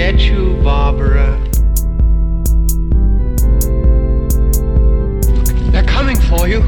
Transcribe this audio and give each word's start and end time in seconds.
get 0.00 0.22
you, 0.22 0.56
Barbara. 0.64 1.38
They're 5.72 5.84
coming 5.84 6.16
for 6.16 6.48
you. 6.48 6.62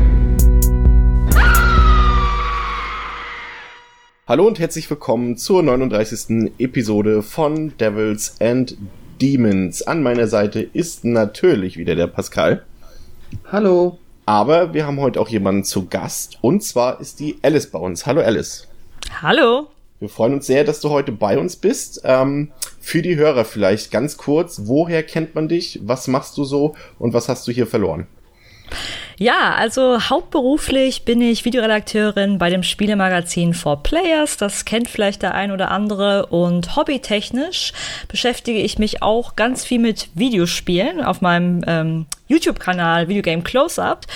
Hallo 4.27 4.47
und 4.47 4.59
herzlich 4.59 4.91
willkommen 4.91 5.39
zur 5.39 5.63
39. 5.63 6.53
Episode 6.59 7.23
von 7.23 7.75
Devils 7.79 8.37
and 8.39 8.77
Demons. 9.23 9.81
An 9.81 10.03
meiner 10.03 10.27
Seite 10.27 10.61
ist 10.61 11.07
natürlich 11.07 11.79
wieder 11.79 11.95
der 11.95 12.09
Pascal. 12.09 12.67
Hallo. 13.51 13.99
Aber 14.27 14.75
wir 14.75 14.87
haben 14.87 15.01
heute 15.01 15.19
auch 15.19 15.31
jemanden 15.31 15.65
zu 15.65 15.87
Gast 15.87 16.37
und 16.43 16.63
zwar 16.63 17.01
ist 17.01 17.19
die 17.19 17.39
Alice 17.41 17.71
bei 17.71 17.79
uns. 17.79 18.05
Hallo 18.05 18.21
Alice. 18.21 18.69
Hallo. 19.23 19.69
Wir 20.03 20.09
freuen 20.09 20.35
uns 20.35 20.49
sehr, 20.49 20.65
dass 20.65 20.81
du 20.81 20.91
heute 20.91 21.13
bei 21.13 21.39
uns 21.39 21.55
bist. 21.55 22.01
Ähm, 22.03 22.51
für 22.81 23.03
die 23.03 23.15
Hörer 23.15 23.45
vielleicht 23.45 23.93
ganz 23.93 24.17
kurz, 24.17 24.63
woher 24.65 25.05
kennt 25.05 25.37
man 25.37 25.47
dich? 25.47 25.79
Was 25.85 26.09
machst 26.09 26.37
du 26.37 26.43
so 26.43 26.75
und 26.99 27.15
was 27.15 27.29
hast 27.29 27.47
du 27.47 27.53
hier 27.53 27.69
verloren? 27.69 28.09
Ja, 29.17 29.55
also 29.55 30.01
hauptberuflich 30.01 31.05
bin 31.05 31.21
ich 31.21 31.45
Videoredakteurin 31.45 32.39
bei 32.39 32.51
dem 32.51 32.65
Spielemagazin 32.65 33.55
For 33.55 33.81
Players. 33.85 34.39
Das 34.39 34.65
kennt 34.65 34.89
vielleicht 34.89 35.23
der 35.23 35.35
ein 35.35 35.53
oder 35.53 35.71
andere. 35.71 36.27
Und 36.27 36.75
hobbytechnisch 36.75 37.73
beschäftige 38.09 38.59
ich 38.59 38.81
mich 38.81 39.05
auch 39.05 39.37
ganz 39.37 39.65
viel 39.65 39.79
mit 39.79 40.09
Videospielen 40.15 41.01
auf 41.01 41.21
meinem 41.21 41.63
ähm, 41.69 42.07
YouTube-Kanal 42.33 43.09
Videogame 43.09 43.43
Close-Up. 43.43 44.07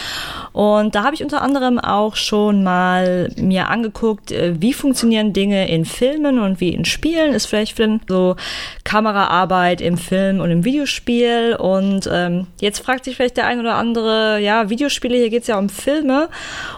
Und 0.52 0.95
da 0.95 1.05
habe 1.05 1.15
ich 1.15 1.23
unter 1.23 1.43
anderem 1.43 1.79
auch 1.79 2.16
schon 2.16 2.62
mal 2.62 3.30
mir 3.37 3.69
angeguckt, 3.69 4.33
äh, 4.33 4.55
wie 4.61 4.73
funktionieren 4.73 5.33
Dinge 5.33 5.69
in 5.69 5.84
Filmen 5.84 6.38
und 6.38 6.60
wie 6.60 6.71
in 6.71 6.84
Spielen. 6.84 7.35
Ist 7.35 7.46
vielleicht 7.46 7.76
so 8.09 8.37
Kameraarbeit 8.85 9.80
im 9.80 9.99
Film 9.99 10.41
und 10.41 10.51
im 10.51 10.65
Videospiel. 10.65 11.57
Und 11.59 12.09
ähm, 12.10 12.46
jetzt 12.60 12.80
fragt 12.80 13.04
sich 13.04 13.16
vielleicht 13.16 13.37
der 13.37 13.46
ein 13.46 13.60
oder 13.60 13.74
andere, 13.74 14.41
ja, 14.41 14.71
Videospiele, 14.71 15.16
hier 15.16 15.30
geht 15.30 15.43
es 15.43 15.48
ja 15.48 15.59
um 15.59 15.69
Filme. 15.69 16.29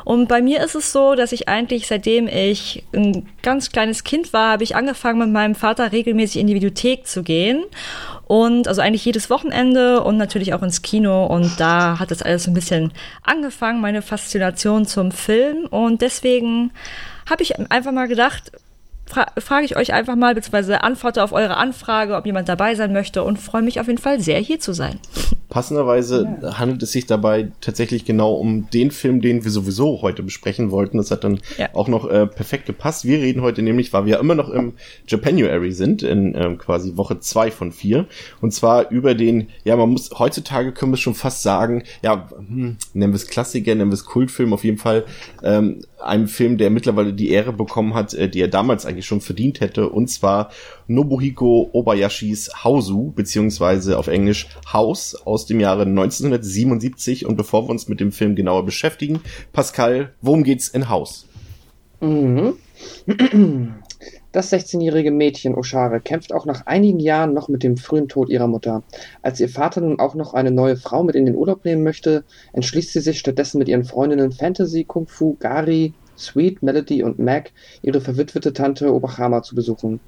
Und 0.05 0.29
bei 0.29 0.43
mir 0.43 0.63
ist 0.65 0.75
es 0.75 0.93
so, 0.93 1.15
dass 1.15 1.33
ich 1.33 1.49
eigentlich, 1.49 1.87
seitdem 1.87 2.27
ich 2.27 2.85
ein 2.93 3.29
ganz 3.43 3.71
kleines 3.71 4.03
Kind 4.03 4.33
war, 4.33 4.53
habe 4.53 4.65
ich 4.65 4.75
angefangen 4.75 5.21
mit 5.21 5.31
meinem 5.31 5.55
Vater 5.55 5.93
regelmäßig 5.93 6.41
in 6.41 6.49
die 6.49 6.55
Videothek 6.55 7.07
zu 7.07 7.23
gehen. 7.23 7.65
Und 8.29 8.69
also 8.69 8.83
eigentlich 8.83 9.07
jedes 9.07 9.31
Wochenende 9.31 10.03
und 10.05 10.19
natürlich 10.19 10.53
auch 10.55 10.63
ins 10.63 10.83
Kino. 10.83 11.25
Und 11.27 11.59
da 11.59 11.99
hat 11.99 12.11
das 12.11 12.23
alles 12.23 12.47
ein 12.47 12.55
bisschen 12.55 12.93
angefangen, 13.23 13.81
meine 13.81 14.03
Faszination 14.03 14.87
zum 14.87 15.11
Film. 15.11 15.65
Und 15.67 16.03
deswegen 16.03 16.71
habe 17.29 17.43
ich 17.43 17.59
einfach 17.71 17.91
mal 17.91 18.07
gedacht, 18.07 18.53
fra 19.09 19.27
frage 19.39 19.65
ich 19.65 19.77
euch 19.77 19.93
einfach 19.93 20.17
mal, 20.17 20.35
beziehungsweise 20.35 20.83
antworte 20.83 21.23
auf 21.23 21.33
eure 21.33 21.57
Anfrage, 21.57 22.15
ob 22.15 22.27
jemand 22.27 22.49
dabei 22.49 22.75
sein 22.75 22.93
möchte 22.93 23.23
und 23.23 23.39
freue 23.39 23.63
mich 23.63 23.81
auf 23.81 23.87
jeden 23.87 23.99
Fall 23.99 24.21
sehr, 24.21 24.39
hier 24.39 24.61
zu 24.61 24.73
sein. 24.73 24.99
Passenderweise 25.49 26.29
ja. 26.43 26.59
handelt 26.59 26.83
es 26.83 26.93
sich 26.93 27.07
dabei 27.07 27.51
tatsächlich 27.63 28.05
genau 28.05 28.35
um 28.35 28.69
den 28.71 28.91
Film, 28.91 29.23
den 29.23 29.45
wir 29.45 29.51
sowieso 29.51 30.03
heute 30.03 30.23
besprechen 30.23 30.71
wollten. 30.71 30.99
Das 30.99 31.11
hat 31.11 31.25
dann 31.25 31.41
ja. 31.57 31.69
auch 31.73 31.89
noch 31.89 32.09
äh, 32.09 32.27
perfekt 32.27 32.67
gepasst. 32.67 33.07
Wir 33.07 33.19
reden 33.19 33.41
heute 33.41 33.63
nämlich, 33.63 33.93
weil 33.95 34.05
wir 34.05 34.15
ja 34.15 34.21
immer 34.21 34.35
noch 34.35 34.51
im 34.51 34.75
Japanuary 35.07 35.73
sind, 35.73 36.03
in 36.03 36.35
ähm, 36.35 36.59
quasi 36.59 36.97
Woche 36.97 37.21
zwei 37.21 37.51
von 37.51 37.73
vier. 37.73 38.07
Und 38.43 38.53
zwar 38.53 38.91
über 38.91 39.15
den, 39.15 39.49
ja, 39.65 39.77
man 39.77 39.89
muss, 39.89 40.11
heutzutage 40.19 40.73
können 40.73 40.93
wir 40.93 40.99
schon 40.99 41.15
fast 41.15 41.43
sagen, 41.43 41.83
ja, 42.03 42.29
hm, 42.37 42.77
nennen 42.93 43.13
wir 43.13 43.17
es 43.17 43.27
Klassiker, 43.27 43.75
nennen 43.75 43.91
wir 43.91 43.95
es 43.95 44.05
Kultfilm, 44.05 44.53
auf 44.53 44.65
jeden 44.65 44.79
Fall 44.79 45.07
ähm, 45.43 45.81
einem 46.01 46.29
Film, 46.29 46.59
der 46.59 46.71
mittlerweile 46.71 47.13
die 47.13 47.31
Ehre 47.31 47.53
bekommen 47.53 47.95
hat, 47.95 48.15
äh, 48.15 48.29
die 48.29 48.41
er 48.41 48.49
damals 48.49 48.87
eigentlich 48.87 49.07
schon 49.07 49.21
verdient 49.21 49.61
hätte. 49.61 49.89
Und 49.89 50.09
zwar 50.09 50.51
Nobuhiko 50.87 51.71
Obayashis 51.73 52.51
Hausu, 52.65 53.13
beziehungsweise 53.13 53.99
auf 53.99 54.07
Englisch 54.07 54.49
House 54.73 55.15
aus 55.15 55.47
dem 55.47 55.61
Jahre 55.61 55.83
1977. 55.83 57.27
Und 57.27 57.37
bevor 57.37 57.67
wir 57.67 57.71
uns 57.71 57.89
mit 57.89 58.01
dem 58.01 58.13
Film 58.13 58.37
genauer 58.37 58.65
beschäftigen, 58.65 59.21
Pascal, 59.53 60.13
worum 60.21 60.45
geht's 60.45 60.69
in 60.69 60.89
House? 60.89 61.27
Mhm. 62.01 62.55
Das 64.39 64.53
16-jährige 64.53 65.11
Mädchen 65.11 65.57
Oshare 65.57 66.01
kämpft 66.01 66.33
auch 66.33 66.47
nach 66.47 66.65
einigen 66.65 67.01
Jahren 67.01 67.35
noch 67.35 67.49
mit 67.49 67.65
dem 67.65 67.77
frühen 67.77 68.07
Tod 68.07 68.29
ihrer 68.29 68.47
Mutter. 68.47 68.85
Als 69.21 69.41
ihr 69.41 69.49
Vater 69.49 69.81
nun 69.81 69.99
auch 69.99 70.15
noch 70.15 70.33
eine 70.33 70.53
neue 70.53 70.77
Frau 70.77 71.03
mit 71.03 71.17
in 71.17 71.27
den 71.27 71.35
Urlaub 71.35 71.65
nehmen 71.65 71.83
möchte, 71.83 72.23
entschließt 72.53 72.93
sie 72.93 73.01
sich 73.01 73.19
stattdessen 73.19 73.59
mit 73.59 73.67
ihren 73.67 73.83
Freundinnen 73.83 74.31
Fantasy, 74.31 74.85
Kung 74.85 75.09
Fu, 75.09 75.37
Gari, 75.41 75.93
Sweet, 76.17 76.63
Melody 76.63 77.03
und 77.03 77.19
Mac 77.19 77.51
ihre 77.83 78.01
verwitwete 78.01 78.53
Tante 78.53 78.95
Obachama 78.95 79.43
zu 79.43 79.57
besuchen. 79.57 79.99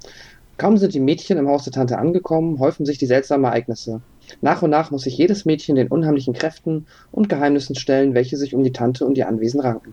Kaum 0.55 0.77
sind 0.77 0.93
die 0.93 1.01
Mädchen 1.01 1.37
im 1.37 1.49
Haus 1.49 1.65
der 1.65 1.73
Tante 1.73 1.97
angekommen, 1.97 2.57
häufen 2.59 2.85
sich 2.85 2.97
die 2.97 3.07
seltsamen 3.07 3.43
Ereignisse. 3.43 4.01
Nach 4.39 4.61
und 4.61 4.69
nach 4.69 4.91
muss 4.91 5.01
sich 5.01 5.17
jedes 5.17 5.43
Mädchen 5.43 5.75
den 5.75 5.89
unheimlichen 5.89 6.33
Kräften 6.33 6.87
und 7.11 7.27
Geheimnissen 7.27 7.75
stellen, 7.75 8.13
welche 8.13 8.37
sich 8.37 8.55
um 8.55 8.63
die 8.63 8.71
Tante 8.71 9.05
und 9.05 9.17
ihr 9.17 9.27
Anwesen 9.27 9.59
ranken. 9.59 9.91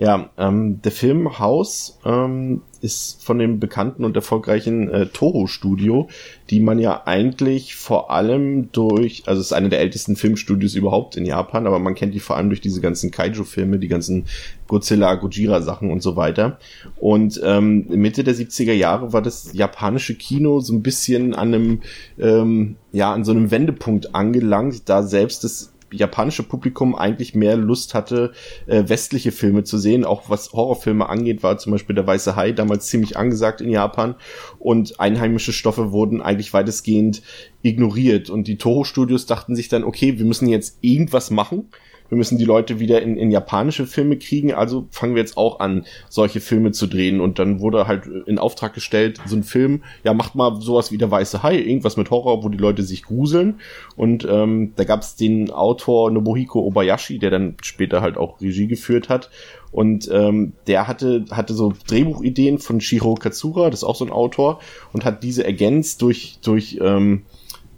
Ja, 0.00 0.30
ähm, 0.38 0.80
der 0.80 0.92
Film 0.92 1.38
Haus 1.38 1.98
ähm, 2.06 2.62
ist 2.80 3.22
von 3.22 3.38
dem 3.38 3.60
bekannten 3.60 4.02
und 4.06 4.16
erfolgreichen 4.16 4.88
äh, 4.88 5.08
Toho 5.08 5.46
Studio, 5.46 6.08
die 6.48 6.60
man 6.60 6.78
ja 6.78 7.02
eigentlich 7.04 7.74
vor 7.74 8.10
allem 8.10 8.72
durch, 8.72 9.24
also 9.26 9.42
es 9.42 9.48
ist 9.48 9.52
eine 9.52 9.68
der 9.68 9.80
ältesten 9.80 10.16
Filmstudios 10.16 10.74
überhaupt 10.74 11.18
in 11.18 11.26
Japan, 11.26 11.66
aber 11.66 11.78
man 11.80 11.94
kennt 11.94 12.14
die 12.14 12.20
vor 12.20 12.38
allem 12.38 12.48
durch 12.48 12.62
diese 12.62 12.80
ganzen 12.80 13.10
Kaiju-Filme, 13.10 13.78
die 13.78 13.88
ganzen 13.88 14.24
Godzilla, 14.68 15.16
Gojira-Sachen 15.16 15.90
und 15.90 16.02
so 16.02 16.16
weiter. 16.16 16.58
Und 16.96 17.38
ähm, 17.44 17.84
Mitte 17.90 18.24
der 18.24 18.34
70er 18.34 18.72
Jahre 18.72 19.12
war 19.12 19.20
das 19.20 19.52
japanische 19.52 20.14
Kino 20.14 20.60
so 20.60 20.72
ein 20.72 20.82
bisschen 20.82 21.34
an 21.34 21.52
einem, 21.52 21.80
ähm, 22.18 22.76
ja, 22.90 23.12
an 23.12 23.26
so 23.26 23.32
einem 23.32 23.50
Wendepunkt 23.50 24.14
angelangt, 24.14 24.88
da 24.88 25.02
selbst 25.02 25.44
das 25.44 25.69
japanische 25.92 26.42
Publikum 26.42 26.94
eigentlich 26.94 27.34
mehr 27.34 27.56
Lust 27.56 27.94
hatte, 27.94 28.32
äh, 28.66 28.84
westliche 28.86 29.32
Filme 29.32 29.64
zu 29.64 29.78
sehen. 29.78 30.04
Auch 30.04 30.28
was 30.28 30.52
Horrorfilme 30.52 31.08
angeht, 31.08 31.42
war 31.42 31.58
zum 31.58 31.72
Beispiel 31.72 31.94
der 31.94 32.06
Weiße 32.06 32.36
Hai 32.36 32.52
damals 32.52 32.86
ziemlich 32.86 33.16
angesagt 33.16 33.60
in 33.60 33.70
Japan 33.70 34.14
und 34.58 35.00
einheimische 35.00 35.52
Stoffe 35.52 35.92
wurden 35.92 36.22
eigentlich 36.22 36.52
weitestgehend 36.52 37.22
ignoriert. 37.62 38.30
Und 38.30 38.48
die 38.48 38.58
Toho-Studios 38.58 39.26
dachten 39.26 39.54
sich 39.54 39.68
dann, 39.68 39.84
okay, 39.84 40.18
wir 40.18 40.24
müssen 40.24 40.48
jetzt 40.48 40.78
irgendwas 40.80 41.30
machen 41.30 41.68
wir 42.10 42.18
müssen 42.18 42.38
die 42.38 42.44
Leute 42.44 42.80
wieder 42.80 43.00
in, 43.00 43.16
in 43.16 43.30
japanische 43.30 43.86
Filme 43.86 44.18
kriegen, 44.18 44.52
also 44.52 44.86
fangen 44.90 45.14
wir 45.14 45.22
jetzt 45.22 45.36
auch 45.36 45.60
an, 45.60 45.86
solche 46.08 46.40
Filme 46.40 46.72
zu 46.72 46.86
drehen. 46.86 47.20
Und 47.20 47.38
dann 47.38 47.60
wurde 47.60 47.86
halt 47.86 48.06
in 48.26 48.38
Auftrag 48.38 48.74
gestellt, 48.74 49.20
so 49.26 49.36
ein 49.36 49.44
Film, 49.44 49.82
ja, 50.04 50.12
macht 50.12 50.34
mal 50.34 50.60
sowas 50.60 50.92
wie 50.92 50.98
der 50.98 51.10
Weiße 51.10 51.42
Hai, 51.42 51.56
irgendwas 51.56 51.96
mit 51.96 52.10
Horror, 52.10 52.44
wo 52.44 52.48
die 52.48 52.58
Leute 52.58 52.82
sich 52.82 53.04
gruseln. 53.04 53.60
Und 53.96 54.26
ähm, 54.28 54.72
da 54.76 54.84
gab 54.84 55.02
es 55.02 55.16
den 55.16 55.50
Autor 55.50 56.10
Nobuhiko 56.10 56.60
Obayashi, 56.60 57.18
der 57.18 57.30
dann 57.30 57.56
später 57.62 58.02
halt 58.02 58.18
auch 58.18 58.40
Regie 58.40 58.66
geführt 58.66 59.08
hat. 59.08 59.30
Und 59.72 60.10
ähm, 60.12 60.52
der 60.66 60.88
hatte, 60.88 61.24
hatte 61.30 61.54
so 61.54 61.72
Drehbuchideen 61.86 62.58
von 62.58 62.80
Shiro 62.80 63.14
Katsura, 63.14 63.70
das 63.70 63.80
ist 63.80 63.84
auch 63.84 63.94
so 63.94 64.04
ein 64.04 64.10
Autor, 64.10 64.58
und 64.92 65.04
hat 65.04 65.22
diese 65.22 65.44
ergänzt 65.44 66.02
durch, 66.02 66.38
durch 66.42 66.80
ähm, 66.82 67.22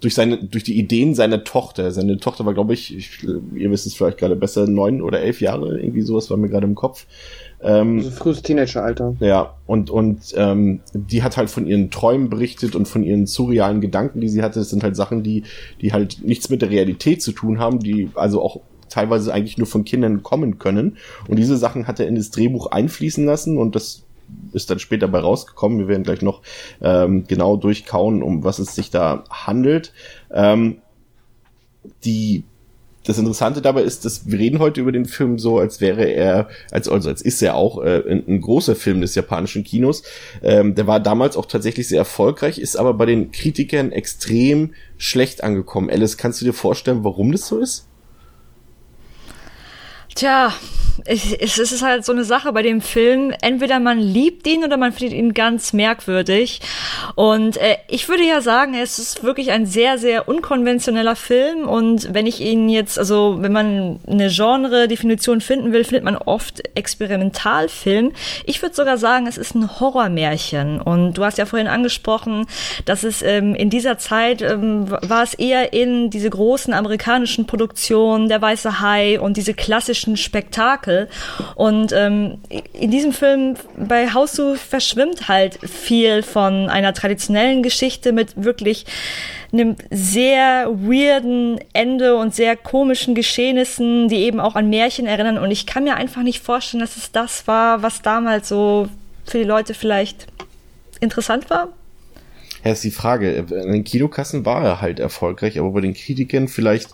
durch 0.02 0.14
seine, 0.14 0.36
durch 0.36 0.64
die 0.64 0.78
Ideen 0.78 1.14
seiner 1.14 1.44
Tochter. 1.44 1.92
Seine 1.92 2.18
Tochter 2.18 2.44
war, 2.44 2.54
glaube 2.54 2.74
ich, 2.74 2.94
ich, 2.96 3.22
ihr 3.22 3.70
wisst 3.70 3.86
es 3.86 3.94
vielleicht 3.94 4.18
gerade 4.18 4.34
besser, 4.34 4.66
neun 4.66 5.00
oder 5.00 5.20
elf 5.20 5.40
Jahre, 5.40 5.80
irgendwie 5.80 6.02
sowas 6.02 6.28
war 6.28 6.36
mir 6.36 6.48
gerade 6.48 6.66
im 6.66 6.74
Kopf. 6.74 7.06
Ähm, 7.62 7.98
also 7.98 8.10
frühes 8.10 8.42
Teenageralter. 8.42 9.14
Ja, 9.20 9.54
und, 9.66 9.90
und 9.90 10.20
ähm, 10.34 10.80
die 10.92 11.22
hat 11.22 11.36
halt 11.36 11.50
von 11.50 11.68
ihren 11.68 11.90
Träumen 11.90 12.28
berichtet 12.28 12.74
und 12.74 12.88
von 12.88 13.04
ihren 13.04 13.26
surrealen 13.26 13.80
Gedanken, 13.80 14.20
die 14.20 14.28
sie 14.28 14.42
hatte. 14.42 14.58
Das 14.58 14.70
sind 14.70 14.82
halt 14.82 14.96
Sachen, 14.96 15.22
die, 15.22 15.44
die 15.80 15.92
halt 15.92 16.18
nichts 16.24 16.50
mit 16.50 16.62
der 16.62 16.70
Realität 16.70 17.22
zu 17.22 17.30
tun 17.30 17.60
haben, 17.60 17.78
die 17.78 18.10
also 18.14 18.42
auch 18.42 18.60
teilweise 18.88 19.32
eigentlich 19.32 19.56
nur 19.56 19.68
von 19.68 19.84
Kindern 19.84 20.24
kommen 20.24 20.58
können. 20.58 20.96
Und 21.28 21.38
diese 21.38 21.56
Sachen 21.56 21.86
hat 21.86 22.00
er 22.00 22.08
in 22.08 22.16
das 22.16 22.30
Drehbuch 22.30 22.66
einfließen 22.66 23.24
lassen 23.24 23.56
und 23.56 23.76
das 23.76 24.02
ist 24.52 24.70
dann 24.70 24.78
später 24.78 25.08
bei 25.08 25.18
rausgekommen. 25.18 25.78
Wir 25.78 25.88
werden 25.88 26.04
gleich 26.04 26.22
noch 26.22 26.42
ähm, 26.80 27.24
genau 27.26 27.56
durchkauen, 27.56 28.22
um 28.22 28.44
was 28.44 28.58
es 28.58 28.74
sich 28.74 28.90
da 28.90 29.24
handelt. 29.30 29.92
Ähm, 30.32 30.78
die 32.04 32.44
das 33.04 33.18
Interessante 33.18 33.62
dabei 33.62 33.82
ist, 33.82 34.04
dass 34.04 34.30
wir 34.30 34.38
reden 34.38 34.60
heute 34.60 34.80
über 34.80 34.92
den 34.92 35.06
Film 35.06 35.38
so, 35.38 35.58
als 35.58 35.80
wäre 35.80 36.04
er, 36.04 36.48
als, 36.70 36.88
also 36.88 37.08
als 37.08 37.20
ist 37.20 37.42
er 37.42 37.56
auch 37.56 37.82
äh, 37.82 38.02
ein, 38.08 38.22
ein, 38.28 38.40
großer 38.40 38.76
Film 38.76 39.00
des 39.00 39.14
japanischen 39.14 39.64
Kinos. 39.64 40.04
Ähm, 40.42 40.74
der 40.74 40.86
war 40.86 41.00
damals 41.00 41.36
auch 41.36 41.46
tatsächlich 41.46 41.88
sehr 41.88 41.98
erfolgreich, 41.98 42.58
ist 42.58 42.76
aber 42.76 42.94
bei 42.94 43.06
den 43.06 43.32
Kritikern 43.32 43.90
extrem 43.90 44.74
schlecht 44.98 45.42
angekommen. 45.42 45.90
Alice, 45.90 46.16
kannst 46.16 46.40
du 46.40 46.44
dir 46.44 46.52
vorstellen, 46.52 47.02
warum 47.02 47.32
das 47.32 47.48
so 47.48 47.58
ist? 47.58 47.88
Tja, 50.14 50.52
es 51.04 51.58
ist 51.58 51.82
halt 51.82 52.04
so 52.04 52.12
eine 52.12 52.24
Sache 52.24 52.52
bei 52.52 52.62
dem 52.62 52.80
Film. 52.80 53.32
Entweder 53.40 53.80
man 53.80 53.98
liebt 53.98 54.46
ihn 54.46 54.64
oder 54.64 54.76
man 54.76 54.92
findet 54.92 55.18
ihn 55.18 55.32
ganz 55.32 55.72
merkwürdig. 55.72 56.60
Und 57.14 57.56
äh, 57.56 57.76
ich 57.88 58.08
würde 58.08 58.24
ja 58.24 58.40
sagen, 58.40 58.74
es 58.74 58.98
ist 58.98 59.22
wirklich 59.22 59.50
ein 59.50 59.66
sehr, 59.66 59.98
sehr 59.98 60.28
unkonventioneller 60.28 61.16
Film. 61.16 61.68
Und 61.68 62.12
wenn 62.12 62.26
ich 62.26 62.40
ihn 62.40 62.68
jetzt, 62.68 62.98
also 62.98 63.38
wenn 63.40 63.52
man 63.52 64.00
eine 64.06 64.28
Genre-Definition 64.28 65.40
finden 65.40 65.72
will, 65.72 65.84
findet 65.84 66.04
man 66.04 66.16
oft 66.16 66.62
Experimentalfilm. 66.76 68.12
Ich 68.44 68.60
würde 68.62 68.74
sogar 68.74 68.98
sagen, 68.98 69.26
es 69.26 69.38
ist 69.38 69.54
ein 69.54 69.80
Horrormärchen. 69.80 70.80
Und 70.80 71.14
du 71.14 71.24
hast 71.24 71.38
ja 71.38 71.46
vorhin 71.46 71.68
angesprochen, 71.68 72.46
dass 72.84 73.02
es 73.02 73.22
ähm, 73.22 73.54
in 73.54 73.70
dieser 73.70 73.98
Zeit 73.98 74.42
ähm, 74.42 74.90
war 74.90 75.22
es 75.22 75.34
eher 75.34 75.72
in 75.72 76.10
diese 76.10 76.30
großen 76.30 76.74
amerikanischen 76.74 77.46
Produktionen, 77.46 78.28
der 78.28 78.42
Weiße 78.42 78.80
Hai 78.80 79.20
und 79.20 79.36
diese 79.36 79.54
klassischen 79.54 80.01
Spektakel 80.16 80.42
Spektakel. 80.52 81.08
Und 81.54 81.92
ähm, 81.92 82.38
in 82.72 82.90
diesem 82.90 83.12
Film 83.12 83.56
bei 83.76 84.12
Hausu 84.12 84.54
verschwimmt 84.54 85.28
halt 85.28 85.58
viel 85.68 86.22
von 86.22 86.68
einer 86.68 86.92
traditionellen 86.92 87.62
Geschichte 87.62 88.12
mit 88.12 88.42
wirklich 88.42 88.84
einem 89.52 89.76
sehr 89.90 90.68
weirden 90.68 91.60
Ende 91.72 92.16
und 92.16 92.34
sehr 92.34 92.56
komischen 92.56 93.14
Geschehnissen, 93.14 94.08
die 94.08 94.16
eben 94.16 94.40
auch 94.40 94.54
an 94.54 94.70
Märchen 94.70 95.06
erinnern. 95.06 95.38
Und 95.38 95.50
ich 95.50 95.66
kann 95.66 95.84
mir 95.84 95.96
einfach 95.96 96.22
nicht 96.22 96.42
vorstellen, 96.42 96.80
dass 96.80 96.96
es 96.96 97.12
das 97.12 97.46
war, 97.46 97.82
was 97.82 98.02
damals 98.02 98.48
so 98.48 98.88
für 99.26 99.38
die 99.38 99.44
Leute 99.44 99.74
vielleicht 99.74 100.26
interessant 101.00 101.50
war. 101.50 101.68
Ja, 102.64 102.72
ist 102.72 102.84
die 102.84 102.92
Frage. 102.92 103.32
In 103.32 103.72
den 103.72 103.84
Kinokassen 103.84 104.44
war 104.44 104.64
er 104.64 104.80
halt 104.80 105.00
erfolgreich, 105.00 105.58
aber 105.58 105.70
bei 105.70 105.80
den 105.80 105.94
Kritikern 105.94 106.46
vielleicht 106.46 106.90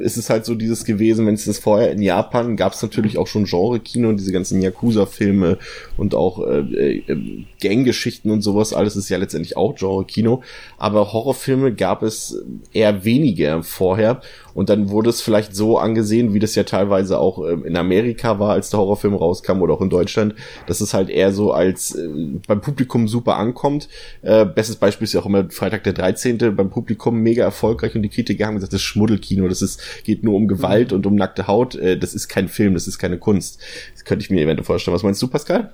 ist 0.00 0.16
es 0.16 0.28
halt 0.28 0.44
so 0.44 0.54
dieses 0.54 0.84
gewesen, 0.84 1.26
wenn 1.26 1.34
es 1.34 1.44
das 1.44 1.58
vorher 1.58 1.92
in 1.92 2.02
Japan 2.02 2.56
gab 2.56 2.72
es 2.72 2.82
natürlich 2.82 3.18
auch 3.18 3.26
schon 3.26 3.44
Genre-Kino 3.44 4.08
und 4.08 4.18
diese 4.18 4.32
ganzen 4.32 4.60
Yakuza-Filme 4.60 5.58
und 5.96 6.14
auch 6.14 6.44
äh, 6.46 6.98
äh, 6.98 7.44
Gang-Geschichten 7.60 8.30
und 8.30 8.40
sowas, 8.40 8.72
alles 8.72 8.96
ist 8.96 9.08
ja 9.08 9.18
letztendlich 9.18 9.56
auch 9.56 9.76
Genre-Kino, 9.76 10.42
aber 10.78 11.12
Horrorfilme 11.12 11.74
gab 11.74 12.02
es 12.02 12.42
eher 12.72 13.04
weniger 13.04 13.62
vorher 13.62 14.20
und 14.54 14.68
dann 14.68 14.88
wurde 14.88 15.10
es 15.10 15.20
vielleicht 15.20 15.54
so 15.54 15.78
angesehen, 15.78 16.32
wie 16.32 16.38
das 16.38 16.54
ja 16.54 16.62
teilweise 16.64 17.18
auch 17.18 17.44
äh, 17.44 17.52
in 17.52 17.76
Amerika 17.76 18.38
war, 18.38 18.52
als 18.52 18.70
der 18.70 18.80
Horrorfilm 18.80 19.14
rauskam 19.14 19.62
oder 19.62 19.74
auch 19.74 19.80
in 19.80 19.90
Deutschland, 19.90 20.34
dass 20.66 20.80
es 20.80 20.94
halt 20.94 21.10
eher 21.10 21.32
so 21.32 21.52
als 21.52 21.94
äh, 21.94 22.08
beim 22.46 22.60
Publikum 22.60 23.06
super 23.06 23.36
ankommt. 23.36 23.88
Äh, 24.22 24.46
bestes 24.46 24.76
Beispiel 24.76 25.03
ist 25.04 25.12
ja 25.12 25.20
auch 25.20 25.26
immer 25.26 25.48
Freitag 25.50 25.84
der 25.84 25.92
13. 25.92 26.56
beim 26.56 26.70
Publikum 26.70 27.18
mega 27.18 27.44
erfolgreich 27.44 27.94
und 27.94 28.02
die 28.02 28.08
Kritiker 28.08 28.46
haben 28.46 28.56
gesagt, 28.56 28.72
das 28.72 28.80
ist 28.80 28.86
Schmuddelkino, 28.86 29.48
das 29.48 29.62
ist 29.62 29.80
geht 30.04 30.24
nur 30.24 30.34
um 30.34 30.48
Gewalt 30.48 30.92
und 30.92 31.06
um 31.06 31.14
nackte 31.14 31.46
Haut. 31.46 31.74
Äh, 31.76 31.98
das 31.98 32.14
ist 32.14 32.28
kein 32.28 32.48
Film, 32.48 32.74
das 32.74 32.86
ist 32.86 32.98
keine 32.98 33.18
Kunst. 33.18 33.60
Das 33.92 34.04
könnte 34.04 34.24
ich 34.24 34.30
mir 34.30 34.42
eventuell 34.42 34.64
vorstellen. 34.64 34.94
Was 34.94 35.02
meinst 35.02 35.22
du, 35.22 35.28
Pascal? 35.28 35.72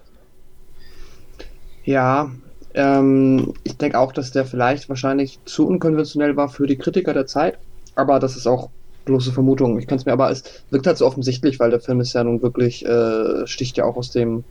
Ja, 1.85 2.31
ähm, 2.75 3.55
ich 3.65 3.77
denke 3.77 3.99
auch, 3.99 4.13
dass 4.13 4.31
der 4.33 4.45
vielleicht 4.45 4.89
wahrscheinlich 4.89 5.41
zu 5.45 5.67
unkonventionell 5.67 6.37
war 6.37 6.49
für 6.49 6.67
die 6.67 6.77
Kritiker 6.77 7.15
der 7.15 7.27
Zeit, 7.27 7.59
aber 7.95 8.21
das 8.21 8.37
ist 8.37 8.47
auch 8.47 8.71
bloße 9.05 9.33
Vermutung. 9.33 9.79
Ich 9.79 9.87
kann 9.87 9.99
es 9.99 10.07
mir 10.07 10.13
aber, 10.13 10.31
es 10.31 10.45
wirkt 10.71 10.87
halt 10.87 10.99
so 10.99 11.07
offensichtlich, 11.07 11.59
weil 11.59 11.71
der 11.71 11.81
Film 11.81 12.01
ist 12.01 12.13
ja 12.13 12.23
nun 12.23 12.43
wirklich, 12.43 12.85
äh, 12.85 13.47
sticht 13.47 13.77
ja 13.77 13.85
auch 13.85 13.97
aus 13.97 14.11
dem 14.11 14.45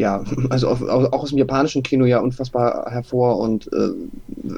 ja, 0.00 0.24
also 0.48 0.68
auch, 0.68 0.80
auch 0.80 1.22
aus 1.22 1.28
dem 1.28 1.38
japanischen 1.38 1.82
Kino 1.82 2.06
ja 2.06 2.20
unfassbar 2.20 2.90
hervor 2.90 3.38
und 3.38 3.70
äh, 3.72 3.90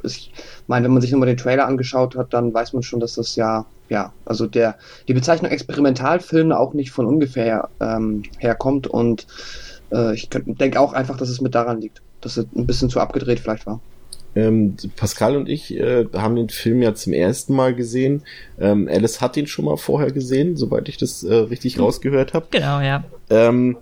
ich 0.04 0.32
meine, 0.68 0.84
wenn 0.84 0.92
man 0.92 1.02
sich 1.02 1.10
nochmal 1.10 1.26
den 1.26 1.36
Trailer 1.36 1.66
angeschaut 1.66 2.16
hat, 2.16 2.32
dann 2.32 2.54
weiß 2.54 2.72
man 2.72 2.82
schon, 2.82 3.00
dass 3.00 3.14
das 3.14 3.36
ja, 3.36 3.66
ja, 3.88 4.12
also 4.24 4.46
der, 4.46 4.76
die 5.08 5.14
Bezeichnung 5.14 5.50
Experimentalfilm 5.50 6.52
auch 6.52 6.74
nicht 6.74 6.92
von 6.92 7.06
ungefähr 7.06 7.68
ähm, 7.80 8.22
herkommt 8.38 8.86
und 8.86 9.26
äh, 9.90 10.14
ich 10.14 10.28
denke 10.30 10.80
auch 10.80 10.92
einfach, 10.92 11.16
dass 11.16 11.28
es 11.28 11.40
mit 11.40 11.54
daran 11.54 11.80
liegt, 11.80 12.02
dass 12.20 12.36
es 12.36 12.46
ein 12.56 12.66
bisschen 12.66 12.88
zu 12.88 13.00
abgedreht 13.00 13.40
vielleicht 13.40 13.66
war. 13.66 13.80
Ähm, 14.34 14.76
Pascal 14.96 15.36
und 15.36 15.46
ich 15.46 15.76
äh, 15.76 16.06
haben 16.14 16.36
den 16.36 16.48
Film 16.48 16.80
ja 16.80 16.94
zum 16.94 17.12
ersten 17.12 17.54
Mal 17.54 17.74
gesehen. 17.74 18.22
Ähm, 18.58 18.88
Alice 18.90 19.20
hat 19.20 19.36
ihn 19.36 19.46
schon 19.46 19.66
mal 19.66 19.76
vorher 19.76 20.10
gesehen, 20.10 20.56
soweit 20.56 20.88
ich 20.88 20.96
das 20.96 21.22
äh, 21.22 21.34
richtig 21.34 21.76
mhm. 21.76 21.82
rausgehört 21.82 22.32
habe. 22.32 22.46
Genau, 22.50 22.80
ja. 22.80 23.04
Ähm, 23.28 23.76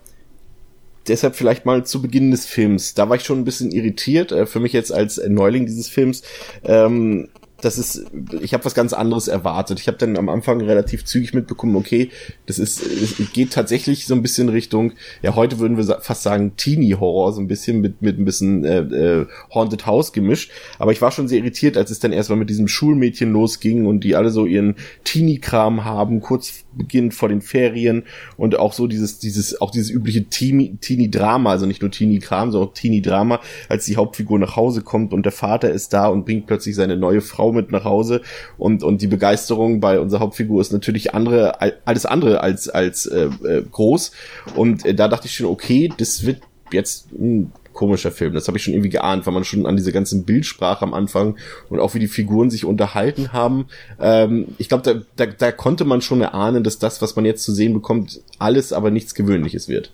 deshalb 1.08 1.36
vielleicht 1.36 1.66
mal 1.66 1.84
zu 1.84 2.02
Beginn 2.02 2.30
des 2.30 2.46
Films. 2.46 2.94
Da 2.94 3.08
war 3.08 3.16
ich 3.16 3.24
schon 3.24 3.38
ein 3.38 3.44
bisschen 3.44 3.72
irritiert. 3.72 4.32
Äh, 4.32 4.46
für 4.46 4.60
mich 4.60 4.72
jetzt 4.72 4.92
als 4.92 5.20
Neuling 5.28 5.66
dieses 5.66 5.88
Films. 5.88 6.22
Ähm, 6.64 7.28
das 7.60 7.78
ist, 7.78 8.04
ich 8.40 8.54
habe 8.54 8.64
was 8.64 8.74
ganz 8.74 8.92
anderes 8.92 9.28
erwartet. 9.28 9.80
Ich 9.80 9.86
habe 9.86 9.98
dann 9.98 10.16
am 10.16 10.28
Anfang 10.28 10.60
relativ 10.60 11.04
zügig 11.04 11.34
mitbekommen, 11.34 11.76
okay, 11.76 12.10
das 12.46 12.58
ist, 12.58 12.84
es 12.84 13.32
geht 13.32 13.52
tatsächlich 13.52 14.06
so 14.06 14.14
ein 14.14 14.22
bisschen 14.22 14.48
Richtung, 14.48 14.92
ja, 15.22 15.34
heute 15.34 15.58
würden 15.58 15.76
wir 15.76 16.00
fast 16.00 16.22
sagen 16.22 16.56
Teenie-Horror, 16.56 17.32
so 17.32 17.40
ein 17.40 17.48
bisschen 17.48 17.80
mit, 17.80 18.02
mit 18.02 18.18
ein 18.18 18.24
bisschen 18.24 18.64
äh, 18.64 18.78
äh, 18.80 19.26
Haunted 19.54 19.86
House 19.86 20.12
gemischt. 20.12 20.50
Aber 20.78 20.92
ich 20.92 21.02
war 21.02 21.10
schon 21.10 21.28
sehr 21.28 21.38
irritiert, 21.38 21.76
als 21.76 21.90
es 21.90 21.98
dann 21.98 22.12
erstmal 22.12 22.38
mit 22.38 22.50
diesem 22.50 22.68
Schulmädchen 22.68 23.32
losging 23.32 23.86
und 23.86 24.04
die 24.04 24.16
alle 24.16 24.30
so 24.30 24.46
ihren 24.46 24.76
Teenie-Kram 25.04 25.84
haben, 25.84 26.20
kurz 26.20 26.64
beginnt 26.72 27.14
vor 27.14 27.28
den 27.28 27.42
Ferien 27.42 28.04
und 28.36 28.58
auch 28.58 28.72
so 28.72 28.86
dieses, 28.86 29.18
dieses, 29.18 29.60
auch 29.60 29.70
dieses 29.70 29.90
übliche 29.90 30.24
Teenie-Drama, 30.24 31.50
also 31.50 31.66
nicht 31.66 31.82
nur 31.82 31.90
Teenie-Kram, 31.90 32.52
sondern 32.52 32.70
auch 32.70 32.74
Teenie-Drama, 32.74 33.40
als 33.68 33.86
die 33.86 33.96
Hauptfigur 33.96 34.38
nach 34.38 34.56
Hause 34.56 34.82
kommt 34.82 35.12
und 35.12 35.24
der 35.24 35.32
Vater 35.32 35.70
ist 35.70 35.92
da 35.92 36.06
und 36.06 36.24
bringt 36.24 36.46
plötzlich 36.46 36.74
seine 36.74 36.96
neue 36.96 37.20
Frau 37.20 37.49
mit 37.52 37.72
nach 37.72 37.84
Hause 37.84 38.22
und 38.58 38.82
und 38.82 39.02
die 39.02 39.06
Begeisterung 39.06 39.80
bei 39.80 40.00
unserer 40.00 40.20
Hauptfigur 40.20 40.60
ist 40.60 40.72
natürlich 40.72 41.14
andere 41.14 41.60
alles 41.84 42.06
andere 42.06 42.42
als 42.42 42.68
als 42.68 43.06
äh, 43.06 43.28
äh, 43.44 43.62
groß 43.70 44.12
und 44.56 44.84
äh, 44.84 44.94
da 44.94 45.08
dachte 45.08 45.26
ich 45.26 45.34
schon 45.34 45.46
okay 45.46 45.92
das 45.96 46.24
wird 46.24 46.40
jetzt 46.72 47.12
ein 47.12 47.52
komischer 47.72 48.10
Film. 48.10 48.34
Das 48.34 48.46
habe 48.48 48.58
ich 48.58 48.64
schon 48.64 48.74
irgendwie 48.74 48.90
geahnt, 48.90 49.26
weil 49.26 49.34
man 49.34 49.44
schon 49.44 49.66
an 49.66 49.76
diese 49.76 49.92
ganzen 49.92 50.24
Bildsprache 50.24 50.82
am 50.84 50.92
Anfang 50.94 51.36
und 51.68 51.80
auch 51.80 51.94
wie 51.94 51.98
die 51.98 52.08
Figuren 52.08 52.50
sich 52.50 52.64
unterhalten 52.64 53.32
haben. 53.32 53.66
Ähm, 53.98 54.48
ich 54.58 54.68
glaube, 54.68 54.82
da, 54.82 55.00
da, 55.16 55.32
da 55.32 55.52
konnte 55.52 55.84
man 55.84 56.02
schon 56.02 56.20
erahnen, 56.20 56.64
dass 56.64 56.78
das, 56.78 57.00
was 57.00 57.16
man 57.16 57.24
jetzt 57.24 57.42
zu 57.42 57.52
sehen 57.52 57.72
bekommt, 57.72 58.20
alles 58.38 58.72
aber 58.72 58.90
nichts 58.90 59.14
Gewöhnliches 59.14 59.68
wird. 59.68 59.92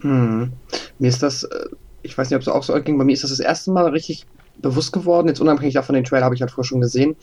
Hm. 0.00 0.52
Mir 0.98 1.08
ist 1.08 1.22
das, 1.22 1.44
äh, 1.44 1.66
ich 2.02 2.16
weiß 2.16 2.30
nicht, 2.30 2.36
ob 2.36 2.42
es 2.42 2.48
auch 2.48 2.62
so 2.62 2.74
ging, 2.82 2.98
bei 2.98 3.04
mir 3.04 3.12
ist 3.12 3.22
das 3.22 3.30
das 3.30 3.40
erste 3.40 3.70
Mal 3.70 3.88
richtig 3.88 4.26
bewusst 4.64 4.92
geworden. 4.92 5.28
Jetzt 5.28 5.40
unabhängig 5.40 5.74
davon, 5.74 5.94
den 5.94 6.04
Trailer 6.04 6.24
habe 6.24 6.34
ich 6.34 6.40
halt 6.40 6.50
vorher 6.50 6.66
schon 6.66 6.80
gesehen. 6.80 7.14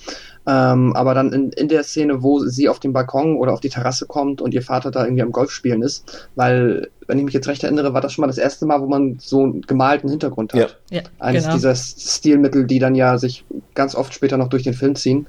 Ähm, 0.47 0.95
aber 0.95 1.13
dann 1.13 1.33
in, 1.33 1.51
in 1.51 1.67
der 1.67 1.83
Szene, 1.83 2.23
wo 2.23 2.39
sie 2.39 2.69
auf 2.69 2.79
den 2.79 2.93
Balkon 2.93 3.35
oder 3.35 3.51
auf 3.51 3.59
die 3.59 3.69
Terrasse 3.69 4.05
kommt 4.05 4.41
und 4.41 4.53
ihr 4.53 4.61
Vater 4.61 4.91
da 4.91 5.03
irgendwie 5.03 5.23
am 5.23 5.31
Golf 5.31 5.51
spielen 5.51 5.81
ist, 5.81 6.29
weil, 6.35 6.89
wenn 7.07 7.17
ich 7.17 7.25
mich 7.25 7.33
jetzt 7.33 7.47
recht 7.47 7.63
erinnere, 7.63 7.93
war 7.93 8.01
das 8.01 8.13
schon 8.13 8.21
mal 8.23 8.27
das 8.27 8.37
erste 8.37 8.65
Mal, 8.65 8.81
wo 8.81 8.87
man 8.87 9.17
so 9.19 9.43
einen 9.43 9.61
gemalten 9.61 10.09
Hintergrund 10.09 10.53
hat. 10.53 10.77
Ja. 10.89 10.97
ja 10.97 11.03
Eines 11.19 11.43
genau. 11.43 11.55
dieser 11.55 11.75
Stilmittel, 11.75 12.65
die 12.65 12.79
dann 12.79 12.95
ja 12.95 13.17
sich 13.17 13.43
ganz 13.73 13.95
oft 13.95 14.13
später 14.13 14.37
noch 14.37 14.47
durch 14.47 14.63
den 14.63 14.73
Film 14.73 14.95
ziehen. 14.95 15.27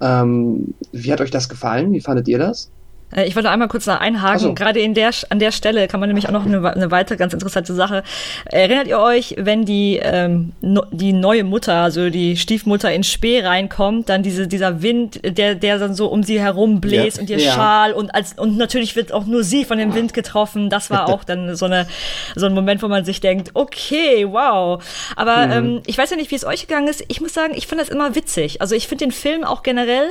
Ähm, 0.00 0.74
wie 0.92 1.12
hat 1.12 1.20
euch 1.20 1.30
das 1.30 1.48
gefallen? 1.48 1.92
Wie 1.92 2.00
fandet 2.00 2.28
ihr 2.28 2.38
das? 2.38 2.70
Äh, 3.14 3.26
ich 3.26 3.36
wollte 3.36 3.50
einmal 3.50 3.68
kurz 3.68 3.84
da 3.84 3.96
einhaken. 3.96 4.38
So. 4.38 4.54
Gerade 4.54 4.80
in 4.80 4.94
der, 4.94 5.10
an 5.30 5.38
der 5.38 5.52
Stelle 5.52 5.88
kann 5.88 6.00
man 6.00 6.08
nämlich 6.08 6.28
auch 6.28 6.32
noch 6.32 6.46
eine, 6.46 6.72
eine 6.72 6.90
weitere 6.90 7.16
ganz 7.16 7.32
interessante 7.32 7.74
Sache. 7.74 8.02
Erinnert 8.46 8.86
ihr 8.86 8.98
euch, 8.98 9.34
wenn 9.38 9.64
die, 9.64 9.98
ähm, 10.02 10.52
no, 10.60 10.84
die 10.90 11.12
neue 11.12 11.44
Mutter, 11.44 11.74
also 11.74 12.10
die 12.10 12.36
Stiefmutter 12.36 12.92
in 12.92 13.04
Spee 13.04 13.40
reinkommt, 13.40 14.08
dann 14.08 14.22
diese, 14.22 14.46
dieser 14.46 14.82
Wind, 14.82 15.20
der, 15.24 15.54
der 15.54 15.78
dann 15.78 15.94
so 15.94 16.06
um 16.06 16.22
sie 16.22 16.40
herum 16.40 16.80
bläst 16.80 17.16
ja. 17.16 17.22
und 17.22 17.30
ihr 17.30 17.38
ja. 17.38 17.52
Schal 17.52 17.92
und 17.92 18.14
als, 18.14 18.34
und 18.34 18.56
natürlich 18.56 18.96
wird 18.96 19.12
auch 19.12 19.26
nur 19.26 19.44
sie 19.44 19.64
von 19.64 19.78
dem 19.78 19.94
Wind 19.94 20.14
getroffen. 20.14 20.70
Das 20.70 20.90
war 20.90 21.08
auch 21.08 21.24
dann 21.24 21.56
so 21.56 21.66
eine, 21.66 21.86
so 22.34 22.46
ein 22.46 22.54
Moment, 22.54 22.82
wo 22.82 22.88
man 22.88 23.04
sich 23.04 23.20
denkt, 23.20 23.50
okay, 23.54 24.26
wow. 24.28 24.82
Aber, 25.16 25.46
mhm. 25.46 25.52
ähm, 25.52 25.82
ich 25.86 25.96
weiß 25.96 26.10
ja 26.10 26.16
nicht, 26.16 26.30
wie 26.30 26.36
es 26.36 26.44
euch 26.44 26.66
gegangen 26.66 26.88
ist. 26.88 27.04
Ich 27.08 27.20
muss 27.20 27.34
sagen, 27.34 27.54
ich 27.56 27.66
fand 27.66 27.80
das 27.80 27.88
immer 27.88 28.14
witzig. 28.14 28.60
Also 28.60 28.74
ich 28.74 28.88
finde 28.88 29.06
den 29.06 29.12
Film 29.12 29.44
auch 29.44 29.62
generell 29.62 30.10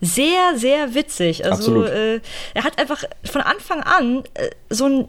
sehr, 0.00 0.56
sehr 0.56 0.94
witzig. 0.94 1.44
Also 1.44 1.84
äh, 1.84 2.20
er 2.54 2.64
hat 2.64 2.78
einfach 2.78 3.04
von 3.24 3.40
Anfang 3.40 3.82
an 3.82 4.24
äh, 4.34 4.50
so 4.70 4.86
einen 4.86 5.08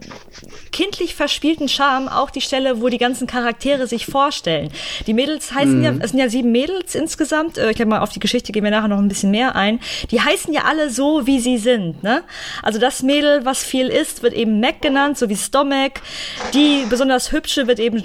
kindlich 0.72 1.14
verspielten 1.14 1.68
Charme, 1.68 2.08
auch 2.08 2.30
die 2.30 2.40
Stelle, 2.40 2.80
wo 2.80 2.88
die 2.88 2.98
ganzen 2.98 3.26
Charaktere 3.26 3.86
sich 3.86 4.06
vorstellen. 4.06 4.70
Die 5.06 5.14
Mädels 5.14 5.52
heißen 5.54 5.78
mhm. 5.78 5.84
ja, 5.84 5.94
es 6.00 6.10
sind 6.10 6.20
ja 6.20 6.28
sieben 6.28 6.52
Mädels 6.52 6.94
insgesamt. 6.94 7.58
Äh, 7.58 7.70
ich 7.70 7.76
glaube 7.76 7.90
mal, 7.90 8.00
auf 8.00 8.10
die 8.10 8.20
Geschichte 8.20 8.52
gehen 8.52 8.64
wir 8.64 8.70
nachher 8.70 8.88
noch 8.88 8.98
ein 8.98 9.08
bisschen 9.08 9.30
mehr 9.30 9.56
ein. 9.56 9.80
Die 10.10 10.20
heißen 10.20 10.52
ja 10.52 10.62
alle 10.64 10.90
so, 10.90 11.26
wie 11.26 11.40
sie 11.40 11.58
sind. 11.58 12.02
Ne? 12.02 12.22
Also 12.62 12.78
das 12.78 13.02
Mädel, 13.02 13.44
was 13.44 13.64
viel 13.64 13.88
isst, 13.88 14.22
wird 14.22 14.34
eben 14.34 14.60
Mac 14.60 14.82
genannt, 14.82 15.18
so 15.18 15.28
wie 15.28 15.36
Stomach. 15.36 15.92
Die 16.54 16.84
besonders 16.88 17.32
hübsche 17.32 17.66
wird 17.66 17.78
eben 17.78 18.02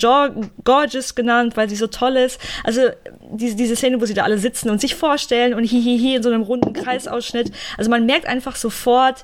Gorgeous 0.63 1.15
genannt, 1.15 1.57
weil 1.57 1.69
sie 1.69 1.75
so 1.75 1.87
toll 1.87 2.17
ist. 2.17 2.39
Also 2.63 2.81
diese, 3.31 3.55
diese 3.55 3.75
Szene, 3.75 4.01
wo 4.01 4.05
sie 4.05 4.13
da 4.13 4.23
alle 4.23 4.37
sitzen 4.37 4.69
und 4.69 4.81
sich 4.81 4.95
vorstellen 4.95 5.53
und 5.53 5.63
hihihi 5.63 6.15
in 6.15 6.23
so 6.23 6.29
einem 6.29 6.43
runden 6.43 6.73
Kreisausschnitt. 6.73 7.51
Also 7.77 7.89
man 7.89 8.05
merkt 8.05 8.25
einfach 8.25 8.55
sofort, 8.55 9.23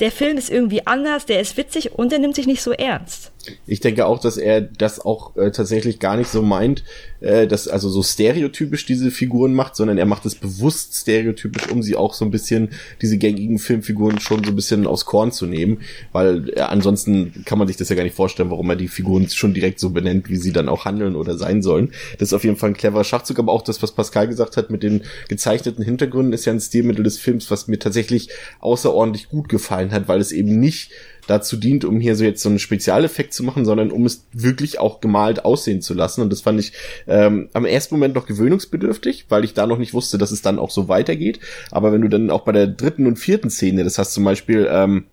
der 0.00 0.12
Film 0.12 0.36
ist 0.38 0.50
irgendwie 0.50 0.86
anders, 0.86 1.26
der 1.26 1.40
ist 1.40 1.56
witzig 1.56 1.92
und 1.92 2.12
der 2.12 2.18
nimmt 2.20 2.36
sich 2.36 2.46
nicht 2.46 2.62
so 2.62 2.72
ernst. 2.72 3.32
Ich 3.66 3.80
denke 3.80 4.06
auch, 4.06 4.18
dass 4.20 4.36
er 4.36 4.60
das 4.60 5.00
auch 5.04 5.36
äh, 5.36 5.50
tatsächlich 5.50 5.98
gar 5.98 6.16
nicht 6.16 6.30
so 6.30 6.42
meint, 6.42 6.84
äh, 7.20 7.46
dass 7.46 7.68
also 7.68 7.88
so 7.88 8.02
stereotypisch 8.02 8.86
diese 8.86 9.10
Figuren 9.10 9.54
macht, 9.54 9.76
sondern 9.76 9.98
er 9.98 10.06
macht 10.06 10.26
es 10.26 10.34
bewusst 10.34 10.94
stereotypisch, 10.94 11.68
um 11.70 11.82
sie 11.82 11.96
auch 11.96 12.14
so 12.14 12.24
ein 12.24 12.30
bisschen, 12.30 12.70
diese 13.02 13.18
gängigen 13.18 13.58
Filmfiguren 13.58 14.20
schon 14.20 14.44
so 14.44 14.50
ein 14.50 14.56
bisschen 14.56 14.86
aufs 14.86 15.04
Korn 15.04 15.32
zu 15.32 15.46
nehmen, 15.46 15.80
weil 16.12 16.50
äh, 16.56 16.60
ansonsten 16.60 17.44
kann 17.44 17.58
man 17.58 17.68
sich 17.68 17.76
das 17.76 17.88
ja 17.88 17.96
gar 17.96 18.04
nicht 18.04 18.16
vorstellen, 18.16 18.50
warum 18.50 18.70
er 18.70 18.76
die 18.76 18.88
Figuren 18.88 19.28
schon 19.28 19.54
direkt 19.54 19.80
so 19.80 19.90
benennt, 19.90 20.28
wie 20.28 20.36
sie 20.36 20.52
dann 20.52 20.68
auch 20.68 20.84
handeln 20.84 21.16
oder 21.16 21.36
sein 21.36 21.62
sollen. 21.62 21.92
Das 22.18 22.28
ist 22.28 22.34
auf 22.34 22.44
jeden 22.44 22.56
Fall 22.56 22.70
ein 22.70 22.76
cleverer 22.76 23.04
Schachzug, 23.04 23.38
aber 23.38 23.52
auch 23.52 23.62
das, 23.62 23.82
was 23.82 23.92
Pascal 23.92 24.28
gesagt 24.28 24.56
hat 24.56 24.70
mit 24.70 24.82
den 24.82 25.02
gezeichneten 25.28 25.84
Hintergründen, 25.84 26.32
ist 26.32 26.44
ja 26.44 26.52
ein 26.52 26.60
Stilmittel 26.60 27.04
des 27.04 27.18
Films, 27.18 27.50
was 27.50 27.68
mir 27.68 27.78
tatsächlich 27.78 28.30
außerordentlich 28.60 29.28
gut 29.28 29.48
gefallen 29.48 29.92
hat, 29.92 30.08
weil 30.08 30.20
es 30.20 30.32
eben 30.32 30.60
nicht 30.60 30.90
dazu 31.28 31.56
dient, 31.56 31.84
um 31.84 32.00
hier 32.00 32.16
so 32.16 32.24
jetzt 32.24 32.42
so 32.42 32.48
einen 32.48 32.58
Spezialeffekt 32.58 33.32
zu 33.32 33.44
machen, 33.44 33.64
sondern 33.64 33.90
um 33.90 34.06
es 34.06 34.24
wirklich 34.32 34.80
auch 34.80 35.00
gemalt 35.00 35.44
aussehen 35.44 35.82
zu 35.82 35.94
lassen. 35.94 36.22
Und 36.22 36.30
das 36.32 36.40
fand 36.40 36.58
ich 36.58 36.72
ähm, 37.06 37.48
am 37.52 37.64
ersten 37.64 37.94
Moment 37.94 38.14
noch 38.14 38.26
gewöhnungsbedürftig, 38.26 39.26
weil 39.28 39.44
ich 39.44 39.54
da 39.54 39.66
noch 39.66 39.78
nicht 39.78 39.94
wusste, 39.94 40.18
dass 40.18 40.30
es 40.30 40.42
dann 40.42 40.58
auch 40.58 40.70
so 40.70 40.88
weitergeht. 40.88 41.38
Aber 41.70 41.92
wenn 41.92 42.00
du 42.00 42.08
dann 42.08 42.30
auch 42.30 42.42
bei 42.42 42.52
der 42.52 42.66
dritten 42.66 43.06
und 43.06 43.18
vierten 43.18 43.50
Szene, 43.50 43.84
das 43.84 43.98
heißt 43.98 44.12
zum 44.12 44.24
Beispiel, 44.24 44.66
ähm, 44.70 45.04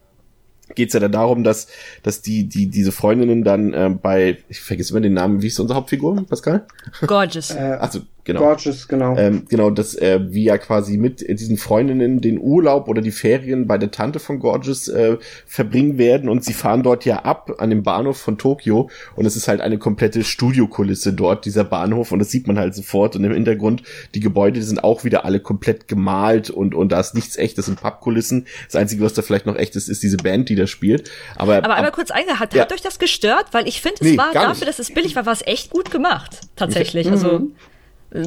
geht 0.73 0.89
es 0.89 0.93
ja 0.93 0.99
dann 0.99 1.11
darum, 1.11 1.43
dass, 1.43 1.67
dass 2.01 2.21
die, 2.21 2.47
die, 2.47 2.67
diese 2.67 2.91
Freundinnen 2.91 3.43
dann 3.43 3.73
äh, 3.73 3.89
bei, 3.89 4.39
ich 4.49 4.61
vergesse 4.61 4.93
immer 4.93 5.01
den 5.01 5.13
Namen, 5.13 5.41
wie 5.41 5.47
ist 5.47 5.59
unsere 5.59 5.77
Hauptfigur, 5.77 6.25
Pascal? 6.27 6.65
Gorgeous. 7.05 7.51
Äh, 7.51 7.77
Also 7.79 8.01
genau. 8.25 8.41
Gorgeous, 8.41 8.87
genau. 8.89 9.15
Ähm, 9.17 9.45
genau, 9.47 9.69
dass 9.69 9.95
äh, 9.95 10.19
wir 10.27 10.43
ja 10.43 10.57
quasi 10.57 10.97
mit 10.97 11.21
diesen 11.27 11.55
Freundinnen 11.57 12.19
den 12.19 12.39
Urlaub 12.39 12.87
oder 12.89 13.01
die 13.01 13.11
Ferien 13.11 13.67
bei 13.67 13.77
der 13.77 13.91
Tante 13.91 14.19
von 14.19 14.39
Gorgeous 14.39 14.87
äh, 14.89 15.17
verbringen 15.47 15.97
werden 15.97 16.27
und 16.27 16.43
sie 16.43 16.53
fahren 16.53 16.83
dort 16.83 17.05
ja 17.05 17.19
ab 17.19 17.55
an 17.59 17.69
dem 17.69 17.83
Bahnhof 17.83 18.17
von 18.17 18.37
Tokio 18.37 18.89
und 19.15 19.25
es 19.25 19.35
ist 19.37 19.47
halt 19.47 19.61
eine 19.61 19.77
komplette 19.77 20.23
Studiokulisse 20.23 21.13
dort, 21.13 21.45
dieser 21.45 21.63
Bahnhof 21.63 22.11
und 22.11 22.19
das 22.19 22.31
sieht 22.31 22.47
man 22.47 22.57
halt 22.59 22.75
sofort 22.75 23.15
und 23.15 23.23
im 23.23 23.31
Hintergrund 23.33 23.83
die 24.13 24.19
Gebäude 24.19 24.59
die 24.59 24.65
sind 24.65 24.83
auch 24.83 25.03
wieder 25.03 25.23
alle 25.25 25.39
komplett 25.39 25.87
gemalt 25.87 26.49
und 26.49 26.75
und 26.75 26.91
da 26.91 26.99
ist 26.99 27.13
nichts 27.15 27.37
echtes 27.37 27.67
in 27.67 27.75
Pappkulissen. 27.75 28.47
Das 28.65 28.75
Einzige, 28.75 29.03
was 29.03 29.13
da 29.13 29.21
vielleicht 29.21 29.45
noch 29.45 29.55
echt 29.55 29.75
ist, 29.75 29.87
ist 29.87 30.03
diese 30.03 30.17
Band, 30.17 30.49
die 30.49 30.55
da 30.55 30.67
spielt. 30.67 31.09
Aber, 31.35 31.57
Aber 31.57 31.75
einmal 31.75 31.91
kurz 31.91 32.11
eingehalten, 32.11 32.39
hat, 32.39 32.53
Ja. 32.53 32.61
hat 32.63 32.73
euch 32.73 32.81
das 32.81 32.99
gestört? 32.99 33.45
Weil 33.51 33.67
ich 33.67 33.81
finde, 33.81 33.97
es 34.01 34.11
Nee, 34.11 34.17
war 34.17 34.33
dafür, 34.33 34.49
nicht. 34.49 34.67
dass 34.67 34.79
es 34.79 34.91
billig 34.93 35.15
war, 35.15 35.25
war 35.25 35.33
es 35.33 35.45
echt 35.45 35.69
gut 35.69 35.91
gemacht. 35.91 36.41
Tatsächlich. 36.55 37.09
Also, 37.09 37.27
äh, 37.37 37.39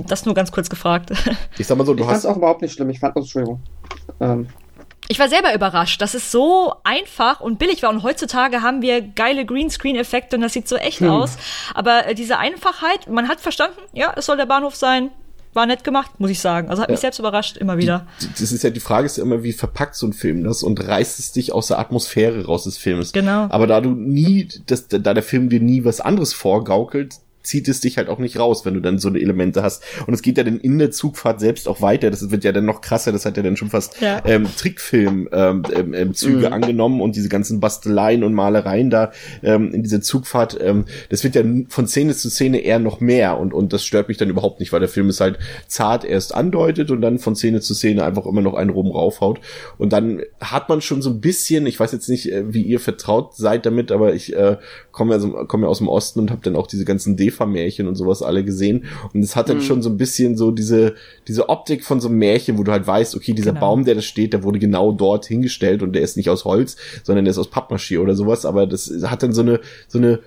das 0.07 0.25
nur 0.27 0.35
ganz 0.35 0.53
kurz 0.53 0.69
gefragt. 0.71 1.11
ich 1.59 1.67
sag 1.67 1.79
mal 1.79 1.87
so, 1.87 1.95
du 1.95 2.01
ich 2.03 2.07
fand 2.07 2.19
es 2.19 2.25
hast 2.25 2.31
auch 2.33 2.37
überhaupt 2.37 2.63
nicht 2.63 2.73
schlimm. 2.75 2.91
Ich 2.91 3.01
fand, 3.01 3.17
oh, 3.17 3.21
Entschuldigung. 3.21 3.61
Ähm, 4.21 4.49
Ich 5.09 5.19
war 5.19 5.29
selber 5.29 5.55
überrascht, 5.55 6.03
dass 6.03 6.15
es 6.15 6.31
so 6.31 6.75
einfach 6.85 7.41
und 7.41 7.59
billig 7.59 7.83
war. 7.83 7.91
Und 7.91 8.03
heutzutage 8.03 8.61
haben 8.63 8.83
wir 8.83 9.01
geile 9.01 9.47
Greenscreen-Effekte 9.47 10.37
und 10.37 10.43
das 10.43 10.53
sieht 10.53 10.69
so 10.69 10.77
echt 10.77 11.03
aus. 11.03 11.37
Aber 11.75 12.07
äh, 12.07 12.15
diese 12.15 12.39
Einfachheit, 12.39 13.09
man 13.09 13.29
hat 13.29 13.41
verstanden, 13.41 13.79
ja, 13.93 14.13
es 14.17 14.27
soll 14.27 14.37
der 14.37 14.47
Bahnhof 14.47 14.77
sein. 14.77 15.11
War 15.55 15.65
nett 15.65 15.83
gemacht, 15.83 16.21
muss 16.21 16.31
ich 16.31 16.41
sagen. 16.41 16.69
Also 16.69 16.83
hat 16.83 16.91
mich 16.91 16.99
Ja. 16.99 17.01
selbst 17.01 17.19
überrascht, 17.21 17.57
immer 17.57 17.79
wieder. 17.79 18.07
das 18.39 18.53
ist 18.53 18.63
ja 18.63 18.69
die 18.69 18.81
Frage 18.81 19.07
ist 19.07 19.17
ja 19.17 19.25
immer, 19.25 19.43
wie 19.43 19.55
verpackt 19.55 19.95
so 19.95 20.07
ein 20.07 20.13
Film 20.13 20.45
das 20.45 20.63
und 20.63 20.87
reißt 20.87 21.19
es 21.19 21.33
dich 21.33 21.53
aus 21.53 21.69
der 21.69 21.79
Atmosphäre 21.79 22.45
raus 22.45 22.65
des 22.65 22.77
Films. 22.77 23.13
Genau. 23.13 23.47
Aber 23.49 23.67
da 23.67 23.81
du 23.81 23.91
nie, 23.91 24.47
das, 24.67 24.89
da 24.89 24.99
der 25.15 25.23
Film 25.23 25.49
dir 25.49 25.61
nie 25.61 25.87
was 25.87 26.03
anderes 26.03 26.35
vorgaukelt, 26.35 27.15
zieht 27.49 27.67
es 27.69 27.81
dich 27.81 27.97
halt 27.99 28.09
auch 28.09 28.19
nicht 28.19 28.39
raus, 28.39 28.65
wenn 28.65 28.75
du 28.75 28.81
dann 28.81 28.99
so 28.99 29.09
eine 29.09 29.19
Elemente 29.21 29.63
hast. 29.63 29.83
Und 30.07 30.15
es 30.15 30.23
geht 30.23 30.39
ja 30.39 30.45
dann 30.45 30.59
in 30.61 30.79
der 30.79 30.91
Zugfahrt 30.91 31.41
selbst 31.41 31.67
auch 31.69 31.81
weiter. 31.83 32.11
Das 32.11 32.31
wird 32.31 32.45
ja 32.45 32.53
dann 32.53 32.65
noch 32.67 32.81
krasser. 32.81 33.11
Das 33.11 33.25
hat 33.25 33.37
ja 33.37 33.43
dann 33.43 33.57
schon 33.57 33.71
fast 33.71 34.01
Ja. 34.01 34.23
ähm, 34.25 34.47
Trickfilm 34.57 35.29
ähm, 35.33 35.63
ähm, 35.75 35.95
ähm, 35.95 36.13
Mhm. 36.29 36.45
angenommen 36.47 37.01
und 37.01 37.17
diese 37.17 37.29
ganzen 37.29 37.61
Basteleien 37.61 38.23
und 38.25 38.35
Malereien 38.35 38.91
da 38.91 39.13
ähm, 39.43 39.73
in 39.73 39.83
dieser 39.83 40.01
Zugfahrt. 40.01 40.59
Ähm, 40.61 40.85
das 41.09 41.25
wird 41.25 41.35
ja 41.35 41.43
von 41.69 41.87
Szene 41.87 42.15
zu 42.15 42.29
Szene 42.31 42.59
eher 42.61 42.79
noch 42.79 43.01
mehr 43.01 43.39
und 43.39 43.55
und 43.55 43.73
das 43.73 43.85
stört 43.85 44.09
mich 44.09 44.17
dann 44.19 44.29
überhaupt 44.31 44.61
nicht, 44.61 44.73
weil 44.73 44.81
der 44.81 44.89
Film 44.89 45.09
es 45.09 45.21
halt 45.21 45.39
zart 45.67 46.05
erst 46.05 46.35
andeutet 46.35 46.91
und 46.91 47.01
dann 47.01 47.19
von 47.19 47.35
Szene 47.35 47.61
zu 47.61 47.75
Szene 47.75 48.05
einfach 48.05 48.27
immer 48.27 48.43
noch 48.43 48.55
einen 48.55 48.71
rum 48.71 48.91
raufhaut. 48.91 49.41
Und 49.79 49.93
dann 49.93 50.21
hat 50.41 50.69
man 50.69 50.81
schon 50.81 51.01
so 51.03 51.11
ein 51.11 51.21
bisschen, 51.21 51.67
ich 51.67 51.79
weiß 51.81 51.93
jetzt 51.93 52.09
nicht, 52.09 52.31
äh, 52.31 52.53
wie 52.53 52.63
ihr 52.63 52.81
vertraut 52.81 53.35
seid 53.37 53.65
damit, 53.67 53.91
aber 53.93 54.15
ich 54.15 54.35
äh, 54.37 54.57
komme 54.93 55.15
ja, 55.15 55.21
so, 55.21 55.31
komme 55.47 55.65
ja 55.67 55.71
aus 55.71 55.79
dem 55.79 55.89
Osten 55.89 56.21
und 56.21 56.31
habe 56.31 56.41
dann 56.43 56.57
auch 56.57 56.67
diese 56.67 56.85
ganzen 56.85 57.17
Defa-Märchen 57.39 57.87
und 57.87 57.95
sowas 57.95 58.23
alle 58.23 58.45
gesehen. 58.45 58.85
Und 59.13 59.23
es 59.23 59.37
hat 59.37 59.49
dann 59.49 59.63
schon 59.63 59.83
so 59.83 59.91
ein 59.91 59.97
bisschen 59.97 60.37
so 60.37 60.51
diese, 60.51 60.95
diese 61.27 61.49
Optik 61.49 61.85
von 61.85 62.01
so 62.01 62.09
einem 62.09 62.19
Märchen, 62.19 62.59
wo 62.59 62.63
du 62.63 62.73
halt 62.73 62.87
weißt, 62.87 63.15
okay, 63.17 63.33
dieser 63.33 63.53
Genau. 63.53 63.61
Baum, 63.61 63.85
der 63.85 63.95
da 63.95 64.03
steht, 64.03 64.33
der 64.33 64.43
wurde 64.43 64.59
genau 64.59 64.93
dort 64.93 65.27
hingestellt 65.27 65.83
und 65.83 65.93
der 65.95 66.03
ist 66.03 66.17
nicht 66.17 66.31
aus 66.31 66.45
Holz, 66.45 66.77
sondern 67.03 67.25
der 67.25 67.33
ist 67.33 67.39
aus 67.39 67.51
Pappmaché 67.51 67.99
oder 67.99 68.15
sowas. 68.15 68.45
Aber 68.45 68.67
das 68.67 68.93
hat 69.05 69.23
dann 69.23 69.33
so 69.33 69.43
eine, 69.43 69.61
so 69.87 69.99
eine 69.99 70.21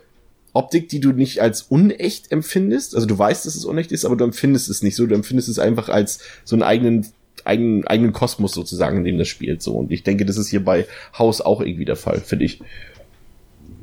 Optik, 0.54 0.90
die 0.90 1.00
du 1.00 1.12
nicht 1.12 1.42
als 1.42 1.62
unecht 1.64 2.32
empfindest. 2.32 2.96
Also 2.96 3.08
du 3.08 3.18
weißt, 3.18 3.46
dass 3.46 3.56
es 3.56 3.66
unecht 3.66 3.92
ist, 3.92 4.06
aber 4.06 4.16
du 4.16 4.24
empfindest 4.24 4.70
es 4.70 4.82
nicht 4.82 4.96
so. 4.96 5.06
Du 5.06 5.16
empfindest 5.16 5.50
es 5.50 5.60
einfach 5.60 5.90
als 5.90 6.20
so 6.44 6.56
einen 6.56 6.64
eigenen 6.64 7.08
eigenen, 7.44 7.88
eigenen 7.88 8.14
Kosmos 8.14 8.52
sozusagen, 8.54 8.98
in 8.98 9.04
dem 9.04 9.18
das 9.18 9.28
spielt. 9.28 9.64
So. 9.64 9.74
Und 9.74 9.92
ich 9.92 10.04
denke, 10.04 10.26
das 10.26 10.38
ist 10.38 10.50
hier 10.50 10.64
bei 10.64 10.86
Haus 11.18 11.42
auch 11.42 11.62
irgendwie 11.62 11.86
der 11.86 11.96
Fall, 11.96 12.20
finde 12.20 12.46
ich. 12.46 12.62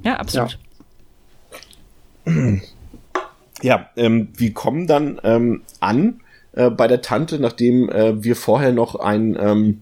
Ja, 0.04 0.16
absolut. 0.16 0.58
Ja, 2.26 2.61
ähm, 3.96 4.28
wir 4.36 4.52
kommen 4.52 4.86
dann 4.86 5.20
ähm, 5.24 5.62
an 5.80 6.20
äh, 6.52 6.70
bei 6.70 6.86
der 6.86 7.02
Tante, 7.02 7.38
nachdem 7.38 7.88
äh, 7.90 8.22
wir 8.22 8.36
vorher 8.36 8.72
noch 8.72 8.94
einen 8.94 9.36
ähm, 9.40 9.80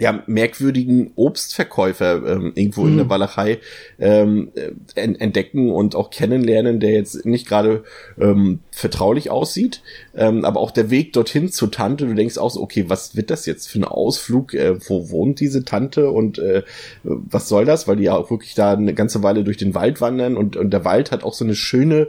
ja, 0.00 0.24
merkwürdigen 0.26 1.12
Obstverkäufer 1.14 2.26
ähm, 2.26 2.52
irgendwo 2.56 2.84
in 2.84 2.96
der 2.96 3.08
Walachei 3.08 3.58
ähm, 4.00 4.50
äh, 4.56 4.72
en- 4.96 5.14
entdecken 5.14 5.70
und 5.70 5.94
auch 5.94 6.10
kennenlernen, 6.10 6.80
der 6.80 6.90
jetzt 6.90 7.24
nicht 7.24 7.46
gerade 7.46 7.84
ähm, 8.20 8.58
vertraulich 8.72 9.30
aussieht, 9.30 9.82
ähm, 10.16 10.44
aber 10.44 10.58
auch 10.58 10.72
der 10.72 10.90
Weg 10.90 11.12
dorthin 11.12 11.48
zur 11.52 11.70
Tante, 11.70 12.06
du 12.08 12.14
denkst 12.14 12.38
auch 12.38 12.50
so, 12.50 12.60
okay, 12.60 12.86
was 12.88 13.14
wird 13.14 13.30
das 13.30 13.46
jetzt 13.46 13.68
für 13.68 13.78
ein 13.78 13.84
Ausflug, 13.84 14.54
äh, 14.54 14.76
wo 14.88 15.10
wohnt 15.10 15.38
diese 15.38 15.64
Tante? 15.64 16.10
Und 16.10 16.40
äh, 16.40 16.64
was 17.04 17.48
soll 17.48 17.64
das, 17.64 17.86
weil 17.86 17.94
die 17.94 18.04
ja 18.04 18.16
auch 18.16 18.30
wirklich 18.32 18.54
da 18.54 18.72
eine 18.72 18.94
ganze 18.94 19.22
Weile 19.22 19.44
durch 19.44 19.58
den 19.58 19.76
Wald 19.76 20.00
wandern 20.00 20.36
und, 20.36 20.56
und 20.56 20.70
der 20.70 20.84
Wald 20.84 21.12
hat 21.12 21.22
auch 21.22 21.34
so 21.34 21.44
eine 21.44 21.54
schöne 21.54 22.08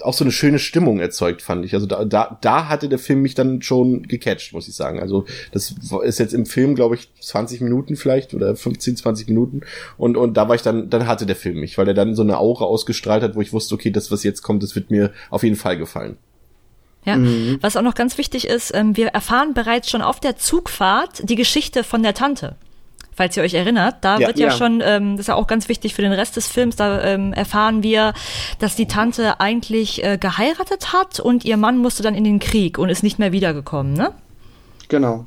auch 0.00 0.14
so 0.14 0.24
eine 0.24 0.32
schöne 0.32 0.58
Stimmung 0.58 0.98
erzeugt, 0.98 1.42
fand 1.42 1.64
ich. 1.66 1.74
Also 1.74 1.86
da, 1.86 2.04
da, 2.06 2.38
da 2.40 2.68
hatte 2.68 2.88
der 2.88 2.98
Film 2.98 3.20
mich 3.20 3.34
dann 3.34 3.60
schon 3.60 4.02
gecatcht, 4.02 4.54
muss 4.54 4.66
ich 4.66 4.74
sagen. 4.74 5.00
Also 5.00 5.26
das 5.52 5.74
ist 6.04 6.18
jetzt 6.18 6.32
im 6.32 6.46
Film, 6.46 6.74
glaube 6.74 6.94
ich, 6.94 7.10
20 7.20 7.60
Minuten 7.60 7.96
vielleicht 7.96 8.32
oder 8.32 8.56
15, 8.56 8.96
20 8.96 9.28
Minuten. 9.28 9.60
Und, 9.98 10.16
und 10.16 10.38
da 10.38 10.48
war 10.48 10.54
ich 10.54 10.62
dann, 10.62 10.88
dann 10.88 11.06
hatte 11.06 11.26
der 11.26 11.36
Film 11.36 11.60
mich, 11.60 11.76
weil 11.76 11.86
er 11.86 11.94
dann 11.94 12.14
so 12.14 12.22
eine 12.22 12.38
Aura 12.38 12.64
ausgestrahlt 12.64 13.22
hat, 13.22 13.36
wo 13.36 13.42
ich 13.42 13.52
wusste, 13.52 13.74
okay, 13.74 13.90
das, 13.90 14.10
was 14.10 14.22
jetzt 14.22 14.40
kommt, 14.40 14.62
das 14.62 14.74
wird 14.74 14.90
mir 14.90 15.12
auf 15.28 15.42
jeden 15.42 15.56
Fall 15.56 15.76
gefallen. 15.76 16.16
Ja, 17.04 17.18
was 17.60 17.76
auch 17.76 17.82
noch 17.82 17.96
ganz 17.96 18.16
wichtig 18.16 18.46
ist, 18.46 18.72
ähm, 18.74 18.96
wir 18.96 19.08
erfahren 19.08 19.54
bereits 19.54 19.90
schon 19.90 20.02
auf 20.02 20.20
der 20.20 20.36
Zugfahrt 20.36 21.28
die 21.28 21.34
Geschichte 21.34 21.82
von 21.82 22.04
der 22.04 22.14
Tante. 22.14 22.54
Falls 23.14 23.36
ihr 23.36 23.42
euch 23.42 23.52
erinnert, 23.54 23.96
da 24.00 24.18
Ja. 24.18 24.28
wird 24.28 24.38
ja, 24.38 24.46
Ja. 24.48 24.52
schon, 24.56 24.80
ähm, 24.84 25.12
das 25.16 25.24
ist 25.24 25.26
ja 25.28 25.34
auch 25.34 25.46
ganz 25.46 25.68
wichtig 25.68 25.94
für 25.94 26.00
den 26.02 26.12
Rest 26.12 26.36
des 26.36 26.48
Films, 26.48 26.76
da 26.76 27.02
ähm, 27.02 27.32
erfahren 27.34 27.82
wir, 27.82 28.14
dass 28.58 28.74
die 28.74 28.86
Tante 28.86 29.38
eigentlich 29.40 30.02
äh, 30.02 30.16
geheiratet 30.18 30.92
hat 30.94 31.20
und 31.20 31.44
ihr 31.44 31.56
Mann 31.58 31.76
musste 31.78 32.02
dann 32.02 32.14
in 32.14 32.24
den 32.24 32.38
Krieg 32.38 32.78
und 32.78 32.88
ist 32.88 33.02
nicht 33.02 33.18
mehr 33.18 33.32
wiedergekommen, 33.32 33.92
ne? 33.92 34.12
genau. 34.88 35.26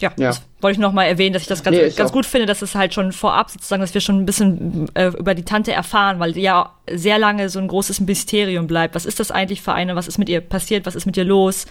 Ja, 0.00 0.10
Ja. 0.18 0.28
das 0.28 0.42
wollte 0.60 0.72
ich 0.74 0.78
noch 0.80 0.92
mal 0.92 1.04
erwähnen, 1.04 1.32
dass 1.32 1.42
ich 1.42 1.48
das 1.48 1.62
ganz, 1.62 1.76
Nee, 1.76 1.90
ganz 1.90 2.10
auch- 2.10 2.12
gut 2.12 2.26
finde, 2.26 2.46
dass 2.46 2.60
es 2.60 2.74
halt 2.74 2.92
schon 2.92 3.12
vorab 3.12 3.50
sozusagen, 3.50 3.80
dass 3.80 3.94
wir 3.94 4.00
schon 4.00 4.18
ein 4.18 4.26
bisschen 4.26 4.88
äh, 4.94 5.08
über 5.16 5.34
die 5.34 5.44
Tante 5.44 5.72
erfahren, 5.72 6.18
weil 6.18 6.36
ja 6.36 6.72
sehr 6.90 7.18
lange 7.18 7.48
so 7.48 7.60
ein 7.60 7.68
großes 7.68 8.00
Mysterium 8.00 8.66
bleibt. 8.66 8.96
Was 8.96 9.06
ist 9.06 9.20
das 9.20 9.30
eigentlich 9.30 9.62
für 9.62 9.74
eine? 9.74 9.94
Was 9.94 10.08
ist 10.08 10.18
mit 10.18 10.28
ihr 10.28 10.40
passiert? 10.40 10.86
Was 10.86 10.96
ist 10.96 11.06
mit 11.06 11.16
ihr 11.16 11.24
los? 11.24 11.66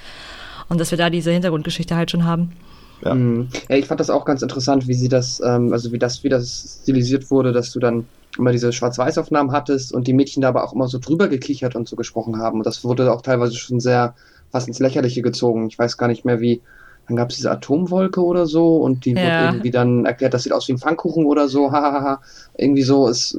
Und 0.69 0.79
dass 0.79 0.91
wir 0.91 0.97
da 0.97 1.09
diese 1.09 1.31
Hintergrundgeschichte 1.31 1.95
halt 1.97 2.09
schon 2.09 2.23
haben. 2.23 2.53
Ja. 3.03 3.13
Mhm. 3.15 3.49
Ja, 3.69 3.75
ich 3.77 3.85
fand 3.85 3.99
das 3.99 4.09
auch 4.09 4.25
ganz 4.25 4.41
interessant, 4.41 4.87
wie 4.87 4.93
sie 4.93 5.09
das, 5.09 5.41
ähm, 5.43 5.73
also 5.73 5.91
wie 5.91 5.99
das, 5.99 6.23
wie 6.23 6.29
das 6.29 6.79
stilisiert 6.83 7.31
wurde, 7.31 7.51
dass 7.51 7.71
du 7.71 7.79
dann 7.79 8.05
immer 8.37 8.51
diese 8.51 8.71
Schwarz-Weiß-Aufnahmen 8.71 9.51
hattest 9.51 9.93
und 9.93 10.07
die 10.07 10.13
Mädchen 10.13 10.41
da 10.41 10.49
aber 10.49 10.63
auch 10.63 10.73
immer 10.73 10.87
so 10.87 10.99
drüber 10.99 11.27
gekichert 11.27 11.75
und 11.75 11.87
so 11.87 11.95
gesprochen 11.95 12.37
haben. 12.37 12.59
Und 12.59 12.65
das 12.65 12.83
wurde 12.83 13.11
auch 13.11 13.21
teilweise 13.21 13.55
schon 13.55 13.79
sehr 13.79 14.15
fast 14.51 14.67
ins 14.67 14.79
Lächerliche 14.79 15.21
gezogen. 15.21 15.67
Ich 15.67 15.77
weiß 15.79 15.97
gar 15.97 16.07
nicht 16.07 16.25
mehr 16.25 16.39
wie. 16.41 16.61
Dann 17.07 17.17
gab 17.17 17.31
es 17.31 17.37
diese 17.37 17.51
Atomwolke 17.51 18.23
oder 18.23 18.45
so 18.45 18.77
und 18.77 19.03
die 19.05 19.11
Ja. 19.15 19.17
wurde 19.23 19.45
irgendwie 19.55 19.71
dann 19.71 20.05
erklärt, 20.05 20.33
das 20.33 20.43
sieht 20.43 20.53
aus 20.53 20.67
wie 20.67 20.73
ein 20.73 20.77
Pfannkuchen 20.77 21.25
oder 21.25 21.49
so. 21.49 21.71
Hahaha. 21.71 22.21
irgendwie 22.57 22.83
so 22.83 23.07
ist 23.07 23.37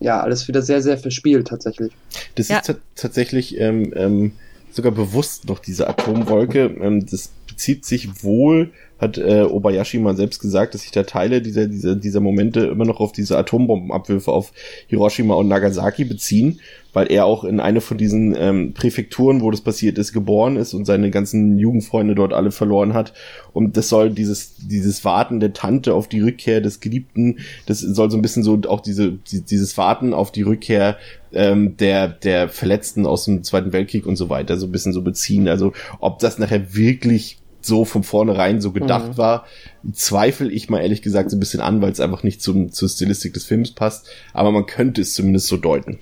ja 0.00 0.20
alles 0.20 0.48
wieder 0.48 0.62
sehr, 0.62 0.80
sehr 0.80 0.96
verspielt 0.96 1.48
tatsächlich. 1.48 1.92
Das 2.36 2.48
Ja. 2.48 2.58
ist 2.58 2.66
ta- 2.68 2.74
tatsächlich 2.96 3.58
ähm, 3.60 3.92
ähm, 3.96 4.32
sogar 4.70 4.92
bewusst 4.92 5.46
noch 5.48 5.58
diese 5.58 5.88
Atomwolke. 5.88 6.74
Ähm, 6.80 7.04
das 7.04 7.30
bezieht 7.48 7.84
sich 7.84 8.22
wohl, 8.24 8.70
hat 9.02 9.18
äh, 9.18 9.42
Obayashi 9.42 9.98
mal 9.98 10.16
selbst 10.16 10.40
gesagt, 10.40 10.74
dass 10.74 10.82
sich 10.82 10.92
da 10.92 11.02
Teile 11.02 11.42
dieser, 11.42 11.66
dieser, 11.66 11.96
dieser 11.96 12.20
Momente 12.20 12.60
immer 12.60 12.84
noch 12.84 13.00
auf 13.00 13.10
diese 13.10 13.36
Atombombenabwürfe 13.36 14.30
auf 14.30 14.52
Hiroshima 14.86 15.34
und 15.34 15.48
Nagasaki 15.48 16.04
beziehen, 16.04 16.60
weil 16.92 17.10
er 17.10 17.24
auch 17.24 17.42
in 17.42 17.58
eine 17.58 17.80
von 17.80 17.98
diesen 17.98 18.36
ähm, 18.38 18.74
Präfekturen, 18.74 19.40
wo 19.40 19.50
das 19.50 19.60
passiert 19.60 19.98
ist, 19.98 20.12
geboren 20.12 20.56
ist 20.56 20.72
und 20.72 20.84
seine 20.84 21.10
ganzen 21.10 21.58
Jugendfreunde 21.58 22.14
dort 22.14 22.32
alle 22.32 22.52
verloren 22.52 22.94
hat. 22.94 23.12
Und 23.52 23.76
das 23.76 23.88
soll 23.88 24.10
dieses, 24.10 24.54
dieses 24.58 25.04
Warten 25.04 25.40
der 25.40 25.52
Tante 25.52 25.94
auf 25.94 26.06
die 26.06 26.20
Rückkehr 26.20 26.60
des 26.60 26.78
Geliebten, 26.78 27.40
das 27.66 27.80
soll 27.80 28.08
so 28.08 28.16
ein 28.16 28.22
bisschen 28.22 28.44
so 28.44 28.60
auch 28.68 28.80
diese, 28.80 29.18
dieses 29.32 29.76
Warten 29.76 30.14
auf 30.14 30.30
die 30.30 30.42
Rückkehr 30.42 30.96
ähm, 31.32 31.76
der, 31.76 32.06
der 32.06 32.48
Verletzten 32.48 33.06
aus 33.06 33.24
dem 33.24 33.42
Zweiten 33.42 33.72
Weltkrieg 33.72 34.06
und 34.06 34.14
so 34.14 34.28
weiter 34.28 34.58
so 34.58 34.66
ein 34.66 34.72
bisschen 34.72 34.92
so 34.92 35.02
beziehen. 35.02 35.48
Also 35.48 35.72
ob 35.98 36.20
das 36.20 36.38
nachher 36.38 36.74
wirklich 36.74 37.41
so 37.66 37.84
von 37.84 38.02
vornherein 38.02 38.60
so 38.60 38.72
gedacht 38.72 39.12
mhm. 39.12 39.18
war, 39.18 39.46
zweifle 39.92 40.50
ich 40.50 40.68
mal 40.70 40.80
ehrlich 40.80 41.02
gesagt 41.02 41.30
so 41.30 41.36
ein 41.36 41.40
bisschen 41.40 41.60
an, 41.60 41.82
weil 41.82 41.92
es 41.92 42.00
einfach 42.00 42.22
nicht 42.22 42.42
zum, 42.42 42.72
zur 42.72 42.88
Stilistik 42.88 43.34
des 43.34 43.44
Films 43.44 43.72
passt. 43.72 44.08
Aber 44.32 44.50
man 44.52 44.66
könnte 44.66 45.00
es 45.00 45.14
zumindest 45.14 45.48
so 45.48 45.56
deuten. 45.56 45.98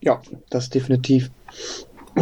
Ja, 0.00 0.20
das 0.50 0.70
definitiv. 0.70 1.30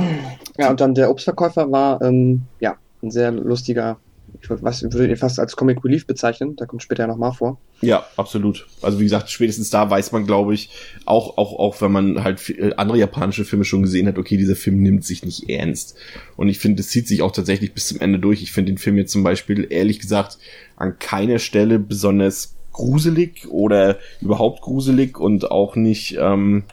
Ja, 0.58 0.68
und 0.68 0.80
dann 0.82 0.94
der 0.94 1.10
Obstverkäufer 1.10 1.72
war, 1.72 2.02
ähm, 2.02 2.42
ja, 2.58 2.76
ein 3.02 3.10
sehr 3.10 3.30
lustiger 3.30 3.98
ich 4.40 4.48
würde, 4.48 4.62
was, 4.62 4.82
würde 4.82 5.08
ihn 5.08 5.16
fast 5.16 5.38
als 5.38 5.56
Comic 5.56 5.84
Relief 5.84 6.06
bezeichnen, 6.06 6.56
da 6.56 6.66
kommt 6.66 6.82
später 6.82 7.04
ja 7.04 7.06
nochmal 7.06 7.32
vor. 7.32 7.58
Ja, 7.80 8.04
absolut. 8.16 8.66
Also 8.82 8.98
wie 8.98 9.04
gesagt, 9.04 9.30
spätestens 9.30 9.70
da 9.70 9.88
weiß 9.88 10.12
man, 10.12 10.26
glaube 10.26 10.54
ich, 10.54 10.70
auch, 11.06 11.38
auch, 11.38 11.58
auch 11.58 11.80
wenn 11.80 11.92
man 11.92 12.24
halt 12.24 12.48
äh, 12.50 12.72
andere 12.76 12.98
japanische 12.98 13.44
Filme 13.44 13.64
schon 13.64 13.82
gesehen 13.82 14.06
hat, 14.06 14.18
okay, 14.18 14.36
dieser 14.36 14.56
Film 14.56 14.82
nimmt 14.82 15.04
sich 15.04 15.24
nicht 15.24 15.48
ernst. 15.48 15.96
Und 16.36 16.48
ich 16.48 16.58
finde, 16.58 16.80
es 16.80 16.88
zieht 16.88 17.08
sich 17.08 17.22
auch 17.22 17.32
tatsächlich 17.32 17.72
bis 17.72 17.88
zum 17.88 18.00
Ende 18.00 18.18
durch. 18.18 18.42
Ich 18.42 18.52
finde 18.52 18.72
den 18.72 18.78
Film 18.78 18.96
jetzt 18.98 19.12
zum 19.12 19.22
Beispiel, 19.22 19.66
ehrlich 19.70 19.98
gesagt, 19.98 20.38
an 20.76 20.98
keiner 20.98 21.38
Stelle 21.38 21.78
besonders 21.78 22.56
gruselig 22.72 23.48
oder 23.48 23.98
überhaupt 24.20 24.62
gruselig 24.62 25.18
und 25.18 25.50
auch 25.50 25.76
nicht, 25.76 26.16
ähm, 26.20 26.64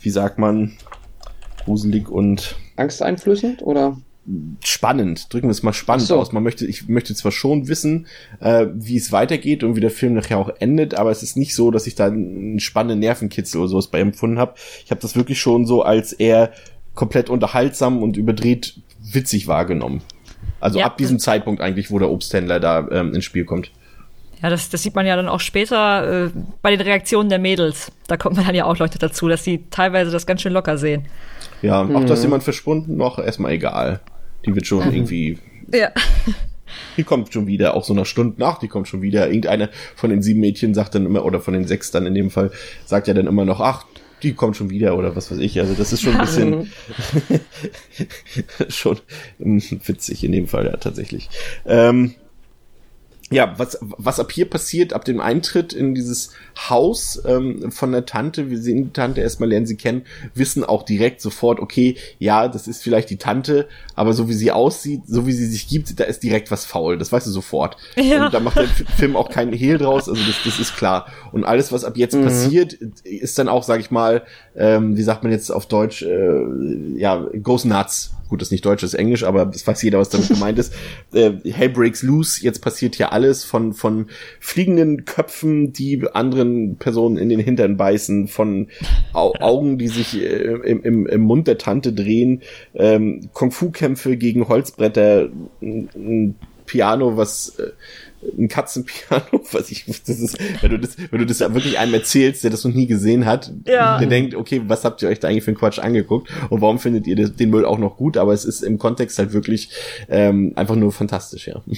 wie 0.00 0.10
sagt 0.10 0.38
man, 0.38 0.76
gruselig 1.64 2.08
und 2.08 2.56
angsteinflößend 2.76 3.62
oder 3.62 3.96
spannend, 4.64 5.32
drücken 5.32 5.48
wir 5.48 5.52
es 5.52 5.62
mal 5.62 5.72
spannend 5.72 6.06
so. 6.06 6.16
aus. 6.16 6.32
Man 6.32 6.42
möchte, 6.42 6.64
ich 6.66 6.88
möchte 6.88 7.14
zwar 7.14 7.32
schon 7.32 7.68
wissen, 7.68 8.06
äh, 8.40 8.66
wie 8.72 8.96
es 8.96 9.10
weitergeht 9.10 9.64
und 9.64 9.74
wie 9.74 9.80
der 9.80 9.90
Film 9.90 10.14
nachher 10.14 10.38
auch 10.38 10.50
endet, 10.60 10.94
aber 10.94 11.10
es 11.10 11.22
ist 11.22 11.36
nicht 11.36 11.54
so, 11.54 11.70
dass 11.70 11.86
ich 11.86 11.94
da 11.96 12.06
einen 12.06 12.60
spannenden 12.60 13.00
Nervenkitzel 13.00 13.60
oder 13.60 13.68
sowas 13.68 13.88
bei 13.88 14.00
empfunden 14.00 14.38
habe. 14.38 14.54
Ich 14.84 14.90
habe 14.90 15.00
das 15.00 15.16
wirklich 15.16 15.40
schon 15.40 15.66
so 15.66 15.82
als 15.82 16.12
eher 16.12 16.52
komplett 16.94 17.30
unterhaltsam 17.30 18.02
und 18.02 18.16
überdreht 18.16 18.80
witzig 19.00 19.48
wahrgenommen. 19.48 20.02
Also 20.60 20.78
ja. 20.78 20.86
ab 20.86 20.96
diesem 20.98 21.18
Zeitpunkt 21.18 21.60
eigentlich, 21.60 21.90
wo 21.90 21.98
der 21.98 22.10
Obsthändler 22.10 22.60
da 22.60 22.86
ähm, 22.90 23.14
ins 23.14 23.24
Spiel 23.24 23.44
kommt. 23.44 23.72
Ja, 24.40 24.50
das, 24.50 24.70
das 24.70 24.82
sieht 24.82 24.94
man 24.94 25.06
ja 25.06 25.16
dann 25.16 25.28
auch 25.28 25.40
später 25.40 26.26
äh, 26.26 26.30
bei 26.62 26.70
den 26.70 26.80
Reaktionen 26.80 27.28
der 27.28 27.38
Mädels. 27.38 27.92
Da 28.08 28.16
kommt 28.16 28.36
man 28.36 28.46
dann 28.46 28.54
ja 28.54 28.64
auch 28.64 28.78
Leute 28.78 28.98
dazu, 28.98 29.28
dass 29.28 29.42
die 29.42 29.68
teilweise 29.70 30.10
das 30.10 30.26
ganz 30.26 30.42
schön 30.42 30.52
locker 30.52 30.78
sehen. 30.78 31.06
Ja, 31.62 31.84
mhm. 31.84 31.96
auch 31.96 32.04
dass 32.04 32.22
jemand 32.22 32.42
verschwunden 32.42 32.96
noch, 32.96 33.18
erstmal 33.18 33.52
egal. 33.52 34.00
Die 34.44 34.54
wird 34.54 34.66
schon 34.66 34.86
mhm. 34.86 34.94
irgendwie. 34.94 35.38
Ja. 35.72 35.90
Die 36.96 37.04
kommt 37.04 37.32
schon 37.32 37.46
wieder, 37.46 37.74
auch 37.74 37.84
so 37.84 37.92
nach 37.92 38.06
Stunden 38.06 38.40
nach, 38.40 38.58
die 38.58 38.68
kommt 38.68 38.88
schon 38.88 39.02
wieder. 39.02 39.26
Irgendeine 39.26 39.68
von 39.94 40.08
den 40.08 40.22
sieben 40.22 40.40
Mädchen 40.40 40.72
sagt 40.72 40.94
dann 40.94 41.04
immer, 41.04 41.22
oder 41.24 41.38
von 41.38 41.52
den 41.52 41.66
sechs 41.66 41.90
dann 41.90 42.06
in 42.06 42.14
dem 42.14 42.30
Fall, 42.30 42.50
sagt 42.86 43.08
ja 43.08 43.14
dann 43.14 43.26
immer 43.26 43.44
noch, 43.44 43.60
ach, 43.60 43.84
die 44.22 44.34
kommt 44.34 44.56
schon 44.56 44.70
wieder 44.70 44.96
oder 44.96 45.16
was 45.16 45.30
weiß 45.30 45.38
ich. 45.38 45.58
Also 45.58 45.74
das 45.74 45.92
ist 45.92 46.02
schon 46.02 46.14
ein 46.14 46.20
bisschen 46.20 46.72
schon 48.68 48.98
witzig 49.38 50.24
in 50.24 50.32
dem 50.32 50.46
Fall, 50.46 50.66
ja, 50.66 50.76
tatsächlich. 50.76 51.28
Ähm, 51.66 52.14
ja, 53.32 53.54
was, 53.58 53.78
was 53.80 54.20
ab 54.20 54.30
hier 54.32 54.48
passiert, 54.48 54.92
ab 54.92 55.04
dem 55.04 55.20
Eintritt 55.20 55.72
in 55.72 55.94
dieses 55.94 56.30
Haus 56.68 57.20
ähm, 57.26 57.70
von 57.72 57.92
der 57.92 58.06
Tante, 58.06 58.50
wir 58.50 58.58
sehen 58.58 58.84
die 58.84 58.92
Tante 58.92 59.20
erstmal, 59.20 59.48
lernen 59.48 59.66
sie 59.66 59.76
kennen, 59.76 60.02
wissen 60.34 60.64
auch 60.64 60.82
direkt 60.82 61.20
sofort, 61.20 61.60
okay, 61.60 61.96
ja, 62.18 62.48
das 62.48 62.68
ist 62.68 62.82
vielleicht 62.82 63.10
die 63.10 63.16
Tante, 63.16 63.68
aber 63.94 64.12
so 64.12 64.28
wie 64.28 64.34
sie 64.34 64.52
aussieht, 64.52 65.02
so 65.06 65.26
wie 65.26 65.32
sie 65.32 65.46
sich 65.46 65.68
gibt, 65.68 65.98
da 65.98 66.04
ist 66.04 66.22
direkt 66.22 66.50
was 66.50 66.64
faul, 66.64 66.98
das 66.98 67.12
weißt 67.12 67.26
du 67.26 67.30
sofort. 67.30 67.76
Ja. 67.96 68.26
Und 68.26 68.34
da 68.34 68.40
macht 68.40 68.56
der 68.56 68.68
Film 68.68 69.16
auch 69.16 69.30
keinen 69.30 69.52
Hehl 69.52 69.78
draus, 69.78 70.08
also 70.08 70.22
das, 70.24 70.36
das 70.44 70.58
ist 70.58 70.76
klar. 70.76 71.06
Und 71.32 71.44
alles, 71.44 71.72
was 71.72 71.84
ab 71.84 71.96
jetzt 71.96 72.14
mhm. 72.14 72.24
passiert, 72.24 72.74
ist 73.04 73.38
dann 73.38 73.48
auch, 73.48 73.62
sag 73.62 73.80
ich 73.80 73.90
mal, 73.90 74.22
ähm, 74.56 74.96
wie 74.96 75.02
sagt 75.02 75.22
man 75.22 75.32
jetzt 75.32 75.50
auf 75.50 75.66
Deutsch, 75.66 76.02
äh, 76.02 76.96
ja, 76.96 77.26
goes 77.42 77.64
nuts 77.64 78.12
gut, 78.32 78.40
das 78.40 78.48
ist 78.48 78.52
nicht 78.52 78.64
Deutsch, 78.64 78.80
das 78.80 78.94
ist 78.94 78.98
Englisch, 78.98 79.24
aber 79.24 79.44
das 79.44 79.66
weiß 79.66 79.82
jeder, 79.82 79.98
was 79.98 80.08
damit 80.08 80.28
gemeint 80.30 80.58
ist. 80.58 80.72
Äh, 81.12 81.32
Hell 81.44 81.68
breaks 81.68 82.02
loose, 82.02 82.42
jetzt 82.42 82.62
passiert 82.62 82.94
hier 82.94 83.12
alles 83.12 83.44
von, 83.44 83.74
von 83.74 84.06
fliegenden 84.40 85.04
Köpfen, 85.04 85.74
die 85.74 86.02
anderen 86.14 86.76
Personen 86.76 87.18
in 87.18 87.28
den 87.28 87.40
Hintern 87.40 87.76
beißen, 87.76 88.28
von 88.28 88.68
Au 89.12 89.34
Augen, 89.38 89.76
die 89.76 89.88
sich 89.88 90.18
äh, 90.18 90.54
im, 90.64 90.82
im, 90.82 91.06
im 91.06 91.20
Mund 91.20 91.46
der 91.46 91.58
Tante 91.58 91.92
drehen, 91.92 92.40
ähm, 92.72 93.28
Kung-Fu-Kämpfe 93.34 94.16
gegen 94.16 94.48
Holzbretter, 94.48 95.28
ein 95.60 96.36
Piano, 96.64 97.18
was 97.18 97.58
äh, 97.58 97.72
ein 98.38 98.48
Katzenpiano, 98.48 99.24
was 99.52 99.70
ich, 99.70 99.84
das 99.86 100.20
ist, 100.20 100.38
wenn 100.62 100.70
du 100.70 100.78
das, 100.78 100.96
wenn 101.10 101.18
du 101.18 101.26
das 101.26 101.40
wirklich 101.40 101.78
einem 101.78 101.94
erzählst, 101.94 102.44
der 102.44 102.50
das 102.50 102.64
noch 102.64 102.72
nie 102.72 102.86
gesehen 102.86 103.26
hat, 103.26 103.52
ja. 103.66 103.98
der 103.98 104.08
denkt, 104.08 104.34
okay, 104.34 104.62
was 104.66 104.84
habt 104.84 105.02
ihr 105.02 105.08
euch 105.08 105.20
da 105.20 105.28
eigentlich 105.28 105.44
für 105.44 105.50
einen 105.50 105.58
Quatsch 105.58 105.78
angeguckt 105.78 106.28
und 106.50 106.60
warum 106.60 106.78
findet 106.78 107.06
ihr 107.06 107.16
den 107.28 107.50
Müll 107.50 107.64
auch 107.64 107.78
noch 107.78 107.96
gut? 107.96 108.16
Aber 108.16 108.32
es 108.32 108.44
ist 108.44 108.62
im 108.62 108.78
Kontext 108.78 109.18
halt 109.18 109.32
wirklich 109.32 109.70
ähm, 110.08 110.52
einfach 110.56 110.76
nur 110.76 110.92
fantastisch, 110.92 111.48
ja. 111.48 111.62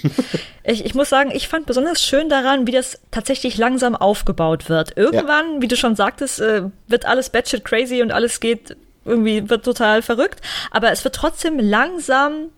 Ich, 0.66 0.84
ich 0.84 0.94
muss 0.94 1.10
sagen, 1.10 1.30
ich 1.34 1.48
fand 1.48 1.66
besonders 1.66 2.02
schön 2.02 2.30
daran, 2.30 2.66
wie 2.66 2.72
das 2.72 2.98
tatsächlich 3.10 3.58
langsam 3.58 3.94
aufgebaut 3.94 4.70
wird. 4.70 4.96
Irgendwann, 4.96 5.56
ja. 5.56 5.60
wie 5.60 5.68
du 5.68 5.76
schon 5.76 5.94
sagtest, 5.94 6.40
äh, 6.40 6.62
wird 6.88 7.04
alles 7.04 7.28
batshit 7.28 7.64
crazy 7.66 8.00
und 8.00 8.12
alles 8.12 8.40
geht 8.40 8.74
irgendwie 9.04 9.50
wird 9.50 9.64
total 9.64 10.00
verrückt, 10.00 10.40
aber 10.70 10.90
es 10.90 11.04
wird 11.04 11.14
trotzdem 11.14 11.58
langsam 11.58 12.50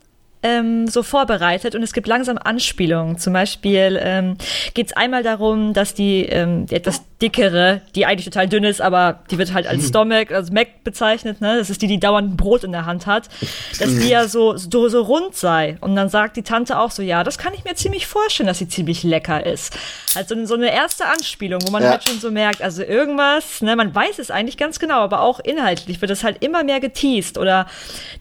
ähm, 0.43 0.87
so 0.87 1.03
vorbereitet 1.03 1.75
und 1.75 1.83
es 1.83 1.93
gibt 1.93 2.07
langsam 2.07 2.39
Anspielungen. 2.39 3.19
Zum 3.19 3.33
Beispiel 3.33 3.99
ähm, 4.03 4.37
geht 4.75 4.89
es 4.89 4.93
einmal 4.97 5.23
darum, 5.23 5.73
dass 5.73 5.95
die, 5.95 6.25
ähm, 6.27 6.67
etwas 6.71 7.03
dickere, 7.23 7.81
die 7.95 8.05
eigentlich 8.05 8.27
total 8.27 8.47
dünn 8.47 8.65
ist, 8.65 8.83
aber 8.83 9.21
die 9.31 9.39
wird 9.39 9.55
halt 9.55 9.67
als 9.67 9.83
hm. 9.83 9.89
Stomach, 9.89 10.31
als 10.31 10.51
Mac 10.51 10.85
bezeichnet, 10.85 11.41
ne? 11.41 11.57
Das 11.57 11.71
ist 11.71 11.81
die, 11.81 11.87
die 11.87 11.99
dauernd 11.99 12.33
ein 12.33 12.37
Brot 12.37 12.63
in 12.63 12.73
der 12.73 12.85
Hand 12.85 13.07
hat, 13.07 13.29
dass 13.79 13.97
die 13.99 14.09
ja 14.09 14.29
so, 14.29 14.57
so, 14.57 14.89
so 14.89 15.03
rund 15.03 15.35
sei. 15.35 15.79
Und 15.81 15.97
dann 15.97 16.11
sagt 16.11 16.37
die 16.37 16.43
Tante 16.43 16.79
auch 16.79 16.91
so, 16.91 17.03
ja, 17.03 17.25
das 17.25 17.39
kann 17.39 17.55
ich 17.55 17.65
mir 17.65 17.75
ziemlich 17.75 18.07
vorstellen, 18.07 18.47
dass 18.47 18.59
sie 18.59 18.69
ziemlich 18.69 19.03
lecker 19.03 19.47
ist. 19.47 19.77
Also 20.15 20.45
so 20.45 20.55
eine 20.55 20.73
erste 20.73 21.07
Anspielung, 21.07 21.61
wo 21.67 21.71
man 21.71 21.83
ja. 21.83 21.91
halt 21.91 22.07
schon 22.07 22.21
so 22.21 22.31
merkt, 22.31 22.61
also 22.61 22.83
irgendwas, 22.83 23.63
ne, 23.63 23.77
man 23.77 23.95
weiß 23.95 24.19
es 24.19 24.31
eigentlich 24.31 24.59
ganz 24.59 24.79
genau, 24.79 25.01
aber 25.01 25.23
auch 25.23 25.41
inhaltlich 25.41 26.01
wird 26.03 26.11
es 26.11 26.23
halt 26.23 26.45
immer 26.45 26.65
mehr 26.65 26.81
geteased. 26.81 27.39
Oder 27.39 27.67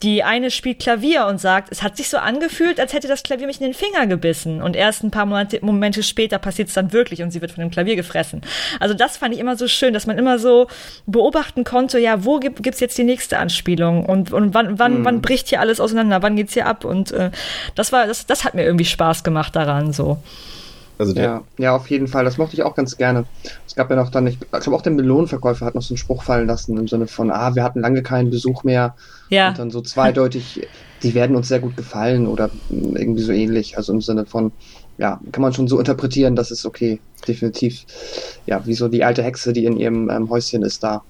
die 0.03 0.23
eine 0.23 0.51
spielt 0.51 0.79
Klavier 0.79 1.25
und 1.25 1.41
sagt, 1.41 1.69
es 1.71 1.83
hat 1.83 1.97
sich 1.97 2.09
so 2.09 2.17
angefühlt, 2.17 2.79
als 2.79 2.93
hätte 2.93 3.09
das 3.09 3.23
Klavier 3.23 3.47
mich 3.47 3.59
in 3.59 3.67
den 3.67 3.73
Finger 3.73 4.07
gebissen. 4.07 4.61
Und 4.61 4.77
erst 4.77 5.03
ein 5.03 5.11
paar 5.11 5.25
Momente, 5.25 5.59
Momente 5.61 6.01
später 6.01 6.39
passiert 6.39 6.69
es 6.69 6.73
dann 6.73 6.93
wirklich 6.93 7.21
und 7.21 7.31
sie 7.31 7.41
wird 7.41 7.51
von 7.51 7.61
dem 7.61 7.71
Klavier 7.71 7.97
gefressen. 7.97 8.41
Also 8.84 8.84
das 8.93 9.17
fand 9.17 9.33
ich 9.33 9.39
immer 9.39 9.55
so 9.55 9.67
schön, 9.67 9.93
dass 9.93 10.07
man 10.07 10.17
immer 10.17 10.39
so 10.39 10.67
beobachten 11.05 11.63
konnte, 11.63 11.99
ja, 11.99 12.23
wo 12.25 12.39
gibt 12.39 12.67
es 12.67 12.79
jetzt 12.79 12.97
die 12.97 13.03
nächste 13.03 13.37
Anspielung 13.37 14.05
und, 14.05 14.31
und 14.31 14.53
wann, 14.53 14.79
wann, 14.79 14.99
mhm. 14.99 15.05
wann 15.05 15.21
bricht 15.21 15.47
hier 15.47 15.59
alles 15.59 15.79
auseinander, 15.79 16.21
wann 16.21 16.35
geht's 16.35 16.53
hier 16.53 16.67
ab? 16.67 16.85
Und 16.85 17.11
äh, 17.11 17.31
das 17.75 17.91
war, 17.91 18.07
das, 18.07 18.25
das 18.25 18.43
hat 18.43 18.53
mir 18.53 18.63
irgendwie 18.63 18.85
Spaß 18.85 19.23
gemacht 19.23 19.55
daran 19.55 19.93
so. 19.93 20.17
Also 20.97 21.13
ja, 21.13 21.43
ja, 21.57 21.75
auf 21.75 21.89
jeden 21.89 22.07
Fall. 22.07 22.23
Das 22.23 22.37
mochte 22.37 22.55
ich 22.55 22.63
auch 22.63 22.75
ganz 22.75 22.95
gerne. 22.95 23.25
Es 23.67 23.75
gab 23.75 23.89
ja 23.89 23.95
noch 23.95 24.09
dann, 24.09 24.27
ich, 24.27 24.35
ich 24.41 24.49
glaube 24.49 24.75
auch 24.75 24.81
der 24.81 24.93
Melonenverkäufer 24.93 25.65
hat 25.65 25.75
noch 25.75 25.81
so 25.81 25.93
einen 25.93 25.97
Spruch 25.97 26.23
fallen 26.23 26.47
lassen 26.47 26.77
im 26.77 26.87
Sinne 26.87 27.07
von, 27.07 27.31
ah, 27.31 27.53
wir 27.55 27.63
hatten 27.63 27.81
lange 27.81 28.01
keinen 28.01 28.29
Besuch 28.29 28.63
mehr. 28.63 28.95
Ja. 29.29 29.49
Und 29.49 29.59
dann 29.59 29.71
so 29.71 29.81
zweideutig, 29.81 30.67
die 31.03 31.13
werden 31.13 31.35
uns 31.35 31.49
sehr 31.49 31.59
gut 31.59 31.75
gefallen 31.75 32.27
oder 32.27 32.49
irgendwie 32.69 33.23
so 33.23 33.33
ähnlich. 33.33 33.77
Also 33.77 33.91
im 33.91 34.01
Sinne 34.01 34.25
von, 34.25 34.53
ja, 34.97 35.19
kann 35.31 35.41
man 35.41 35.53
schon 35.53 35.67
so 35.67 35.79
interpretieren, 35.79 36.35
das 36.35 36.51
ist 36.51 36.65
okay, 36.65 36.99
definitiv. 37.27 37.85
Ja, 38.45 38.65
wie 38.65 38.73
so 38.73 38.87
die 38.87 39.03
alte 39.03 39.23
Hexe, 39.23 39.53
die 39.53 39.65
in 39.65 39.77
ihrem 39.77 40.09
ähm, 40.09 40.29
Häuschen 40.29 40.63
ist 40.63 40.83
da. 40.83 41.03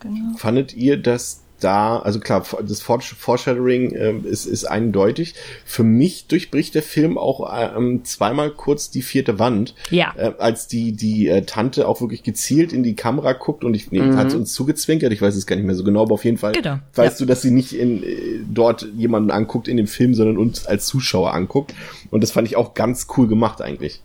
Genau. 0.00 0.36
Fandet 0.36 0.74
ihr, 0.74 0.96
dass 0.96 1.42
da, 1.60 1.98
also 1.98 2.20
klar, 2.20 2.44
das 2.62 2.80
Foreshadowing 2.80 3.92
äh, 3.92 4.12
ist, 4.28 4.46
ist 4.46 4.64
eindeutig. 4.64 5.34
Für 5.64 5.82
mich 5.82 6.26
durchbricht 6.26 6.74
der 6.74 6.82
Film 6.82 7.18
auch 7.18 7.52
ähm, 7.76 8.04
zweimal 8.04 8.50
kurz 8.50 8.90
die 8.90 9.02
vierte 9.02 9.38
Wand. 9.38 9.74
Ja. 9.90 10.14
Äh, 10.16 10.32
als 10.38 10.68
die, 10.68 10.92
die 10.92 11.28
äh, 11.28 11.42
Tante 11.42 11.88
auch 11.88 12.00
wirklich 12.00 12.22
gezielt 12.22 12.72
in 12.72 12.82
die 12.82 12.94
Kamera 12.94 13.32
guckt 13.32 13.64
und 13.64 13.74
ich 13.74 13.90
nee, 13.90 14.00
mhm. 14.00 14.16
hat 14.16 14.34
uns 14.34 14.52
zugezwinkert, 14.52 15.12
ich 15.12 15.20
weiß 15.20 15.34
es 15.34 15.46
gar 15.46 15.56
nicht 15.56 15.64
mehr 15.64 15.74
so 15.74 15.84
genau, 15.84 16.02
aber 16.02 16.14
auf 16.14 16.24
jeden 16.24 16.38
Fall 16.38 16.52
genau. 16.52 16.78
weißt 16.94 17.20
ja. 17.20 17.24
du, 17.24 17.28
dass 17.28 17.42
sie 17.42 17.50
nicht 17.50 17.72
in, 17.72 18.02
äh, 18.02 18.40
dort 18.48 18.86
jemanden 18.96 19.30
anguckt 19.30 19.68
in 19.68 19.76
dem 19.76 19.86
Film, 19.86 20.14
sondern 20.14 20.38
uns 20.38 20.66
als 20.66 20.86
Zuschauer 20.86 21.34
anguckt. 21.34 21.74
Und 22.10 22.22
das 22.22 22.30
fand 22.30 22.46
ich 22.48 22.56
auch 22.56 22.74
ganz 22.74 23.06
cool 23.16 23.26
gemacht 23.26 23.60
eigentlich. 23.60 24.00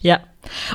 Ja. 0.00 0.20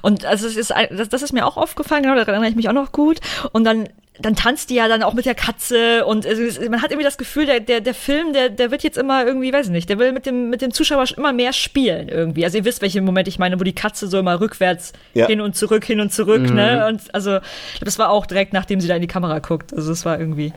Und 0.01 0.25
also 0.25 0.47
es 0.47 0.57
ist 0.57 0.73
das, 1.09 1.21
ist 1.21 1.33
mir 1.33 1.45
auch 1.45 1.57
aufgefallen, 1.57 2.03
genau, 2.03 2.15
da 2.15 2.21
erinnere 2.21 2.49
ich 2.49 2.55
mich 2.55 2.69
auch 2.69 2.73
noch 2.73 2.91
gut. 2.91 3.19
Und 3.51 3.63
dann 3.63 3.89
dann 4.19 4.35
tanzt 4.35 4.69
die 4.69 4.75
ja 4.75 4.87
dann 4.87 5.01
auch 5.01 5.15
mit 5.15 5.25
der 5.25 5.33
Katze 5.33 6.05
und 6.05 6.23
es, 6.25 6.59
man 6.69 6.83
hat 6.83 6.91
irgendwie 6.91 7.05
das 7.05 7.17
Gefühl, 7.17 7.47
der, 7.47 7.59
der, 7.59 7.81
der 7.81 7.95
Film, 7.95 8.31
der, 8.31 8.49
der 8.49 8.69
wird 8.69 8.83
jetzt 8.83 8.97
immer 8.97 9.25
irgendwie, 9.25 9.51
weiß 9.51 9.67
ich 9.67 9.71
nicht, 9.71 9.89
der 9.89 9.97
will 9.97 10.11
mit 10.11 10.27
dem, 10.27 10.51
mit 10.51 10.61
dem 10.61 10.71
Zuschauer 10.71 11.05
immer 11.17 11.33
mehr 11.33 11.51
spielen 11.51 12.09
irgendwie. 12.09 12.45
Also 12.45 12.59
ihr 12.59 12.65
wisst, 12.65 12.83
welchen 12.83 13.05
Moment 13.05 13.27
ich 13.27 13.39
meine, 13.39 13.59
wo 13.59 13.63
die 13.63 13.73
Katze 13.73 14.07
so 14.07 14.19
immer 14.19 14.39
rückwärts 14.39 14.93
ja. 15.15 15.25
hin 15.25 15.41
und 15.41 15.55
zurück, 15.55 15.83
hin 15.83 15.99
und 15.99 16.13
zurück, 16.13 16.43
ne? 16.43 16.49
mhm. 16.49 16.55
ne? 16.55 16.87
Und 16.87 17.15
also, 17.15 17.39
das 17.81 17.97
war 17.97 18.11
auch 18.11 18.27
direkt, 18.27 18.53
nachdem 18.53 18.79
sie 18.81 18.87
da 18.87 18.95
in 18.95 19.01
die 19.01 19.07
Kamera 19.07 19.39
guckt. 19.39 19.73
Also 19.73 19.91
es 19.91 20.05
war 20.05 20.19
irgendwie, 20.19 20.53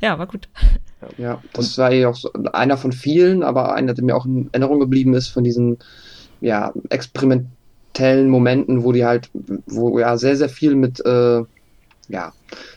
ja, 0.00 0.18
war 0.18 0.26
gut. 0.26 0.48
Ja, 1.18 1.42
das 1.52 1.76
war 1.76 1.92
ja 1.92 2.08
auch 2.08 2.16
so 2.16 2.30
einer 2.52 2.78
von 2.78 2.92
vielen, 2.92 3.42
aber 3.42 3.74
einer, 3.74 3.92
der 3.92 4.04
mir 4.04 4.16
auch 4.16 4.24
in 4.24 4.48
Erinnerung 4.52 4.80
geblieben 4.80 5.12
ist 5.12 5.28
von 5.28 5.44
diesen, 5.44 5.78
ja, 6.40 6.72
experimentellen 6.88 8.30
Momenten, 8.30 8.84
wo 8.84 8.92
die 8.92 9.04
halt, 9.04 9.28
wo 9.66 9.98
ja 9.98 10.16
sehr, 10.16 10.36
sehr 10.36 10.48
viel 10.48 10.74
mit, 10.76 11.04
äh, 11.04 11.42
ja, 12.10 12.32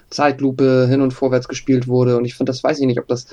Zeitlupe 0.10 0.88
hin 0.88 1.02
und 1.02 1.13
vorwärts 1.13 1.48
gespielt 1.48 1.88
wurde. 1.88 2.17
Und 2.17 2.26
ich 2.26 2.36
finde, 2.36 2.52
das 2.52 2.63
weiß 2.63 2.80
ich 2.80 2.86
nicht, 2.86 3.00
ob 3.00 3.08
das. 3.08 3.28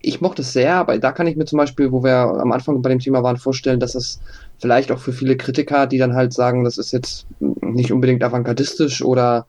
Ich 0.00 0.20
mochte 0.20 0.42
es 0.42 0.52
sehr, 0.52 0.74
aber 0.74 0.98
da 0.98 1.10
kann 1.10 1.26
ich 1.26 1.36
mir 1.36 1.46
zum 1.46 1.56
Beispiel, 1.56 1.90
wo 1.90 2.04
wir 2.04 2.14
am 2.14 2.52
Anfang 2.52 2.80
bei 2.80 2.90
dem 2.90 3.00
Thema 3.00 3.22
waren, 3.22 3.38
vorstellen, 3.38 3.80
dass 3.80 3.94
es 3.94 4.20
vielleicht 4.58 4.92
auch 4.92 4.98
für 4.98 5.12
viele 5.12 5.36
Kritiker, 5.36 5.86
die 5.86 5.98
dann 5.98 6.14
halt 6.14 6.32
sagen, 6.32 6.64
das 6.64 6.78
ist 6.78 6.92
jetzt 6.92 7.26
nicht 7.40 7.90
unbedingt 7.90 8.22
avantgardistisch 8.22 9.02
oder 9.02 9.46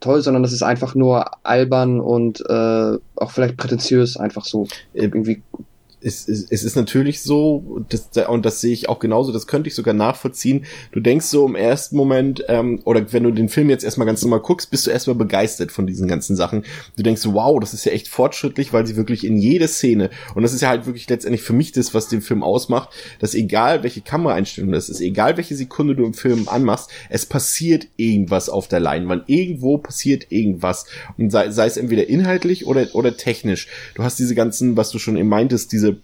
toll, 0.00 0.22
sondern 0.22 0.42
das 0.42 0.52
ist 0.52 0.62
einfach 0.62 0.94
nur 0.94 1.44
albern 1.44 2.00
und 2.00 2.40
äh, 2.48 2.98
auch 3.16 3.30
vielleicht 3.30 3.56
prätentiös, 3.56 4.16
einfach 4.16 4.44
so 4.44 4.64
äh, 4.94 5.04
irgendwie 5.04 5.42
es, 6.00 6.28
es, 6.28 6.50
es 6.50 6.62
ist 6.62 6.76
natürlich 6.76 7.22
so, 7.22 7.84
das, 7.88 8.10
und 8.28 8.44
das 8.44 8.60
sehe 8.60 8.72
ich 8.72 8.88
auch 8.88 8.98
genauso, 8.98 9.32
das 9.32 9.46
könnte 9.46 9.68
ich 9.68 9.74
sogar 9.74 9.94
nachvollziehen. 9.94 10.64
Du 10.92 11.00
denkst 11.00 11.26
so 11.26 11.46
im 11.46 11.54
ersten 11.54 11.96
Moment, 11.96 12.44
ähm, 12.48 12.80
oder 12.84 13.12
wenn 13.12 13.22
du 13.22 13.30
den 13.30 13.48
Film 13.48 13.70
jetzt 13.70 13.84
erstmal 13.84 14.06
ganz 14.06 14.22
normal 14.22 14.40
guckst, 14.40 14.70
bist 14.70 14.86
du 14.86 14.90
erstmal 14.90 15.16
begeistert 15.16 15.72
von 15.72 15.86
diesen 15.86 16.06
ganzen 16.06 16.36
Sachen. 16.36 16.64
Du 16.96 17.02
denkst, 17.02 17.22
wow, 17.24 17.58
das 17.58 17.74
ist 17.74 17.86
ja 17.86 17.92
echt 17.92 18.08
fortschrittlich, 18.08 18.72
weil 18.72 18.86
sie 18.86 18.96
wirklich 18.96 19.24
in 19.24 19.38
jede 19.38 19.68
Szene, 19.68 20.10
und 20.34 20.42
das 20.42 20.52
ist 20.52 20.60
ja 20.60 20.68
halt 20.68 20.86
wirklich 20.86 21.08
letztendlich 21.08 21.42
für 21.42 21.54
mich 21.54 21.72
das, 21.72 21.94
was 21.94 22.08
den 22.08 22.20
Film 22.20 22.42
ausmacht, 22.42 22.90
dass 23.18 23.34
egal 23.34 23.82
welche 23.82 24.02
Kameraeinstellung 24.02 24.72
das 24.72 24.88
ist, 24.88 25.00
egal 25.00 25.36
welche 25.36 25.56
Sekunde 25.56 25.96
du 25.96 26.04
im 26.04 26.14
Film 26.14 26.48
anmachst, 26.48 26.90
es 27.08 27.26
passiert 27.26 27.88
irgendwas 27.96 28.48
auf 28.48 28.68
der 28.68 28.80
Leinwand. 28.80 29.24
Irgendwo 29.28 29.78
passiert 29.78 30.26
irgendwas. 30.30 30.86
Und 31.16 31.30
sei, 31.30 31.50
sei 31.50 31.66
es 31.66 31.76
entweder 31.76 32.08
inhaltlich 32.08 32.66
oder, 32.66 32.86
oder 32.94 33.16
technisch. 33.16 33.68
Du 33.94 34.02
hast 34.02 34.18
diese 34.18 34.34
ganzen, 34.34 34.76
was 34.76 34.90
du 34.90 34.98
schon 34.98 35.16
eben 35.16 35.28
meintest, 35.28 35.72
diese 35.72 35.95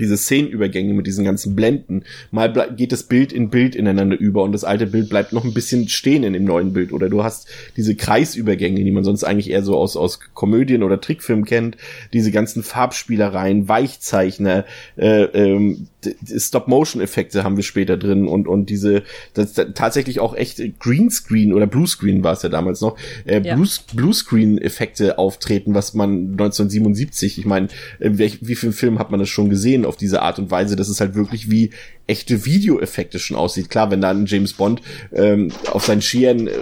diese 0.00 0.16
Szenenübergänge 0.16 0.94
mit 0.94 1.06
diesen 1.06 1.24
ganzen 1.24 1.54
Blenden. 1.54 2.04
Mal 2.30 2.50
geht 2.76 2.92
das 2.92 3.04
Bild 3.04 3.32
in 3.32 3.50
Bild 3.50 3.74
ineinander 3.74 4.18
über 4.18 4.42
und 4.42 4.52
das 4.52 4.64
alte 4.64 4.86
Bild 4.86 5.08
bleibt 5.08 5.32
noch 5.32 5.44
ein 5.44 5.54
bisschen 5.54 5.88
stehen 5.88 6.24
in 6.24 6.32
dem 6.32 6.44
neuen 6.44 6.72
Bild. 6.72 6.92
Oder 6.92 7.08
du 7.08 7.22
hast 7.22 7.48
diese 7.76 7.94
Kreisübergänge, 7.94 8.82
die 8.82 8.90
man 8.90 9.04
sonst 9.04 9.24
eigentlich 9.24 9.50
eher 9.50 9.62
so 9.62 9.76
aus, 9.76 9.96
aus 9.96 10.20
Komödien 10.34 10.82
oder 10.82 11.00
Trickfilmen 11.00 11.44
kennt. 11.44 11.76
Diese 12.12 12.30
ganzen 12.30 12.62
Farbspielereien, 12.62 13.68
Weichzeichner, 13.68 14.64
äh, 14.96 15.22
ähm, 15.22 15.86
Stop-Motion-Effekte 16.24 17.44
haben 17.44 17.56
wir 17.56 17.64
später 17.64 17.96
drin 17.96 18.26
und, 18.26 18.48
und 18.48 18.70
diese 18.70 19.02
das, 19.34 19.52
das, 19.52 19.68
tatsächlich 19.74 20.20
auch 20.20 20.34
echt 20.34 20.60
Greenscreen 20.78 21.52
oder 21.52 21.66
Bluescreen 21.66 22.24
war 22.24 22.32
es 22.32 22.42
ja 22.42 22.48
damals 22.48 22.80
noch, 22.80 22.96
äh, 23.24 23.40
ja. 23.40 23.54
Blues, 23.54 23.84
Bluescreen-Effekte 23.94 25.18
auftreten, 25.18 25.74
was 25.74 25.94
man 25.94 26.32
1977, 26.32 27.38
ich 27.38 27.46
meine, 27.46 27.68
wie 27.98 28.54
viel 28.54 28.72
Film 28.72 28.98
hat 28.98 29.10
man 29.10 29.20
das 29.20 29.28
schon 29.28 29.50
gesehen 29.50 29.84
auf 29.84 29.96
diese 29.96 30.22
Art 30.22 30.38
und 30.38 30.50
Weise, 30.50 30.76
dass 30.76 30.88
es 30.88 31.00
halt 31.00 31.14
wirklich 31.14 31.50
wie 31.50 31.70
echte 32.06 32.44
Videoeffekte 32.44 33.18
schon 33.18 33.36
aussieht. 33.36 33.70
Klar, 33.70 33.90
wenn 33.90 34.00
da 34.00 34.10
ein 34.10 34.26
James 34.26 34.52
Bond 34.54 34.82
ähm, 35.12 35.52
auf 35.70 35.84
seinen 35.84 36.02
Skiern 36.02 36.48
äh, 36.48 36.52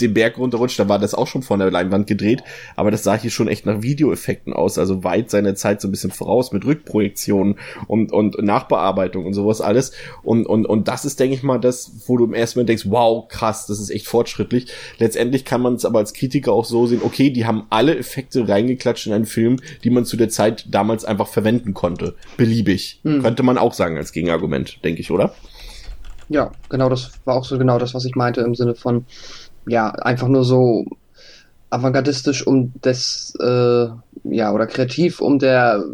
den 0.00 0.14
Berg 0.14 0.38
runterrutscht, 0.38 0.78
da 0.78 0.88
war 0.88 0.98
das 0.98 1.14
auch 1.14 1.26
schon 1.26 1.42
von 1.42 1.58
der 1.58 1.70
Leinwand 1.70 2.06
gedreht, 2.06 2.42
aber 2.76 2.90
das 2.90 3.02
sah 3.02 3.16
hier 3.16 3.30
schon 3.30 3.48
echt 3.48 3.66
nach 3.66 3.82
Videoeffekten 3.82 4.52
aus, 4.52 4.78
also 4.78 5.04
weit 5.04 5.30
seiner 5.30 5.54
Zeit 5.54 5.80
so 5.80 5.88
ein 5.88 5.90
bisschen 5.90 6.10
voraus 6.10 6.52
mit 6.52 6.64
Rückprojektionen 6.64 7.56
und, 7.86 8.12
und 8.12 8.42
Nachbearbeitung 8.42 9.26
und 9.26 9.34
sowas 9.34 9.60
alles. 9.60 9.92
Und, 10.22 10.46
und, 10.46 10.66
und 10.66 10.88
das 10.88 11.04
ist, 11.04 11.20
denke 11.20 11.36
ich 11.36 11.42
mal, 11.42 11.58
das, 11.58 11.92
wo 12.06 12.16
du 12.16 12.24
im 12.24 12.34
ersten 12.34 12.60
Mal 12.60 12.64
denkst, 12.64 12.84
wow, 12.86 13.26
krass, 13.28 13.66
das 13.66 13.80
ist 13.80 13.90
echt 13.90 14.06
fortschrittlich. 14.06 14.66
Letztendlich 14.98 15.44
kann 15.44 15.60
man 15.60 15.74
es 15.74 15.84
aber 15.84 15.98
als 15.98 16.12
Kritiker 16.12 16.52
auch 16.52 16.64
so 16.64 16.86
sehen, 16.86 17.00
okay, 17.02 17.30
die 17.30 17.46
haben 17.46 17.66
alle 17.70 17.96
Effekte 17.96 18.48
reingeklatscht 18.48 19.06
in 19.06 19.12
einen 19.12 19.26
Film, 19.26 19.56
die 19.82 19.90
man 19.90 20.04
zu 20.04 20.16
der 20.16 20.28
Zeit 20.28 20.66
damals 20.70 21.04
einfach 21.04 21.28
verwenden 21.28 21.74
konnte. 21.74 22.14
Beliebig. 22.36 23.00
Mhm. 23.02 23.22
Könnte 23.22 23.42
man 23.42 23.58
auch 23.58 23.74
sagen 23.74 23.96
als 23.96 24.12
Gegenargument, 24.12 24.84
denke 24.84 25.00
ich, 25.00 25.10
oder? 25.10 25.34
Ja, 26.28 26.52
genau, 26.70 26.88
das 26.88 27.12
war 27.24 27.36
auch 27.36 27.44
so 27.44 27.58
genau 27.58 27.78
das, 27.78 27.94
was 27.94 28.04
ich 28.04 28.14
meinte 28.14 28.40
im 28.40 28.54
Sinne 28.54 28.74
von, 28.74 29.04
ja, 29.66 29.90
einfach 29.90 30.28
nur 30.28 30.44
so 30.44 30.84
avantgardistisch 31.70 32.46
um 32.46 32.72
des, 32.82 33.34
äh, 33.40 33.86
ja, 34.24 34.52
oder 34.52 34.66
kreativ 34.66 35.20
um 35.20 35.38
der, 35.38 35.84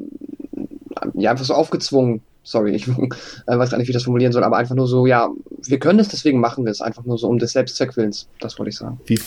ja, 1.15 1.31
einfach 1.31 1.45
so 1.45 1.55
aufgezwungen. 1.55 2.23
Sorry, 2.43 2.75
ich 2.75 2.89
äh, 3.47 3.59
weiß 3.59 3.71
gar 3.71 3.79
nicht, 3.79 3.87
wie 3.87 3.93
ich 3.93 3.97
das 3.97 4.05
formulieren 4.05 4.33
soll, 4.33 4.45
aber 4.45 4.57
einfach 4.57 4.75
nur 4.75 4.87
so, 4.87 5.07
ja, 5.07 5.29
wir 5.67 5.79
können 5.79 5.99
es, 5.99 6.09
deswegen 6.09 6.41
machen 6.41 6.65
wir 6.65 6.73
es. 6.73 6.81
Einfach 6.81 7.05
nur 7.05 7.19
so 7.19 7.29
um 7.29 7.39
des 7.39 7.53
Selbstzweckwillens. 7.53 8.29
Das 8.41 8.59
wollte 8.59 8.71
ich 8.71 8.77
sagen. 8.77 9.01
Wie, 9.07 9.21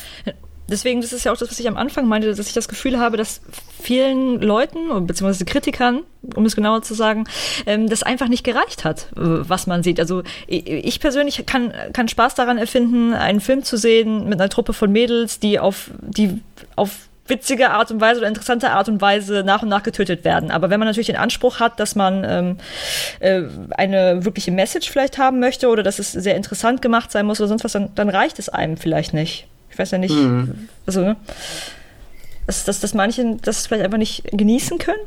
deswegen, 0.70 1.02
das 1.02 1.14
ist 1.14 1.24
ja 1.24 1.32
auch 1.32 1.38
das, 1.38 1.50
was 1.50 1.60
ich 1.60 1.68
am 1.68 1.78
Anfang 1.78 2.08
meinte, 2.08 2.34
dass 2.34 2.48
ich 2.48 2.54
das 2.54 2.68
Gefühl 2.68 3.00
habe, 3.00 3.18
dass 3.18 3.42
vielen 3.82 4.42
Leuten, 4.42 5.06
beziehungsweise 5.06 5.46
Kritikern, 5.46 6.04
um 6.36 6.46
es 6.46 6.56
genauer 6.56 6.82
zu 6.82 6.94
sagen, 6.94 7.26
ähm, 7.66 7.90
das 7.90 8.04
einfach 8.04 8.28
nicht 8.28 8.44
gereicht 8.44 8.86
hat, 8.86 9.08
was 9.16 9.68
man 9.68 9.84
sieht. 9.84 10.00
Also 10.00 10.24
ich 10.48 11.00
persönlich 11.00 11.46
kann, 11.46 11.74
kann 11.94 12.08
Spaß 12.08 12.36
daran 12.36 12.58
erfinden, 12.58 13.14
einen 13.14 13.42
Film 13.42 13.64
zu 13.64 13.78
sehen 13.78 14.30
mit 14.30 14.40
einer 14.40 14.50
Truppe 14.50 14.74
von 14.74 14.92
Mädels, 14.92 15.40
die 15.40 15.60
auf, 15.60 15.92
die 16.02 16.42
auf 16.76 16.92
witzige 17.28 17.72
Art 17.72 17.92
und 17.92 18.02
Weise 18.02 18.20
oder 18.20 18.28
interessante 18.28 18.72
Art 18.72 18.90
und 18.90 19.02
Weise 19.02 19.44
nach 19.46 19.64
und 19.64 19.70
nach 19.70 19.84
getötet 19.84 20.26
werden. 20.26 20.52
Aber 20.52 20.70
wenn 20.70 20.80
man 20.80 20.88
natürlich 20.88 21.08
den 21.08 21.16
Anspruch 21.16 21.60
hat, 21.60 21.80
dass 21.80 21.96
man 21.96 22.26
ähm, 22.28 22.58
äh, 23.20 23.44
eine 23.78 24.26
wirkliche 24.26 24.52
Message 24.52 24.90
vielleicht 24.90 25.18
haben 25.18 25.40
möchte 25.40 25.70
oder 25.70 25.84
dass 25.84 26.00
es 26.00 26.12
sehr 26.12 26.36
interessant 26.36 26.82
gemacht 26.82 27.12
sein 27.12 27.26
muss 27.26 27.40
oder 27.40 27.48
sonst 27.48 27.64
was, 27.64 27.72
dann, 27.72 27.96
dann 27.96 28.10
reicht 28.10 28.40
es 28.40 28.50
einem 28.50 28.78
vielleicht 28.78 29.14
nicht. 29.14 29.48
Ich 29.74 29.80
weiß 29.80 29.90
ja 29.90 29.98
nicht, 29.98 30.14
mhm. 30.14 30.70
also, 30.86 31.02
ne? 31.02 31.18
Dass, 32.46 32.64
dass, 32.64 32.80
dass 32.80 32.94
manche 32.94 33.38
das 33.42 33.66
vielleicht 33.66 33.84
einfach 33.84 33.98
nicht 33.98 34.24
genießen 34.32 34.78
können. 34.78 35.00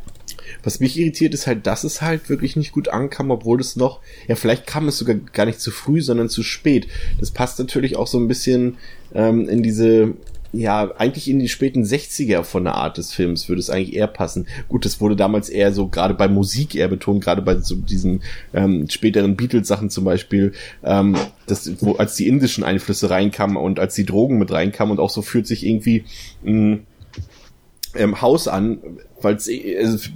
Was 0.64 0.80
mich 0.80 0.98
irritiert, 0.98 1.34
ist 1.34 1.46
halt, 1.46 1.66
dass 1.66 1.84
es 1.84 2.02
halt 2.02 2.28
wirklich 2.28 2.56
nicht 2.56 2.72
gut 2.72 2.88
ankam, 2.88 3.30
obwohl 3.30 3.60
es 3.60 3.76
noch, 3.76 4.00
ja, 4.26 4.34
vielleicht 4.34 4.66
kam 4.66 4.88
es 4.88 4.98
sogar 4.98 5.16
gar 5.16 5.46
nicht 5.46 5.60
zu 5.60 5.70
früh, 5.70 6.00
sondern 6.00 6.28
zu 6.28 6.42
spät. 6.42 6.88
Das 7.20 7.30
passt 7.30 7.58
natürlich 7.60 7.94
auch 7.94 8.06
so 8.08 8.18
ein 8.18 8.26
bisschen 8.26 8.78
ähm, 9.14 9.48
in 9.48 9.62
diese 9.62 10.14
ja, 10.58 10.90
eigentlich 10.96 11.28
in 11.28 11.38
die 11.38 11.48
späten 11.48 11.82
60er 11.84 12.42
von 12.42 12.64
der 12.64 12.74
Art 12.74 12.98
des 12.98 13.12
Films 13.12 13.48
würde 13.48 13.60
es 13.60 13.70
eigentlich 13.70 13.94
eher 13.94 14.06
passen. 14.06 14.46
Gut, 14.68 14.84
das 14.84 15.00
wurde 15.00 15.16
damals 15.16 15.48
eher 15.48 15.72
so, 15.72 15.88
gerade 15.88 16.14
bei 16.14 16.28
Musik 16.28 16.74
eher 16.74 16.88
betont, 16.88 17.22
gerade 17.22 17.42
bei 17.42 17.58
so 17.58 17.76
diesen 17.76 18.22
ähm, 18.54 18.88
späteren 18.88 19.36
Beatles-Sachen 19.36 19.90
zum 19.90 20.04
Beispiel, 20.04 20.52
ähm, 20.82 21.16
das, 21.46 21.70
wo, 21.82 21.92
als 21.96 22.16
die 22.16 22.28
indischen 22.28 22.64
Einflüsse 22.64 23.10
reinkamen 23.10 23.56
und 23.56 23.78
als 23.78 23.94
die 23.94 24.04
Drogen 24.04 24.38
mit 24.38 24.50
reinkamen 24.50 24.92
und 24.92 25.00
auch 25.00 25.10
so 25.10 25.22
fühlt 25.22 25.46
sich 25.46 25.66
irgendwie 25.66 26.04
mh, 26.42 26.78
ähm, 27.94 28.20
Haus 28.20 28.48
an, 28.48 28.78
weil 29.20 29.36
es 29.36 29.48
also 29.80 30.08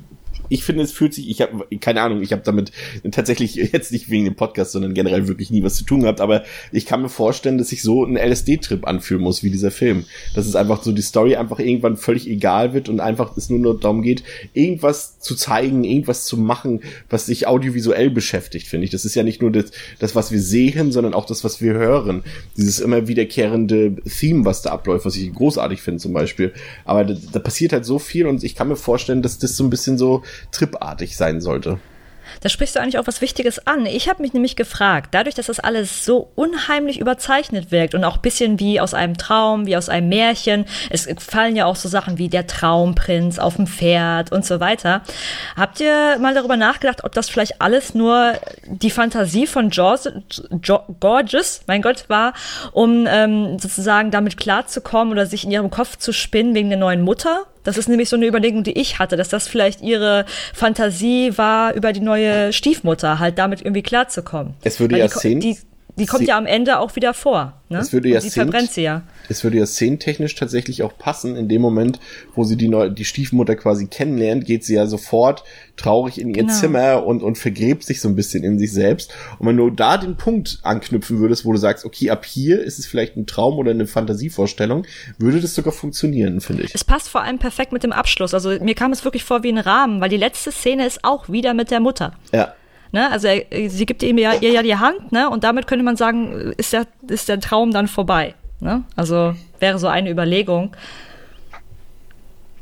ich 0.50 0.64
finde, 0.64 0.82
es 0.82 0.92
fühlt 0.92 1.14
sich, 1.14 1.30
ich 1.30 1.40
habe 1.40 1.66
keine 1.80 2.02
Ahnung, 2.02 2.20
ich 2.20 2.32
habe 2.32 2.42
damit 2.44 2.72
tatsächlich 3.12 3.54
jetzt 3.72 3.92
nicht 3.92 4.10
wegen 4.10 4.26
dem 4.26 4.34
Podcast, 4.34 4.72
sondern 4.72 4.92
generell 4.92 5.28
wirklich 5.28 5.50
nie 5.50 5.62
was 5.62 5.76
zu 5.76 5.84
tun 5.84 6.02
gehabt, 6.02 6.20
aber 6.20 6.42
ich 6.72 6.84
kann 6.84 7.00
mir 7.00 7.08
vorstellen, 7.08 7.56
dass 7.56 7.68
sich 7.68 7.82
so 7.82 8.04
ein 8.04 8.16
LSD-Trip 8.16 8.86
anfühlen 8.86 9.22
muss 9.22 9.42
wie 9.42 9.50
dieser 9.50 9.70
Film. 9.70 10.04
Dass 10.34 10.46
es 10.46 10.56
einfach 10.56 10.82
so 10.82 10.92
die 10.92 11.02
Story 11.02 11.36
einfach 11.36 11.60
irgendwann 11.60 11.96
völlig 11.96 12.28
egal 12.28 12.74
wird 12.74 12.88
und 12.88 13.00
einfach 13.00 13.36
es 13.36 13.48
nur 13.48 13.60
noch 13.60 13.80
darum 13.80 14.02
geht, 14.02 14.24
irgendwas 14.52 15.18
zu 15.20 15.34
zeigen, 15.36 15.84
irgendwas 15.84 16.24
zu 16.24 16.36
machen, 16.36 16.80
was 17.08 17.26
sich 17.26 17.46
audiovisuell 17.46 18.10
beschäftigt, 18.10 18.66
finde 18.66 18.84
ich. 18.84 18.90
Das 18.90 19.04
ist 19.04 19.14
ja 19.14 19.22
nicht 19.22 19.40
nur 19.40 19.52
das, 19.52 19.70
das, 20.00 20.14
was 20.16 20.32
wir 20.32 20.40
sehen, 20.40 20.90
sondern 20.90 21.14
auch 21.14 21.26
das, 21.26 21.44
was 21.44 21.60
wir 21.60 21.74
hören. 21.74 22.24
Dieses 22.56 22.80
immer 22.80 23.06
wiederkehrende 23.06 23.96
Theme, 24.02 24.44
was 24.44 24.62
da 24.62 24.70
abläuft, 24.70 25.06
was 25.06 25.16
ich 25.16 25.32
großartig 25.32 25.80
finde 25.80 26.00
zum 26.00 26.12
Beispiel. 26.12 26.52
Aber 26.84 27.04
da, 27.04 27.14
da 27.32 27.38
passiert 27.38 27.72
halt 27.72 27.84
so 27.84 27.98
viel 27.98 28.26
und 28.26 28.42
ich 28.42 28.56
kann 28.56 28.68
mir 28.68 28.76
vorstellen, 28.76 29.22
dass 29.22 29.38
das 29.38 29.56
so 29.56 29.64
ein 29.64 29.70
bisschen 29.70 29.96
so 29.96 30.22
tripartig 30.52 31.16
sein 31.16 31.40
sollte. 31.40 31.78
Da 32.40 32.48
sprichst 32.48 32.76
du 32.76 32.80
eigentlich 32.80 32.98
auch 32.98 33.06
was 33.06 33.20
Wichtiges 33.20 33.66
an. 33.66 33.86
Ich 33.86 34.08
habe 34.08 34.22
mich 34.22 34.32
nämlich 34.32 34.56
gefragt, 34.56 35.08
dadurch, 35.12 35.34
dass 35.34 35.46
das 35.46 35.60
alles 35.60 36.04
so 36.04 36.30
unheimlich 36.34 37.00
überzeichnet 37.00 37.70
wirkt 37.70 37.94
und 37.94 38.04
auch 38.04 38.16
ein 38.16 38.22
bisschen 38.22 38.58
wie 38.60 38.80
aus 38.80 38.94
einem 38.94 39.16
Traum, 39.16 39.66
wie 39.66 39.76
aus 39.76 39.88
einem 39.88 40.08
Märchen, 40.08 40.64
es 40.90 41.08
fallen 41.18 41.56
ja 41.56 41.66
auch 41.66 41.76
so 41.76 41.88
Sachen 41.88 42.18
wie 42.18 42.28
der 42.28 42.46
Traumprinz 42.46 43.38
auf 43.38 43.56
dem 43.56 43.66
Pferd 43.66 44.32
und 44.32 44.44
so 44.44 44.60
weiter. 44.60 45.02
Habt 45.56 45.80
ihr 45.80 46.18
mal 46.18 46.34
darüber 46.34 46.56
nachgedacht, 46.56 47.04
ob 47.04 47.12
das 47.12 47.28
vielleicht 47.28 47.60
alles 47.60 47.94
nur 47.94 48.34
die 48.66 48.90
Fantasie 48.90 49.46
von 49.46 49.70
George, 49.70 50.22
Gorgeous, 51.00 51.62
mein 51.66 51.82
Gott, 51.82 52.04
war, 52.08 52.34
um 52.72 53.06
ähm, 53.08 53.58
sozusagen 53.58 54.10
damit 54.10 54.36
klarzukommen 54.36 55.12
oder 55.12 55.26
sich 55.26 55.44
in 55.44 55.50
ihrem 55.50 55.70
Kopf 55.70 55.96
zu 55.96 56.12
spinnen 56.12 56.54
wegen 56.54 56.68
der 56.70 56.78
neuen 56.78 57.02
Mutter? 57.02 57.46
Das 57.64 57.76
ist 57.76 57.88
nämlich 57.88 58.08
so 58.08 58.16
eine 58.16 58.26
Überlegung, 58.26 58.64
die 58.64 58.78
ich 58.78 58.98
hatte, 58.98 59.16
dass 59.16 59.28
das 59.28 59.48
vielleicht 59.48 59.80
ihre 59.82 60.24
Fantasie 60.54 61.36
war, 61.36 61.74
über 61.74 61.92
die 61.92 62.00
neue 62.00 62.52
Stiefmutter 62.52 63.18
halt 63.18 63.38
damit 63.38 63.60
irgendwie 63.60 63.82
klarzukommen. 63.82 64.54
Es 64.62 64.80
würde 64.80 64.94
Weil 64.94 65.02
ja 65.02 65.08
Szenen. 65.08 65.40
Die, 65.40 65.58
die 66.00 66.06
kommt 66.06 66.26
ja 66.26 66.36
am 66.36 66.46
Ende 66.46 66.78
auch 66.78 66.96
wieder 66.96 67.14
vor. 67.14 67.54
Ne? 67.68 67.78
Es 67.78 67.92
würde 67.92 68.08
ja 68.08 68.20
sie 68.20 68.30
verbrennt 68.30 68.72
sie 68.72 68.82
ja. 68.82 69.02
Es 69.28 69.44
würde 69.44 69.58
ja 69.58 69.66
szenentechnisch 69.66 70.34
tatsächlich 70.34 70.82
auch 70.82 70.98
passen. 70.98 71.36
In 71.36 71.48
dem 71.48 71.62
Moment, 71.62 72.00
wo 72.34 72.42
sie 72.42 72.56
die, 72.56 72.68
Neu 72.68 72.90
die 72.90 73.04
Stiefmutter 73.04 73.54
quasi 73.54 73.86
kennenlernt, 73.86 74.44
geht 74.44 74.64
sie 74.64 74.74
ja 74.74 74.86
sofort 74.86 75.44
traurig 75.76 76.20
in 76.20 76.28
ihr 76.30 76.34
Genau. 76.40 76.52
Zimmer 76.52 77.04
und, 77.06 77.22
und 77.22 77.38
vergräbt 77.38 77.84
sich 77.84 78.00
so 78.00 78.08
ein 78.08 78.16
bisschen 78.16 78.42
in 78.42 78.58
sich 78.58 78.72
selbst. 78.72 79.14
Und 79.38 79.46
wenn 79.46 79.56
du 79.56 79.70
da 79.70 79.98
den 79.98 80.16
Punkt 80.16 80.58
anknüpfen 80.62 81.18
würdest, 81.20 81.44
wo 81.44 81.52
du 81.52 81.58
sagst, 81.58 81.84
okay, 81.84 82.10
ab 82.10 82.24
hier 82.24 82.62
ist 82.62 82.78
es 82.78 82.86
vielleicht 82.86 83.16
ein 83.16 83.26
Traum 83.26 83.58
oder 83.58 83.70
eine 83.70 83.86
Fantasievorstellung, 83.86 84.84
würde 85.18 85.40
das 85.40 85.54
sogar 85.54 85.72
funktionieren, 85.72 86.40
finde 86.40 86.64
ich. 86.64 86.74
Es 86.74 86.84
passt 86.84 87.08
vor 87.08 87.22
allem 87.22 87.38
perfekt 87.38 87.72
mit 87.72 87.82
dem 87.84 87.92
Abschluss. 87.92 88.34
Also 88.34 88.50
mir 88.60 88.74
kam 88.74 88.92
es 88.92 89.04
wirklich 89.04 89.24
vor 89.24 89.42
wie 89.42 89.52
ein 89.52 89.58
Rahmen, 89.58 90.00
weil 90.00 90.08
die 90.08 90.16
letzte 90.16 90.50
Szene 90.50 90.86
ist 90.86 91.04
auch 91.04 91.28
wieder 91.28 91.54
mit 91.54 91.70
der 91.70 91.80
Mutter. 91.80 92.14
Ja. 92.32 92.54
Ne? 92.92 93.10
Also 93.10 93.28
er, 93.28 93.70
sie 93.70 93.86
gibt 93.86 94.02
ihm 94.02 94.18
ja, 94.18 94.34
ihr 94.34 94.50
ja 94.50 94.62
die 94.62 94.76
Hand, 94.76 95.12
ne? 95.12 95.30
Und 95.30 95.44
damit 95.44 95.66
könnte 95.66 95.84
man 95.84 95.96
sagen, 95.96 96.52
ist 96.56 96.72
der, 96.72 96.86
ist 97.08 97.28
der 97.28 97.40
Traum 97.40 97.70
dann 97.70 97.86
vorbei. 97.86 98.34
Ne? 98.60 98.84
Also 98.96 99.34
wäre 99.58 99.78
so 99.78 99.86
eine 99.86 100.10
Überlegung. 100.10 100.74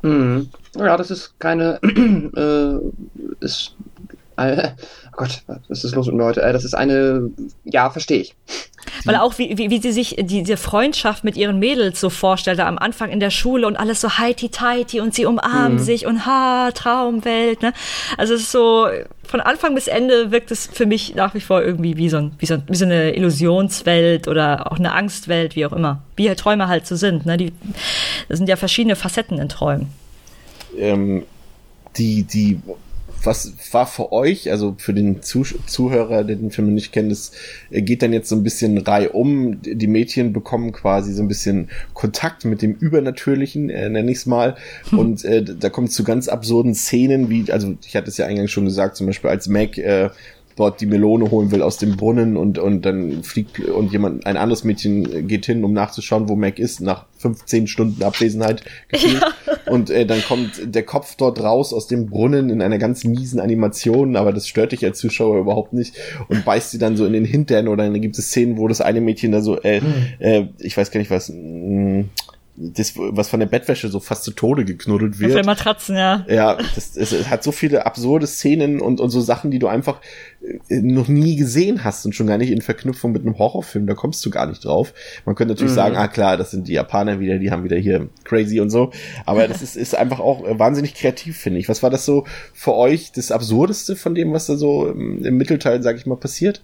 Mhm. 0.03 0.49
Ja, 0.77 0.97
das 0.97 1.11
ist 1.11 1.39
keine. 1.41 1.81
äh, 1.83 3.45
ist. 3.45 3.75
Äh, 4.39 4.71
oh 5.09 5.17
Gott, 5.17 5.43
was 5.69 5.85
ist 5.85 5.95
los 5.95 6.07
mit 6.07 6.15
mir 6.15 6.25
heute? 6.25 6.43
Äh, 6.43 6.53
das 6.53 6.65
ist 6.65 6.75
eine. 6.75 7.31
Ja, 7.65 7.91
verstehe 7.91 8.21
ich. 8.21 8.35
Weil 9.05 9.17
auch 9.17 9.37
wie, 9.39 9.59
wie, 9.59 9.71
wie 9.71 9.81
sie 9.81 9.93
sich 9.93 10.17
die, 10.19 10.43
diese 10.43 10.57
Freundschaft 10.57 11.25
mit 11.25 11.37
ihren 11.37 11.59
Mädels 11.59 12.01
so 12.01 12.09
vorstellte 12.09 12.65
am 12.65 12.79
Anfang 12.79 13.11
in 13.11 13.21
der 13.21 13.31
Schule 13.31 13.67
und 13.67 13.77
alles 13.77 14.01
so 14.01 14.19
heiti-teiti 14.19 15.01
und 15.01 15.15
sie 15.15 15.27
umarmen 15.27 15.79
sich 15.79 16.07
und 16.07 16.25
ha, 16.25 16.71
Traumwelt, 16.73 17.63
ne? 17.63 17.73
Also 18.17 18.35
es 18.35 18.43
ist 18.43 18.53
so, 18.53 18.87
von 19.25 19.41
Anfang 19.41 19.75
bis 19.75 19.89
Ende 19.89 20.31
wirkt 20.31 20.51
es 20.51 20.67
für 20.67 20.87
mich 20.87 21.15
nach 21.15 21.35
wie 21.35 21.41
vor 21.41 21.63
irgendwie 21.63 21.97
wie 21.97 22.09
so, 22.09 22.19
ein, 22.19 22.33
wie 22.39 22.47
so, 22.47 22.55
ein, 22.55 22.63
wie 22.69 22.77
so 22.77 22.85
eine 22.85 23.15
Illusionswelt 23.15 24.29
oder 24.29 24.71
auch 24.71 24.79
eine 24.79 24.93
Angstwelt, 24.93 25.57
wie 25.57 25.67
auch 25.67 25.73
immer. 25.73 26.03
Wie 26.17 26.29
halt 26.29 26.39
Träume 26.39 26.69
halt 26.69 26.87
so 26.87 26.97
sind, 26.97 27.27
ne? 27.27 27.37
Die, 27.37 27.53
das 28.29 28.39
sind 28.39 28.49
ja 28.49 28.57
verschiedene 28.57 28.97
Facetten 28.97 29.39
in 29.39 29.49
Träumen. 29.49 29.89
ähm, 30.77 31.25
die, 31.97 32.23
die, 32.23 32.61
was 33.25 33.53
war 33.73 33.87
für 33.87 34.13
euch, 34.13 34.51
also 34.51 34.75
für 34.79 34.95
den 34.95 35.23
Zuh 35.23 35.45
Zuhörer, 35.67 36.25
der 36.25 36.37
den 36.37 36.51
Film 36.51 36.75
nicht 36.75 36.93
kennt, 36.93 37.11
es 37.11 37.33
geht 37.71 38.03
dann 38.03 38.13
jetzt 38.13 38.29
so 38.29 38.37
ein 38.37 38.43
bisschen 38.43 38.79
reihum. 38.79 39.61
Die 39.63 39.87
Mädchen 39.87 40.33
bekommen 40.33 40.73
quasi 40.73 41.13
so 41.13 41.23
ein 41.23 41.29
bisschen 41.29 41.69
Kontakt 41.95 42.45
mit 42.45 42.63
dem 42.63 42.75
Übernatürlichen, 42.75 43.71
äh, 43.71 43.89
nenne 43.89 44.11
ich 44.11 44.19
es 44.19 44.27
mal. 44.27 44.57
Und 44.93 45.25
äh, 45.25 45.43
da 45.43 45.69
kommt 45.71 45.89
es 45.89 45.95
zu 45.95 46.05
ganz 46.05 46.29
absurden 46.29 46.75
Szenen, 46.75 47.31
wie, 47.31 47.51
also 47.51 47.75
ich 47.87 47.97
hatte 47.97 48.09
es 48.09 48.17
ja 48.17 48.27
eingangs 48.27 48.51
schon 48.51 48.65
gesagt, 48.65 48.97
zum 48.97 49.07
Beispiel 49.07 49.31
als 49.31 49.49
Mac 49.49 49.79
äh, 49.79 50.11
dort 50.59 50.81
die 50.81 50.87
Melone 50.87 51.31
holen 51.31 51.51
will 51.51 51.63
aus 51.63 51.79
dem 51.79 51.97
Brunnen 51.97 52.37
und, 52.37 52.59
und 52.59 52.83
dann 52.85 53.23
fliegt 53.23 53.61
und 53.61 53.93
jemand, 53.93 54.27
ein 54.27 54.37
anderes 54.37 54.65
Mädchen 54.65 55.29
geht 55.29 55.47
hin, 55.47 55.65
um 55.65 55.73
nachzuschauen, 55.73 56.29
wo 56.29 56.37
Mac 56.37 56.59
ist, 56.59 56.81
nach 56.81 57.07
15 57.19 57.67
Stunden 57.67 58.03
Abwesenheit 58.03 58.65
gefühlt. 58.89 59.25
Und 59.67 59.91
äh, 59.91 60.07
dann 60.07 60.23
kommt 60.23 60.75
der 60.75 60.83
Kopf 60.83 61.15
dort 61.17 61.41
raus 61.43 61.73
aus 61.73 61.87
dem 61.87 62.07
Brunnen 62.07 62.51
in 62.51 62.63
einer 62.63 62.79
ganz 62.79 63.05
miesen 63.05 63.41
Animation, 63.41 64.17
aber 64.17 64.33
das 64.33 64.49
stört 64.49 64.73
dich 64.73 64.85
als 64.85 64.99
Zuschauer 64.99 65.39
überhaupt 65.39 65.73
nicht 65.73 65.95
und 66.29 66.45
beißt 66.45 66.71
sie 66.71 66.79
dann 66.79 66.97
so 66.97 67.07
in 67.07 67.13
den 67.13 67.25
Hintern 67.25 67.69
oder 67.69 67.85
dann 67.85 68.01
gibt 68.01 68.19
es 68.19 68.29
Szenen, 68.29 68.57
wo 68.59 68.67
das 68.69 68.81
eine 68.81 69.01
Mädchen 69.01 69.33
da 69.33 69.43
so, 69.43 69.61
äh, 69.61 69.81
äh, 70.19 70.47
ich 70.59 70.77
weiß 70.77 70.91
gar 70.91 70.99
nicht 70.99 71.11
was, 71.11 71.29
mh, 71.29 72.05
das, 72.61 72.95
was 72.97 73.29
von 73.29 73.39
der 73.39 73.47
Bettwäsche 73.47 73.89
so 73.89 74.01
fast 74.01 74.25
zu 74.25 74.33
Tode 74.33 74.65
geknuddelt 74.65 75.15
Auf 75.15 75.21
wird. 75.21 75.37
den 75.37 75.47
Matratzen, 75.47 75.97
ja. 75.97 76.27
Ja, 76.29 76.57
das, 76.75 76.97
es, 76.97 77.13
es 77.13 77.31
hat 77.31 77.45
so 77.45 77.53
viele 77.53 77.87
absurde 77.87 78.27
Szenen 78.27 78.81
und, 78.81 79.01
und 79.01 79.11
so 79.11 79.21
Sachen, 79.21 79.53
die 79.53 79.61
du 79.61 79.69
einfach 79.69 80.01
äh, 80.69 80.81
noch 80.81 81.07
nie 81.07 81.37
gesehen 81.37 81.85
hast 81.85 82.05
und 82.05 82.17
schon 82.17 82.27
gar 82.27 82.37
nicht 82.37 82.51
in 82.51 82.61
Verknüpfung 82.61 83.13
mit 83.13 83.23
einem 83.23 83.39
Horrorfilm. 83.39 83.87
Da 83.87 83.95
kommst 83.95 84.27
du 84.27 84.31
gar 84.31 84.47
nicht 84.47 84.65
drauf. 84.65 84.93
Man 85.25 85.37
könnte 85.37 85.55
natürlich 85.55 85.73
sagen, 85.73 85.97
ah 85.97 86.09
klar, 86.09 86.37
das 86.37 86.51
sind 86.51 86.67
die 86.67 86.73
Japaner 86.73 87.21
wieder, 87.21 87.39
die 87.39 87.53
haben 87.53 87.63
wieder 87.63 87.77
hier 87.77 88.09
crazy 88.25 88.59
und 88.59 88.71
so. 88.71 88.91
Aber 89.25 89.47
das 89.47 89.63
ist, 89.63 89.77
ist 89.77 89.95
einfach 89.95 90.19
auch 90.19 90.45
äh, 90.45 90.59
wahnsinnig 90.59 90.95
kreativ, 90.95 91.39
finde 91.39 91.61
ich. 91.61 91.69
Was 91.69 91.85
war 91.85 91.91
das 91.91 92.05
so 92.05 92.25
für 92.55 92.75
euch 92.75 93.13
das 93.13 93.31
Absurdeste 93.31 93.95
von 93.95 94.17
dem, 94.17 94.33
was 94.33 94.47
da 94.47 94.57
so 94.57 94.89
im, 94.89 95.25
im 95.25 95.37
Mittelteil, 95.37 95.83
sag 95.83 95.97
ich 95.97 96.07
mal, 96.07 96.17
passiert? 96.17 96.63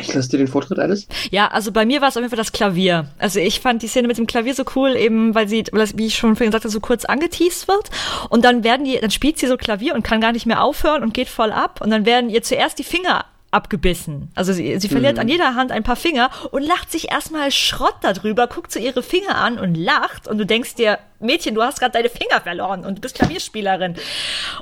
Ich 0.00 0.12
lasse 0.12 0.28
dir 0.28 0.38
den 0.38 0.48
Vortritt, 0.48 0.78
Alice. 0.78 1.06
Ja, 1.30 1.48
also 1.48 1.72
bei 1.72 1.84
mir 1.84 2.00
war 2.00 2.08
es 2.08 2.16
auf 2.16 2.22
jeden 2.22 2.30
Fall 2.30 2.36
das 2.36 2.52
Klavier. 2.52 3.08
Also 3.18 3.40
ich 3.40 3.60
fand 3.60 3.82
die 3.82 3.88
Szene 3.88 4.08
mit 4.08 4.18
dem 4.18 4.26
Klavier 4.26 4.54
so 4.54 4.64
cool, 4.74 4.96
eben 4.96 5.34
weil 5.34 5.48
sie, 5.48 5.64
weil 5.70 5.80
das, 5.80 5.96
wie 5.96 6.06
ich 6.06 6.16
schon 6.16 6.36
vorhin 6.36 6.50
gesagt 6.50 6.64
habe, 6.64 6.72
so 6.72 6.80
kurz 6.80 7.04
angeteased 7.04 7.68
wird. 7.68 7.90
Und 8.28 8.44
dann 8.44 8.64
werden 8.64 8.84
die, 8.84 8.98
dann 8.98 9.10
spielt 9.10 9.38
sie 9.38 9.46
so 9.46 9.56
Klavier 9.56 9.94
und 9.94 10.02
kann 10.02 10.20
gar 10.20 10.32
nicht 10.32 10.46
mehr 10.46 10.62
aufhören 10.62 11.02
und 11.02 11.14
geht 11.14 11.28
voll 11.28 11.52
ab. 11.52 11.80
Und 11.80 11.90
dann 11.90 12.06
werden 12.06 12.30
ihr 12.30 12.42
zuerst 12.42 12.78
die 12.78 12.84
Finger 12.84 13.24
abgebissen. 13.54 14.30
Also 14.34 14.52
sie, 14.52 14.78
sie 14.80 14.88
verliert 14.88 15.18
an 15.18 15.28
jeder 15.28 15.54
Hand 15.54 15.70
ein 15.70 15.84
paar 15.84 15.96
Finger 15.96 16.28
und 16.50 16.62
lacht 16.62 16.90
sich 16.90 17.12
erstmal 17.12 17.52
Schrott 17.52 17.94
darüber, 18.02 18.48
guckt 18.48 18.72
so 18.72 18.80
ihre 18.80 19.02
Finger 19.02 19.36
an 19.36 19.58
und 19.58 19.76
lacht. 19.76 20.26
Und 20.26 20.38
du 20.38 20.44
denkst 20.44 20.74
dir, 20.74 20.98
Mädchen, 21.20 21.54
du 21.54 21.62
hast 21.62 21.78
gerade 21.78 21.92
deine 21.92 22.08
Finger 22.08 22.40
verloren 22.40 22.84
und 22.84 22.96
du 22.96 23.00
bist 23.00 23.14
Klavierspielerin. 23.14 23.94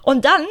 Und 0.02 0.26
dann 0.26 0.42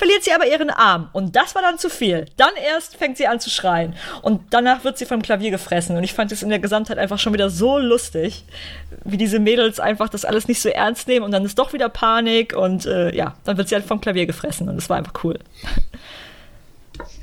verliert 0.00 0.24
sie 0.24 0.32
aber 0.32 0.46
ihren 0.46 0.70
Arm. 0.70 1.10
Und 1.12 1.36
das 1.36 1.54
war 1.54 1.60
dann 1.60 1.76
zu 1.76 1.90
viel. 1.90 2.24
Dann 2.38 2.52
erst 2.56 2.96
fängt 2.96 3.18
sie 3.18 3.26
an 3.26 3.38
zu 3.38 3.50
schreien. 3.50 3.94
Und 4.22 4.40
danach 4.48 4.82
wird 4.82 4.96
sie 4.96 5.04
vom 5.04 5.20
Klavier 5.20 5.50
gefressen. 5.50 5.94
Und 5.94 6.04
ich 6.04 6.14
fand 6.14 6.32
es 6.32 6.42
in 6.42 6.48
der 6.48 6.58
Gesamtheit 6.58 6.96
einfach 6.96 7.18
schon 7.18 7.34
wieder 7.34 7.50
so 7.50 7.76
lustig, 7.76 8.46
wie 9.04 9.18
diese 9.18 9.38
Mädels 9.38 9.78
einfach 9.78 10.08
das 10.08 10.24
alles 10.24 10.48
nicht 10.48 10.62
so 10.62 10.70
ernst 10.70 11.06
nehmen. 11.06 11.26
Und 11.26 11.32
dann 11.32 11.44
ist 11.44 11.58
doch 11.58 11.74
wieder 11.74 11.90
Panik. 11.90 12.56
Und 12.56 12.86
äh, 12.86 13.14
ja, 13.14 13.34
dann 13.44 13.58
wird 13.58 13.68
sie 13.68 13.74
halt 13.74 13.84
vom 13.84 14.00
Klavier 14.00 14.24
gefressen. 14.24 14.70
Und 14.70 14.76
das 14.76 14.88
war 14.88 14.96
einfach 14.96 15.12
cool. 15.22 15.38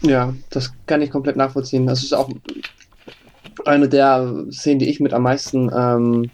Ja, 0.02 0.34
das 0.50 0.74
kann 0.88 1.04
ich 1.04 1.12
komplett 1.12 1.36
nachvollziehen. 1.36 1.86
Das 1.86 2.02
ist 2.02 2.12
auch 2.12 2.30
eine 3.66 3.88
der 3.88 4.46
Szenen, 4.52 4.80
die 4.80 4.90
ich 4.90 5.00
mit 5.00 5.14
am 5.14 5.22
meisten, 5.22 5.72
ähm, 5.76 6.32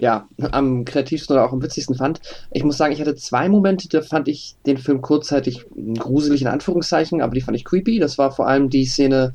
ja, 0.00 0.26
am 0.52 0.84
kreativsten 0.86 1.36
oder 1.36 1.44
auch 1.46 1.52
am 1.52 1.62
witzigsten 1.62 1.94
fand. 1.94 2.20
Ich 2.50 2.64
muss 2.64 2.78
sagen, 2.78 2.92
ich 2.94 3.00
hatte 3.00 3.14
zwei 3.16 3.48
Momente, 3.50 3.86
da 3.88 4.00
fand 4.00 4.28
ich 4.28 4.56
den 4.66 4.78
Film 4.78 5.02
kurzzeitig 5.02 5.66
gruselig 5.98 6.40
in 6.42 6.48
Anführungszeichen, 6.48 7.20
aber 7.20 7.34
die 7.34 7.42
fand 7.42 7.56
ich 7.56 7.64
creepy. 7.66 7.98
Das 7.98 8.16
war 8.16 8.30
vor 8.32 8.46
allem 8.48 8.70
die 8.70 8.86
Szene, 8.86 9.34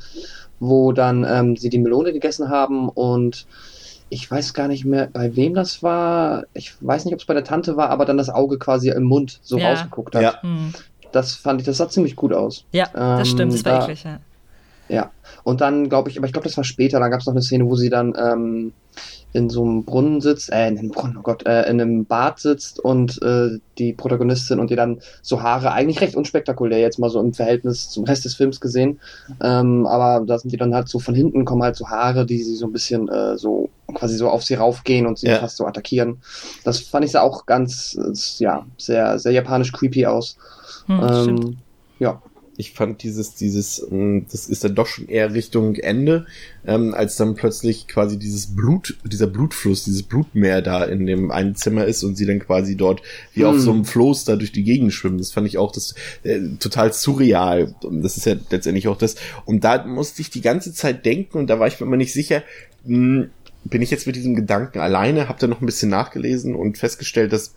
wo 0.59 0.91
dann 0.91 1.23
ähm, 1.29 1.55
sie 1.55 1.69
die 1.69 1.77
Melone 1.77 2.13
gegessen 2.13 2.49
haben 2.49 2.89
und 2.89 3.45
ich 4.09 4.29
weiß 4.29 4.53
gar 4.53 4.67
nicht 4.67 4.85
mehr, 4.85 5.07
bei 5.11 5.35
wem 5.35 5.53
das 5.53 5.83
war. 5.83 6.45
Ich 6.53 6.73
weiß 6.79 7.05
nicht, 7.05 7.13
ob 7.13 7.19
es 7.19 7.25
bei 7.25 7.33
der 7.33 7.43
Tante 7.43 7.75
war, 7.77 7.89
aber 7.89 8.05
dann 8.05 8.17
das 8.17 8.29
Auge 8.29 8.57
quasi 8.57 8.89
im 8.89 9.03
Mund 9.03 9.39
so 9.43 9.57
Ja. 9.57 9.69
rausgeguckt 9.71 10.15
hat. 10.15 10.21
Ja. 10.23 10.41
Hm. 10.41 10.73
Das 11.11 11.33
fand 11.35 11.61
ich, 11.61 11.65
das 11.67 11.77
sah 11.77 11.89
ziemlich 11.89 12.15
gut 12.15 12.33
aus. 12.33 12.65
Ja, 12.71 12.87
das 12.93 13.27
Ähm, 13.29 13.33
stimmt. 13.35 13.53
Das 13.53 13.65
war 13.65 13.79
da- 13.79 13.83
eklig, 13.85 14.03
ja. 14.03 14.19
Ja, 14.87 15.11
und 15.43 15.61
dann 15.61 15.89
glaube 15.89 16.09
ich, 16.09 16.17
aber 16.17 16.27
ich 16.27 16.33
glaube, 16.33 16.47
das 16.47 16.57
war 16.57 16.63
später, 16.63 16.99
dann 16.99 17.09
gab 17.11 17.19
es 17.19 17.25
noch 17.25 17.33
eine 17.33 17.41
Szene, 17.41 17.65
wo 17.65 17.75
sie 17.75 17.89
dann 17.89 18.13
ähm, 18.17 18.73
in 19.33 19.49
so 19.49 19.63
einem 19.63 19.83
Brunnen 19.83 20.21
sitzt, 20.21 20.51
äh, 20.51 20.67
in 20.67 20.77
einem 20.77 20.89
Brunnen, 20.89 21.17
oh 21.17 21.21
Gott, 21.23 21.45
äh, 21.45 21.63
in 21.69 21.81
einem 21.81 22.05
Bad 22.05 22.39
sitzt 22.39 22.79
und 22.79 23.21
äh, 23.21 23.57
die 23.77 23.93
Protagonistin 23.93 24.59
und 24.59 24.71
ihr 24.71 24.77
dann 24.77 24.99
so 25.21 25.41
Haare, 25.41 25.71
eigentlich 25.73 26.01
recht 26.01 26.15
unspektakulär 26.15 26.79
jetzt 26.79 26.99
mal 26.99 27.09
so 27.09 27.19
im 27.19 27.33
Verhältnis 27.33 27.89
zum 27.89 28.05
Rest 28.05 28.23
des 28.25 28.35
Films 28.35 28.61
gesehen, 28.61 29.01
ähm, 29.41 29.85
aber 29.87 30.23
da 30.25 30.37
sind 30.37 30.51
die 30.53 30.57
dann 30.57 30.73
halt 30.73 30.87
so 30.87 30.99
von 30.99 31.15
hinten 31.15 31.43
kommen 31.45 31.63
halt 31.63 31.75
so 31.75 31.89
Haare, 31.89 32.25
die 32.25 32.41
sie 32.43 32.55
so 32.55 32.67
ein 32.67 32.71
bisschen 32.71 33.09
äh, 33.09 33.37
so 33.37 33.69
quasi 33.93 34.15
so 34.15 34.29
auf 34.29 34.43
sie 34.43 34.53
raufgehen 34.53 35.05
und 35.05 35.17
sie 35.17 35.27
Ja. 35.27 35.39
fast 35.39 35.57
so 35.57 35.65
attackieren. 35.65 36.21
Das 36.63 36.79
fand 36.79 37.05
ich 37.05 37.11
sah 37.11 37.21
auch 37.21 37.45
ganz, 37.45 37.97
äh, 37.99 38.43
ja, 38.43 38.65
sehr, 38.77 39.19
sehr 39.19 39.31
japanisch 39.31 39.71
creepy 39.71 40.05
aus. 40.05 40.37
Hm, 40.85 41.13
stimmt. 41.13 41.45
Ähm, 41.45 41.57
ja, 41.99 42.21
ich 42.57 42.73
fand 42.73 43.03
dieses, 43.03 43.35
dieses, 43.35 43.85
mh, 43.89 44.25
das 44.31 44.47
ist 44.47 44.63
dann 44.63 44.75
doch 44.75 44.87
schon 44.87 45.07
eher 45.07 45.33
Richtung 45.33 45.75
Ende, 45.75 46.25
ähm, 46.65 46.93
als 46.93 47.15
dann 47.15 47.35
plötzlich 47.35 47.87
quasi 47.87 48.17
dieses 48.17 48.55
Blut, 48.55 48.97
dieser 49.03 49.27
Blutfluss, 49.27 49.83
dieses 49.83 50.03
Blutmeer 50.03 50.61
da 50.61 50.83
in 50.83 51.05
dem 51.05 51.31
einen 51.31 51.55
Zimmer 51.55 51.85
ist 51.85 52.03
und 52.03 52.15
sie 52.15 52.25
dann 52.25 52.39
quasi 52.39 52.75
dort 52.77 53.01
wie 53.33 53.45
auf 53.45 53.55
Hm. 53.55 53.61
so 53.61 53.71
einem 53.71 53.85
Floß 53.85 54.25
da 54.25 54.35
durch 54.35 54.51
die 54.51 54.63
Gegend 54.63 54.93
schwimmen. 54.93 55.17
Das 55.17 55.31
fand 55.31 55.47
ich 55.47 55.57
auch 55.57 55.71
das 55.71 55.95
äh, 56.23 56.39
total 56.59 56.93
surreal. 56.93 57.75
Und 57.83 58.01
das 58.01 58.17
ist 58.17 58.25
ja 58.25 58.35
letztendlich 58.49 58.87
auch 58.87 58.97
das. 58.97 59.15
Und 59.45 59.63
da 59.63 59.85
musste 59.85 60.21
ich 60.21 60.29
die 60.29 60.41
ganze 60.41 60.73
Zeit 60.73 61.05
denken 61.05 61.37
und 61.37 61.47
da 61.47 61.59
war 61.59 61.67
ich 61.67 61.79
mir 61.79 61.87
immer 61.87 61.97
nicht 61.97 62.13
sicher, 62.13 62.43
mh, 62.85 63.27
bin 63.65 63.81
ich 63.81 63.89
jetzt 63.89 64.05
mit 64.05 64.15
diesem 64.15 64.35
Gedanken 64.35 64.79
alleine, 64.79 65.27
hab 65.27 65.39
da 65.39 65.47
noch 65.47 65.59
ein 65.59 65.65
bisschen 65.65 65.89
nachgelesen 65.89 66.55
und 66.55 66.77
festgestellt, 66.77 67.33
dass 67.33 67.53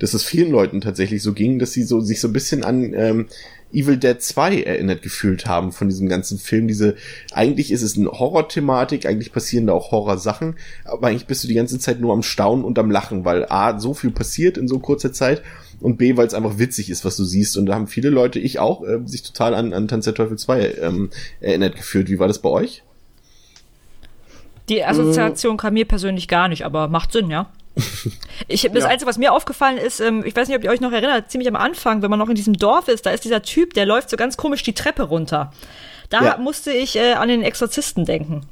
dass 0.00 0.14
es 0.14 0.24
vielen 0.24 0.50
Leuten 0.50 0.80
tatsächlich 0.80 1.22
so 1.22 1.32
ging, 1.32 1.60
dass 1.60 1.72
sie 1.72 1.84
so 1.84 2.00
sich 2.00 2.20
so 2.20 2.28
ein 2.28 2.32
bisschen 2.32 2.64
an 2.64 2.92
ähm, 2.94 3.26
Evil 3.72 3.96
Dead 3.96 4.20
2 4.20 4.62
erinnert 4.62 5.02
gefühlt 5.02 5.46
haben 5.46 5.70
von 5.70 5.88
diesem 5.88 6.08
ganzen 6.08 6.38
Film. 6.38 6.66
Diese, 6.66 6.96
eigentlich 7.32 7.70
ist 7.70 7.82
es 7.82 7.96
eine 7.96 8.10
Horror-Thematik, 8.10 9.06
eigentlich 9.06 9.32
passieren 9.32 9.66
da 9.66 9.74
auch 9.74 9.92
Horrorsachen, 9.92 10.56
aber 10.84 11.06
eigentlich 11.06 11.26
bist 11.26 11.44
du 11.44 11.48
die 11.48 11.54
ganze 11.54 11.78
Zeit 11.78 12.00
nur 12.00 12.12
am 12.12 12.22
Staunen 12.22 12.64
und 12.64 12.78
am 12.78 12.90
Lachen, 12.90 13.24
weil 13.24 13.46
A, 13.48 13.78
so 13.78 13.94
viel 13.94 14.10
passiert 14.10 14.58
in 14.58 14.66
so 14.66 14.80
kurzer 14.80 15.12
Zeit 15.12 15.42
und 15.80 15.98
B, 15.98 16.16
weil 16.16 16.26
es 16.26 16.34
einfach 16.34 16.58
witzig 16.58 16.90
ist, 16.90 17.04
was 17.04 17.16
du 17.16 17.24
siehst. 17.24 17.56
Und 17.56 17.66
da 17.66 17.74
haben 17.74 17.86
viele 17.86 18.10
Leute, 18.10 18.38
ich 18.38 18.58
auch, 18.58 18.82
äh, 18.82 19.00
sich 19.04 19.22
total 19.22 19.54
an, 19.54 19.72
an 19.72 19.88
Tanz 19.88 20.04
der 20.04 20.14
Teufel 20.14 20.38
2 20.38 20.74
ähm, 20.80 21.10
erinnert 21.40 21.76
gefühlt. 21.76 22.10
Wie 22.10 22.18
war 22.18 22.28
das 22.28 22.40
bei 22.40 22.48
euch? 22.48 22.82
Die 24.68 24.84
Assoziation 24.84 25.56
kam 25.56 25.74
mir 25.74 25.84
persönlich 25.84 26.28
gar 26.28 26.48
nicht, 26.48 26.64
aber 26.64 26.88
macht 26.88 27.12
Sinn, 27.12 27.30
ja. 27.30 27.50
Ich, 28.48 28.62
das 28.62 28.82
Ja. 28.84 28.88
Einzige, 28.88 29.08
was 29.08 29.18
mir 29.18 29.32
aufgefallen 29.32 29.78
ist, 29.78 30.00
ähm, 30.00 30.24
ich 30.24 30.34
weiß 30.34 30.48
nicht, 30.48 30.56
ob 30.56 30.64
ihr 30.64 30.70
euch 30.70 30.80
noch 30.80 30.92
erinnert, 30.92 31.30
ziemlich 31.30 31.48
am 31.48 31.56
Anfang, 31.56 32.02
wenn 32.02 32.10
man 32.10 32.18
noch 32.18 32.28
in 32.28 32.34
diesem 32.34 32.54
Dorf 32.54 32.88
ist, 32.88 33.06
da 33.06 33.10
ist 33.10 33.24
dieser 33.24 33.42
Typ, 33.42 33.74
der 33.74 33.86
läuft 33.86 34.10
so 34.10 34.16
ganz 34.16 34.36
komisch 34.36 34.62
die 34.62 34.72
Treppe 34.74 35.02
runter. 35.04 35.52
Da 36.08 36.22
Ja. 36.24 36.36
musste 36.38 36.72
ich 36.72 36.96
äh, 36.96 37.12
an 37.12 37.28
den 37.28 37.42
Exorzisten 37.42 38.04
denken. 38.04 38.42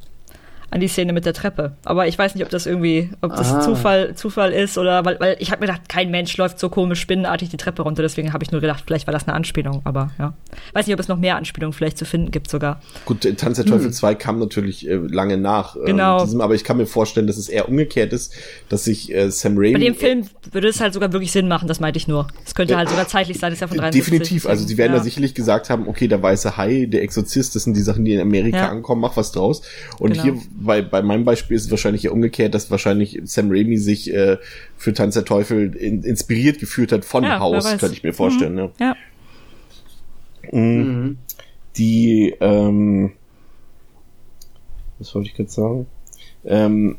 An 0.70 0.81
die 0.81 0.88
Szene 0.88 1.14
mit 1.14 1.24
der 1.24 1.33
Treppe. 1.33 1.72
Aber 1.85 2.07
ich 2.09 2.18
weiß 2.18 2.35
nicht, 2.35 2.44
ob 2.44 2.50
das 2.50 2.66
irgendwie, 2.66 3.11
ob 3.22 3.35
das 3.35 3.52
Ah. 3.52 3.61
Zufall, 3.61 4.14
Zufall 4.14 4.52
ist 4.52 4.76
oder 4.76 5.02
weil, 5.04 5.18
weil 5.18 5.37
ich 5.38 5.50
habe 5.50 5.61
mir 5.61 5.66
gedacht, 5.66 5.88
kein 5.88 6.11
Mensch 6.11 6.37
läuft 6.37 6.59
so 6.59 6.68
komisch 6.68 7.00
spinnenartig 7.00 7.48
die 7.48 7.57
Treppe 7.57 7.83
runter, 7.83 8.02
deswegen 8.02 8.35
habe 8.35 8.44
ich 8.44 8.52
nur 8.52 8.61
gedacht, 8.61 8.85
vielleicht 8.87 9.07
war 9.07 9.12
das 9.12 9.26
eine 9.26 9.35
Anspielung, 9.35 9.81
aber 9.85 10.11
ja. 10.18 10.35
Weiß 10.74 10.87
nicht, 10.87 10.92
ob 10.94 11.00
es 11.00 11.09
noch 11.09 11.16
mehr 11.16 11.37
Anspielungen 11.37 11.72
vielleicht 11.72 11.96
zu 11.96 12.04
finden 12.04 12.31
gibt 12.31 12.50
sogar. 12.50 12.81
Gut, 13.07 13.24
äh, 13.24 13.33
Tanz 13.35 13.57
der 13.57 13.64
Teufel 13.66 13.90
2 13.92 14.14
kam 14.14 14.38
natürlich 14.38 14.87
äh, 14.87 14.94
lange 14.96 15.38
nach. 15.38 15.74
äh, 15.76 15.78
Hm. 15.81 15.87
Genau. 15.87 16.24
Diesem, 16.24 16.40
aber 16.42 16.54
ich 16.54 16.64
kann 16.64 16.76
mir 16.76 16.87
vorstellen, 16.87 17.26
dass 17.26 17.38
es 17.38 17.48
eher 17.48 17.66
umgekehrt 17.68 18.12
ist, 18.12 18.35
dass 18.68 18.85
sich 18.85 19.14
äh, 19.14 19.31
Sam 19.31 19.54
Raimi... 19.57 19.72
Bei 19.72 19.78
dem 19.81 19.94
Film 19.94 20.24
würde 20.52 20.68
es 20.68 20.81
halt 20.83 20.92
sogar 20.92 21.12
wirklich 21.12 21.33
Sinn 21.33 21.48
machen, 21.48 21.66
das 21.66 21.81
meinte 21.81 21.96
ich 21.96 22.09
nur. 22.09 22.28
Es 22.44 22.54
könnte 22.54 22.76
halt 22.76 22.90
sogar 22.90 23.09
zeitlich 23.09 23.38
sein, 23.38 23.50
das 23.50 23.57
ist 23.57 23.61
ja 23.62 23.68
von 23.68 23.78
73. 23.78 24.04
Definitiv, 24.04 24.46
also 24.46 24.66
sie 24.66 24.76
werden 24.76 24.92
ja. 24.92 24.98
da 24.98 25.04
sicherlich 25.04 25.35
gesagt 25.35 25.70
haben, 25.70 25.88
okay, 25.88 26.09
der 26.09 26.22
weiße 26.22 26.57
Hai, 26.59 26.87
der 26.90 27.02
Exorzist, 27.02 27.54
das 27.57 27.64
sind 27.64 27.74
die 27.74 27.81
Sachen, 27.83 28.04
die 28.04 28.12
in 28.12 28.20
Amerika 28.20 28.59
Ja. 28.59 28.68
ankommen, 28.68 29.00
mach 29.00 29.16
was 29.16 29.33
draus. 29.33 29.62
Und 29.98 30.11
Genau. 30.12 30.22
hier 30.24 30.35
bei, 30.61 30.83
bei 30.83 31.03
meinem 31.03 31.25
Beispiel 31.25 31.57
ist 31.57 31.64
es 31.66 31.71
wahrscheinlich 31.71 32.03
ja 32.03 32.11
umgekehrt, 32.11 32.55
dass 32.55 32.71
wahrscheinlich 32.71 33.21
Sam 33.25 33.51
Raimi 33.51 33.77
sich 33.79 34.12
äh, 34.12 34.38
für 34.77 34.92
Tanz 34.92 35.14
der 35.14 35.25
Teufel 35.25 35.75
in, 35.75 36.03
inspiriert 36.03 36.59
gefühlt 36.59 36.92
hat 36.92 37.05
von 37.05 37.25
Ja, 37.25 37.38
Haus, 37.38 37.64
könnte 37.79 37.92
ich 37.92 38.03
mir 38.03 38.12
vorstellen. 38.12 38.55
Ne? 38.55 38.71
Ja. 38.81 38.97
Mhm. 40.51 41.18
Die, 41.77 42.35
ähm, 42.40 43.12
was 44.99 45.14
wollte 45.14 45.29
ich 45.29 45.35
gerade 45.35 45.51
sagen? 45.51 45.87
Ähm, 46.44 46.97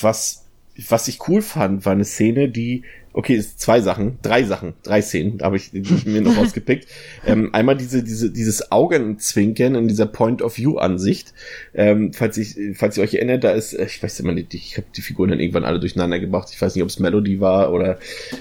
was, 0.00 0.44
was 0.88 1.08
ich 1.08 1.28
cool 1.28 1.42
fand, 1.42 1.84
war 1.84 1.92
eine 1.92 2.04
Szene, 2.04 2.48
die, 2.48 2.84
okay, 3.14 3.36
ist 3.36 3.60
zwei 3.60 3.80
Sachen, 3.80 4.18
drei 4.22 4.42
Sachen, 4.42 4.74
drei 4.82 5.00
Szenen, 5.00 5.38
da 5.38 5.46
habe 5.46 5.56
ich, 5.56 5.70
die 5.70 5.82
hab 5.82 5.90
ich 5.98 6.06
mir 6.06 6.20
noch 6.20 6.36
rausgepickt. 6.36 6.88
Ähm, 7.24 7.54
einmal 7.54 7.76
diese, 7.76 8.02
diese, 8.02 8.30
dieses 8.30 8.72
Augenzwinkern 8.72 9.76
in 9.76 9.88
dieser 9.88 10.06
Point-of-View-Ansicht. 10.06 11.32
Ähm, 11.74 12.12
falls 12.12 12.36
ich, 12.36 12.56
falls 12.74 12.98
ihr 12.98 13.04
euch 13.04 13.14
erinnert, 13.14 13.44
da 13.44 13.52
ist, 13.52 13.72
äh, 13.72 13.86
ich 13.86 14.02
weiß 14.02 14.20
immer 14.20 14.32
nicht, 14.32 14.52
ich 14.52 14.76
habe 14.76 14.88
die 14.94 15.00
Figuren 15.00 15.30
dann 15.30 15.40
irgendwann 15.40 15.64
alle 15.64 15.80
durcheinander 15.80 16.18
gebracht. 16.18 16.48
Ich 16.52 16.60
weiß 16.60 16.74
nicht, 16.74 16.82
ob 16.82 16.90
es 16.90 16.98
Melody 16.98 17.40
war 17.40 17.72
oder 17.72 17.98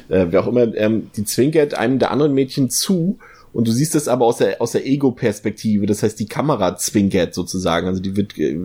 äh, 0.10 0.26
wer 0.30 0.42
auch 0.44 0.48
immer. 0.48 0.76
Ähm, 0.76 1.12
die 1.16 1.24
zwinkert 1.24 1.76
einem 1.76 2.00
der 2.00 2.12
anderen 2.12 2.34
Mädchen 2.34 2.70
zu 2.72 3.20
und 3.54 3.68
du 3.68 3.72
siehst 3.72 3.96
das 3.96 4.08
aber 4.08 4.26
aus 4.26 4.38
der, 4.38 4.62
aus 4.62 4.72
der 4.74 4.86
Ego-Perspektive. 4.86 5.86
Das 5.86 6.04
heißt, 6.04 6.20
die 6.20 6.26
Kamera 6.26 6.76
zwinkert 6.76 7.34
sozusagen. 7.34 7.88
Also 7.88 8.02
die 8.02 8.16
wird, 8.18 8.38
äh, 8.38 8.58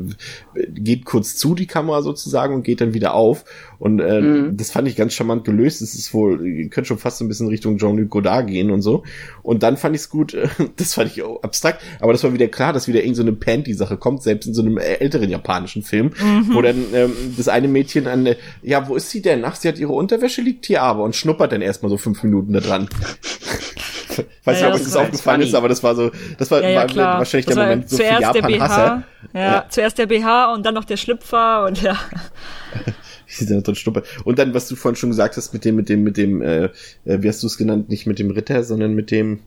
geht 0.70 1.04
kurz 1.04 1.36
zu, 1.36 1.54
die 1.54 1.66
Kamera 1.66 2.02
sozusagen, 2.02 2.54
und 2.54 2.62
geht 2.64 2.80
dann 2.80 2.94
wieder 2.94 3.14
auf. 3.14 3.44
Und 3.78 4.00
äh, 4.00 4.20
Mhm. 4.20 4.56
das 4.56 4.70
fand 4.72 4.88
ich 4.88 4.96
ganz 4.96 5.12
charmant 5.14 5.44
gelöst. 5.44 5.82
Es 5.82 5.94
ist 5.94 6.12
wohl, 6.14 6.44
ihr 6.46 6.68
könnt 6.68 6.86
schon 6.86 6.98
fast 6.98 7.18
so 7.18 7.24
ein 7.24 7.28
bisschen 7.28 7.48
Richtung 7.48 7.78
Jean-Luc 7.78 8.08
Godard 8.10 8.48
gehen 8.48 8.70
und 8.70 8.82
so. 8.82 9.04
Und 9.42 9.62
dann 9.62 9.76
fand 9.76 9.94
ich 9.94 10.02
es 10.02 10.08
gut, 10.10 10.36
das 10.76 10.94
fand 10.94 11.12
ich 11.12 11.22
auch 11.22 11.42
abstrakt, 11.42 11.82
aber 12.00 12.12
das 12.12 12.24
war 12.24 12.32
wieder 12.32 12.48
klar, 12.48 12.72
dass 12.72 12.88
wieder 12.88 13.02
irgend 13.02 13.16
so 13.16 13.22
eine 13.22 13.32
Panty-Sache 13.32 13.96
kommt, 13.98 14.22
selbst 14.22 14.46
in 14.46 14.54
so 14.54 14.62
einem 14.62 14.78
älteren 14.78 15.30
japanischen 15.30 15.82
Film, 15.82 16.10
wo 16.50 16.62
dann 16.62 16.84
ähm, 16.94 17.12
das 17.36 17.48
eine 17.48 17.68
Mädchen 17.68 18.06
an, 18.06 18.26
äh, 18.26 18.36
ja, 18.62 18.88
wo 18.88 18.96
ist 18.96 19.10
sie 19.10 19.22
denn? 19.22 19.44
Ach, 19.44 19.54
sie 19.54 19.68
hat 19.68 19.78
ihre 19.78 19.92
Unterwäsche, 19.92 20.40
liegt 20.42 20.66
hier 20.66 20.82
aber 20.82 21.04
und 21.04 21.14
schnuppert 21.14 21.52
dann 21.52 21.62
erstmal 21.62 21.90
so 21.90 21.96
fünf 21.98 22.22
Minuten 22.22 22.52
da 22.52 22.60
dran. 22.60 22.88
Ich 24.18 24.26
weiß 24.46 24.60
Ja, 24.60 24.66
nicht, 24.66 24.74
ob 24.74 24.80
euch 24.80 24.84
das 24.84 24.96
aufgefallen 24.96 25.40
ist, 25.42 25.54
aber 25.54 25.68
das 25.68 25.82
war 25.82 25.94
so, 25.94 26.10
das 26.38 26.50
war, 26.50 26.62
Ja, 26.62 26.82
war 26.96 27.18
wahrscheinlich 27.18 27.46
Das 27.46 27.54
der 27.54 27.62
war 27.64 27.70
Moment 27.70 27.88
so 27.90 27.96
für 27.96 28.02
der 28.02 28.20
Japan-Hasser. 28.20 29.02
ja, 29.34 29.66
zuerst 29.68 29.98
der 29.98 30.06
BH 30.06 30.52
und 30.54 30.64
dann 30.66 30.74
noch 30.74 30.84
der 30.84 30.96
Schlüpfer 30.96 31.64
und 31.66 31.82
ja. 31.82 31.96
Und 34.24 34.38
dann, 34.38 34.54
was 34.54 34.68
du 34.68 34.74
vorhin 34.76 34.96
schon 34.96 35.10
gesagt 35.10 35.36
hast, 35.36 35.52
mit 35.52 35.64
dem, 35.64 35.76
mit 35.76 35.88
dem, 35.88 36.02
mit 36.02 36.16
dem, 36.16 36.40
äh, 36.40 36.64
äh, 36.64 36.70
wie 37.04 37.28
hast 37.28 37.42
du 37.42 37.46
es 37.46 37.58
genannt, 37.58 37.88
nicht 37.90 38.06
mit 38.06 38.18
dem 38.18 38.30
Ritter, 38.30 38.64
sondern 38.64 38.94
mit 38.94 39.10
dem, 39.10 39.40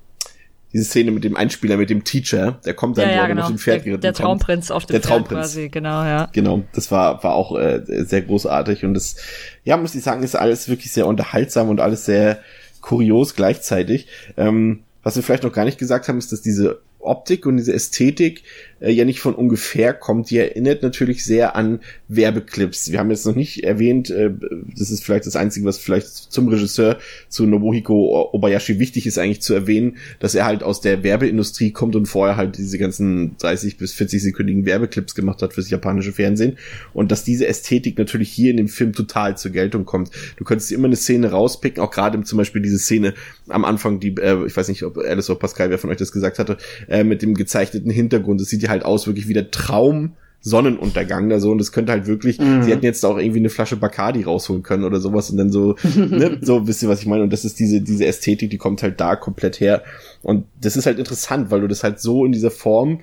diese 0.71 0.85
Szene 0.85 1.11
mit 1.11 1.23
dem 1.23 1.35
Einspieler, 1.35 1.77
mit 1.77 1.89
dem 1.89 2.03
Teacher, 2.03 2.59
der 2.63 2.73
kommt 2.73 2.97
dann, 2.97 3.09
Ja, 3.09 3.15
ja, 3.15 3.27
genau. 3.27 3.41
auf 3.41 3.47
dem 3.47 3.57
Pferd 3.57 3.77
Der, 3.77 3.83
geritten 3.83 4.01
der 4.01 4.11
kommt. 4.13 4.23
Traumprinz 4.23 4.71
auf 4.71 4.85
dem 4.85 4.93
Der 4.93 5.01
Pferd 5.01 5.09
Traumprinz. 5.11 5.39
quasi, 5.39 5.69
genau, 5.69 6.03
ja. 6.03 6.29
Genau, 6.31 6.63
das 6.73 6.91
war, 6.91 7.21
war 7.23 7.33
auch 7.33 7.57
äh, 7.57 7.81
sehr 8.05 8.21
großartig 8.21 8.85
und 8.85 8.93
das, 8.93 9.15
ja, 9.63 9.75
muss 9.77 9.95
ich 9.95 10.03
sagen, 10.03 10.23
ist 10.23 10.35
alles 10.35 10.69
wirklich 10.69 10.91
sehr 10.93 11.07
unterhaltsam 11.07 11.67
und 11.69 11.79
alles 11.81 12.05
sehr 12.05 12.39
kurios 12.81 13.35
gleichzeitig. 13.35 14.07
Ähm, 14.37 14.83
was 15.03 15.15
wir 15.15 15.23
vielleicht 15.23 15.43
noch 15.43 15.53
gar 15.53 15.65
nicht 15.65 15.77
gesagt 15.77 16.07
haben, 16.07 16.17
ist, 16.17 16.31
dass 16.31 16.41
diese 16.41 16.81
Optik 16.99 17.45
und 17.45 17.57
diese 17.57 17.73
Ästhetik 17.73 18.43
äh, 18.81 18.91
ja 18.91 19.05
nicht 19.05 19.21
von 19.21 19.35
ungefähr 19.35 19.93
kommt. 19.93 20.29
Die 20.29 20.37
erinnert 20.37 20.83
natürlich 20.83 21.23
sehr 21.23 21.55
an 21.55 21.79
Werbeclips. 22.07 22.91
Wir 22.91 22.99
haben 22.99 23.11
jetzt 23.11 23.25
noch 23.25 23.35
nicht 23.35 23.63
erwähnt, 23.63 24.09
äh, 24.09 24.31
das 24.77 24.91
ist 24.91 25.03
vielleicht 25.03 25.25
das 25.25 25.35
Einzige, 25.35 25.65
was 25.65 25.77
vielleicht 25.77 26.07
zum 26.07 26.47
Regisseur, 26.47 26.97
zu 27.29 27.45
Nobuhiko 27.45 28.29
Obayashi 28.33 28.79
wichtig 28.79 29.05
ist 29.05 29.17
eigentlich 29.17 29.41
zu 29.41 29.53
erwähnen, 29.53 29.97
dass 30.19 30.35
er 30.35 30.45
halt 30.45 30.63
aus 30.63 30.81
der 30.81 31.03
Werbeindustrie 31.03 31.71
kommt 31.71 31.95
und 31.95 32.07
vorher 32.07 32.35
halt 32.35 32.57
diese 32.57 32.77
ganzen 32.77 33.37
30 33.37 33.77
bis 33.77 33.93
40 33.93 34.21
sekündigen 34.21 34.65
Werbeclips 34.65 35.15
gemacht 35.15 35.41
hat 35.41 35.53
fürs 35.53 35.69
japanische 35.69 36.11
Fernsehen 36.11 36.57
und 36.93 37.11
dass 37.11 37.23
diese 37.23 37.47
Ästhetik 37.47 37.97
natürlich 37.97 38.31
hier 38.31 38.51
in 38.51 38.57
dem 38.57 38.67
Film 38.67 38.93
total 38.93 39.37
zur 39.37 39.51
Geltung 39.51 39.85
kommt. 39.85 40.11
Du 40.37 40.43
könntest 40.43 40.71
immer 40.71 40.87
eine 40.87 40.95
Szene 40.95 41.31
rauspicken, 41.31 41.81
auch 41.83 41.91
gerade 41.91 42.21
zum 42.23 42.37
Beispiel 42.37 42.61
diese 42.61 42.79
Szene 42.79 43.13
am 43.47 43.65
Anfang, 43.65 43.99
die, 43.99 44.15
äh, 44.17 44.45
ich 44.45 44.55
weiß 44.55 44.67
nicht, 44.67 44.83
ob 44.83 44.97
Alice 44.97 45.29
oder 45.29 45.39
Pascal, 45.39 45.69
wer 45.69 45.77
von 45.77 45.89
euch 45.89 45.97
das 45.97 46.11
gesagt 46.11 46.39
hatte, 46.39 46.57
äh, 46.87 47.03
mit 47.03 47.21
dem 47.21 47.33
gezeichneten 47.33 47.91
Hintergrund. 47.91 48.41
Das 48.41 48.49
sieht 48.49 48.63
ja 48.63 48.70
halt 48.71 48.83
aus 48.85 49.05
wirklich 49.05 49.27
wie 49.27 49.33
der 49.33 49.51
Traum 49.51 50.13
Sonnenuntergang 50.43 51.29
da 51.29 51.39
so 51.39 51.51
und 51.51 51.59
das 51.59 51.71
könnte 51.71 51.91
halt 51.91 52.07
wirklich, 52.07 52.39
Mhm. 52.39 52.63
sie 52.63 52.71
hätten 52.71 52.83
jetzt 52.83 53.05
auch 53.05 53.17
irgendwie 53.19 53.37
eine 53.39 53.49
Flasche 53.49 53.75
Bacardi 53.77 54.23
rausholen 54.23 54.63
können 54.63 54.83
oder 54.85 54.99
sowas 54.99 55.29
und 55.29 55.37
dann 55.37 55.51
so, 55.51 55.75
ne, 55.95 56.39
so 56.41 56.67
wisst 56.67 56.81
ihr, 56.81 56.89
was 56.89 56.99
ich 57.01 57.05
meine 57.05 57.21
und 57.21 57.31
das 57.31 57.45
ist 57.45 57.59
diese, 57.59 57.79
diese 57.81 58.05
Ästhetik, 58.07 58.49
die 58.49 58.57
kommt 58.57 58.81
halt 58.81 58.99
da 58.99 59.15
komplett 59.15 59.59
her 59.59 59.83
und 60.23 60.45
das 60.59 60.75
ist 60.75 60.87
halt 60.87 60.97
interessant, 60.97 61.51
weil 61.51 61.61
du 61.61 61.67
das 61.67 61.83
halt 61.83 61.99
so 61.99 62.25
in 62.25 62.31
dieser 62.31 62.49
Form 62.49 63.01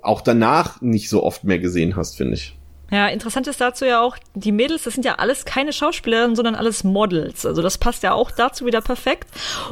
auch 0.00 0.20
danach 0.20 0.80
nicht 0.80 1.08
so 1.08 1.24
oft 1.24 1.42
mehr 1.42 1.58
gesehen 1.58 1.96
hast, 1.96 2.16
finde 2.16 2.34
ich. 2.34 2.56
Ja, 2.92 3.08
interessant 3.08 3.48
ist 3.48 3.60
dazu 3.60 3.84
ja 3.84 4.00
auch, 4.00 4.16
die 4.36 4.52
Mädels, 4.52 4.84
das 4.84 4.94
sind 4.94 5.04
ja 5.04 5.16
alles 5.16 5.44
keine 5.44 5.72
Schauspielerinnen, 5.72 6.36
sondern 6.36 6.54
alles 6.54 6.84
Models. 6.84 7.44
Also 7.44 7.60
das 7.60 7.78
passt 7.78 8.04
ja 8.04 8.12
auch 8.12 8.30
dazu 8.30 8.64
wieder 8.64 8.80
perfekt. 8.80 9.26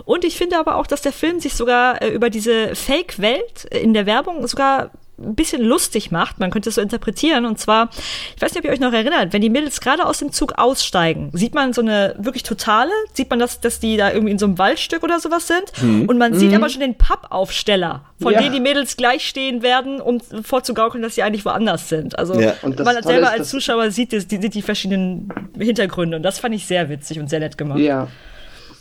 Und 0.04 0.24
ich 0.24 0.36
finde 0.36 0.58
aber 0.58 0.74
auch, 0.74 0.88
dass 0.88 1.00
der 1.02 1.12
Film 1.12 1.38
sich 1.38 1.54
sogar 1.54 2.02
äh, 2.02 2.08
über 2.08 2.28
diese 2.28 2.74
Fake-Welt 2.74 3.68
äh, 3.70 3.78
in 3.78 3.94
der 3.94 4.06
Werbung 4.06 4.44
sogar 4.48 4.90
ein 5.18 5.34
bisschen 5.34 5.62
lustig 5.62 6.10
macht. 6.10 6.40
Man 6.40 6.50
könnte 6.50 6.68
es 6.70 6.74
so 6.74 6.80
interpretieren. 6.80 7.44
Und 7.46 7.58
zwar, 7.58 7.90
ich 8.34 8.42
weiß 8.42 8.52
nicht, 8.52 8.58
ob 8.60 8.64
ihr 8.64 8.72
euch 8.72 8.80
noch 8.80 8.92
erinnert, 8.92 9.32
wenn 9.32 9.40
die 9.42 9.50
Mädels 9.50 9.80
gerade 9.80 10.04
aus 10.06 10.18
dem 10.18 10.32
Zug 10.32 10.54
aussteigen, 10.58 11.30
sieht 11.32 11.54
man 11.54 11.72
so 11.72 11.82
eine 11.82 12.14
wirklich 12.18 12.42
totale, 12.42 12.90
sieht 13.12 13.30
man, 13.30 13.38
dass, 13.38 13.60
dass 13.60 13.78
die 13.80 13.96
da 13.96 14.10
irgendwie 14.12 14.32
in 14.32 14.38
so 14.38 14.46
einem 14.46 14.58
Waldstück 14.58 15.02
oder 15.02 15.20
sowas 15.20 15.46
sind. 15.46 15.72
Und 16.08 16.18
man 16.18 16.34
sieht 16.34 16.52
aber 16.54 16.68
schon 16.68 16.80
den 16.80 16.96
Pappaufsteller, 16.96 18.04
von 18.20 18.32
Ja. 18.32 18.40
denen 18.40 18.54
die 18.54 18.60
Mädels 18.60 18.96
gleich 18.96 19.26
stehen 19.26 19.62
werden, 19.62 20.00
um 20.00 20.20
vorzugaukeln, 20.42 21.02
dass 21.02 21.14
sie 21.14 21.22
eigentlich 21.22 21.44
woanders 21.44 21.88
sind. 21.88 22.18
Also 22.18 22.38
Ja. 22.40 22.54
Man 22.62 22.76
Tolle 22.76 23.02
selber 23.02 23.26
ist, 23.34 23.38
als 23.40 23.50
Zuschauer 23.50 23.90
sieht, 23.90 24.12
die, 24.12 24.20
sieht 24.20 24.54
die 24.54 24.62
verschiedenen 24.62 25.28
Hintergründe. 25.58 26.16
Und 26.16 26.22
das 26.22 26.38
fand 26.38 26.54
ich 26.54 26.66
sehr 26.66 26.88
witzig 26.88 27.18
und 27.20 27.28
sehr 27.30 27.40
nett 27.40 27.56
gemacht. 27.56 27.78
Ja. 27.78 28.08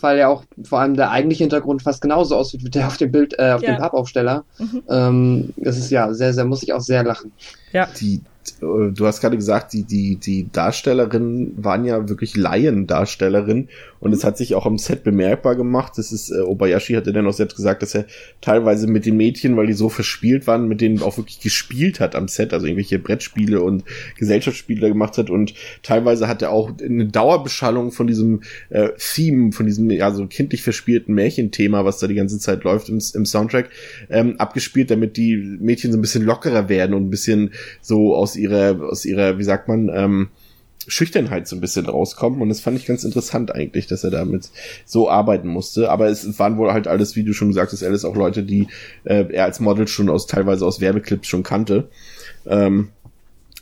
Weil 0.04 0.18
ja 0.18 0.28
auch 0.28 0.44
vor 0.64 0.80
allem 0.82 0.96
der 0.96 1.12
eigentliche 1.12 1.46
Hintergrund 1.46 1.82
fast 1.82 2.02
genauso 2.02 2.36
aussieht 2.36 2.64
wie 2.64 2.70
der 2.70 2.88
auf 2.88 2.98
dem 2.98 3.12
Bild, 3.12 3.40
äh, 3.40 3.52
auf 3.54 3.62
Ja. 3.64 3.72
dem 3.74 3.78
Pappaufsteller. 3.80 4.44
Ähm, 4.90 5.54
das 5.56 5.78
ist 5.78 5.90
ja 5.92 6.14
sehr, 6.14 6.34
sehr, 6.34 6.44
muss 6.46 6.62
ich 6.62 6.74
auch 6.74 6.82
sehr 6.82 7.04
lachen. 7.04 7.32
Ja. 7.72 7.88
die 8.00 8.22
du 8.60 9.06
hast 9.06 9.22
gerade 9.22 9.36
gesagt, 9.36 9.74
die, 9.74 9.84
die, 9.84 10.18
die 10.18 10.52
Darstellerinnen 10.52 11.54
waren 11.64 11.86
ja 11.86 12.10
wirklich 12.10 12.36
Laiendarstellerinnen 12.36 13.70
und 14.00 14.12
es 14.12 14.24
hat 14.24 14.38
sich 14.38 14.54
auch 14.56 14.66
am 14.66 14.78
Set 14.78 15.04
bemerkbar 15.04 15.56
gemacht. 15.56 15.94
Das 15.96 16.12
ist, 16.12 16.30
äh, 16.30 16.42
Obayashi 16.42 16.94
hatte 16.94 17.14
dann 17.14 17.26
auch 17.26 17.34
selbst 17.34 17.56
gesagt, 17.56 17.82
dass 17.82 17.96
er 17.96 18.06
teilweise 18.42 18.88
mit 18.88 19.06
den 19.06 19.16
Mädchen, 19.16 19.56
weil 19.56 19.68
die 19.68 19.74
so 19.74 19.88
verspielt 19.88 20.46
waren, 20.46 20.68
mit 20.68 20.82
denen 20.82 21.02
auch 21.02 21.18
wirklich 21.18 21.40
gespielt 21.40 22.02
hat 22.02 22.16
am 22.16 22.28
Set, 22.28 22.54
also 22.54 22.66
irgendwelche 22.66 23.00
Brettspiele 23.00 23.62
und 23.62 23.86
Gesellschaftsspiele 24.18 24.90
gemacht 24.90 25.18
hat 25.18 25.30
und 25.30 25.54
teilweise 25.84 26.28
hat 26.28 26.42
er 26.42 26.52
auch 26.52 26.72
eine 26.80 27.06
Dauerbeschallung 27.06 27.92
von 27.92 28.08
diesem 28.08 28.42
äh, 28.70 28.90
Theme, 28.98 29.54
von 29.54 29.66
diesem 29.66 29.90
ja 29.90 30.12
so 30.12 30.28
kindlich 30.28 30.64
verspielten 30.64 31.16
Märchenthema, 31.16 31.86
was 31.86 32.00
da 32.00 32.08
die 32.08 32.16
ganze 32.16 32.40
Zeit 32.40 32.66
läuft 32.66 32.90
im, 32.90 33.00
im 33.14 33.26
Soundtrack, 33.26 33.70
ähm, 34.10 34.38
abgespielt, 34.38 34.92
damit 34.92 35.16
die 35.16 35.38
Mädchen 35.38 35.92
so 35.92 35.98
ein 35.98 36.02
bisschen 36.02 36.24
lockerer 36.24 36.68
werden 36.68 36.94
und 36.94 37.06
ein 37.06 37.10
bisschen 37.10 37.52
so 37.82 38.16
aus 38.16 38.33
ihrer, 38.36 38.82
aus 38.82 39.06
ihrer, 39.06 39.38
wie 39.38 39.44
sagt 39.44 39.68
man, 39.68 39.90
ähm, 39.94 40.30
Schüchternheit 40.88 41.48
so 41.48 41.56
ein 41.56 41.62
bisschen 41.62 41.86
rauskommen 41.86 42.42
und 42.42 42.50
das 42.50 42.60
fand 42.60 42.78
ich 42.78 42.86
ganz 42.86 43.04
interessant 43.04 43.54
eigentlich, 43.54 43.88
dass 43.88 44.04
er 44.04 44.12
damit 44.12 44.50
so 44.86 45.10
arbeiten 45.10 45.48
musste. 45.48 45.90
Aber 45.90 46.08
es 46.08 46.38
waren 46.40 46.58
wohl 46.58 46.74
halt 46.74 46.88
alles, 46.88 47.16
wie 47.16 47.24
du 47.24 47.34
schon 47.34 47.50
gesagt 47.50 47.72
hast, 47.72 47.84
alles 47.84 48.06
auch 48.06 48.16
Leute, 48.16 48.44
die 48.44 48.68
äh, 49.06 49.26
er 49.32 49.46
als 49.46 49.60
Model 49.60 49.88
schon 49.88 50.10
aus 50.10 50.28
teilweise 50.28 50.66
aus 50.66 50.82
Werbeclips 50.82 51.28
schon 51.28 51.44
kannte. 51.44 51.90
Ähm, 52.46 52.90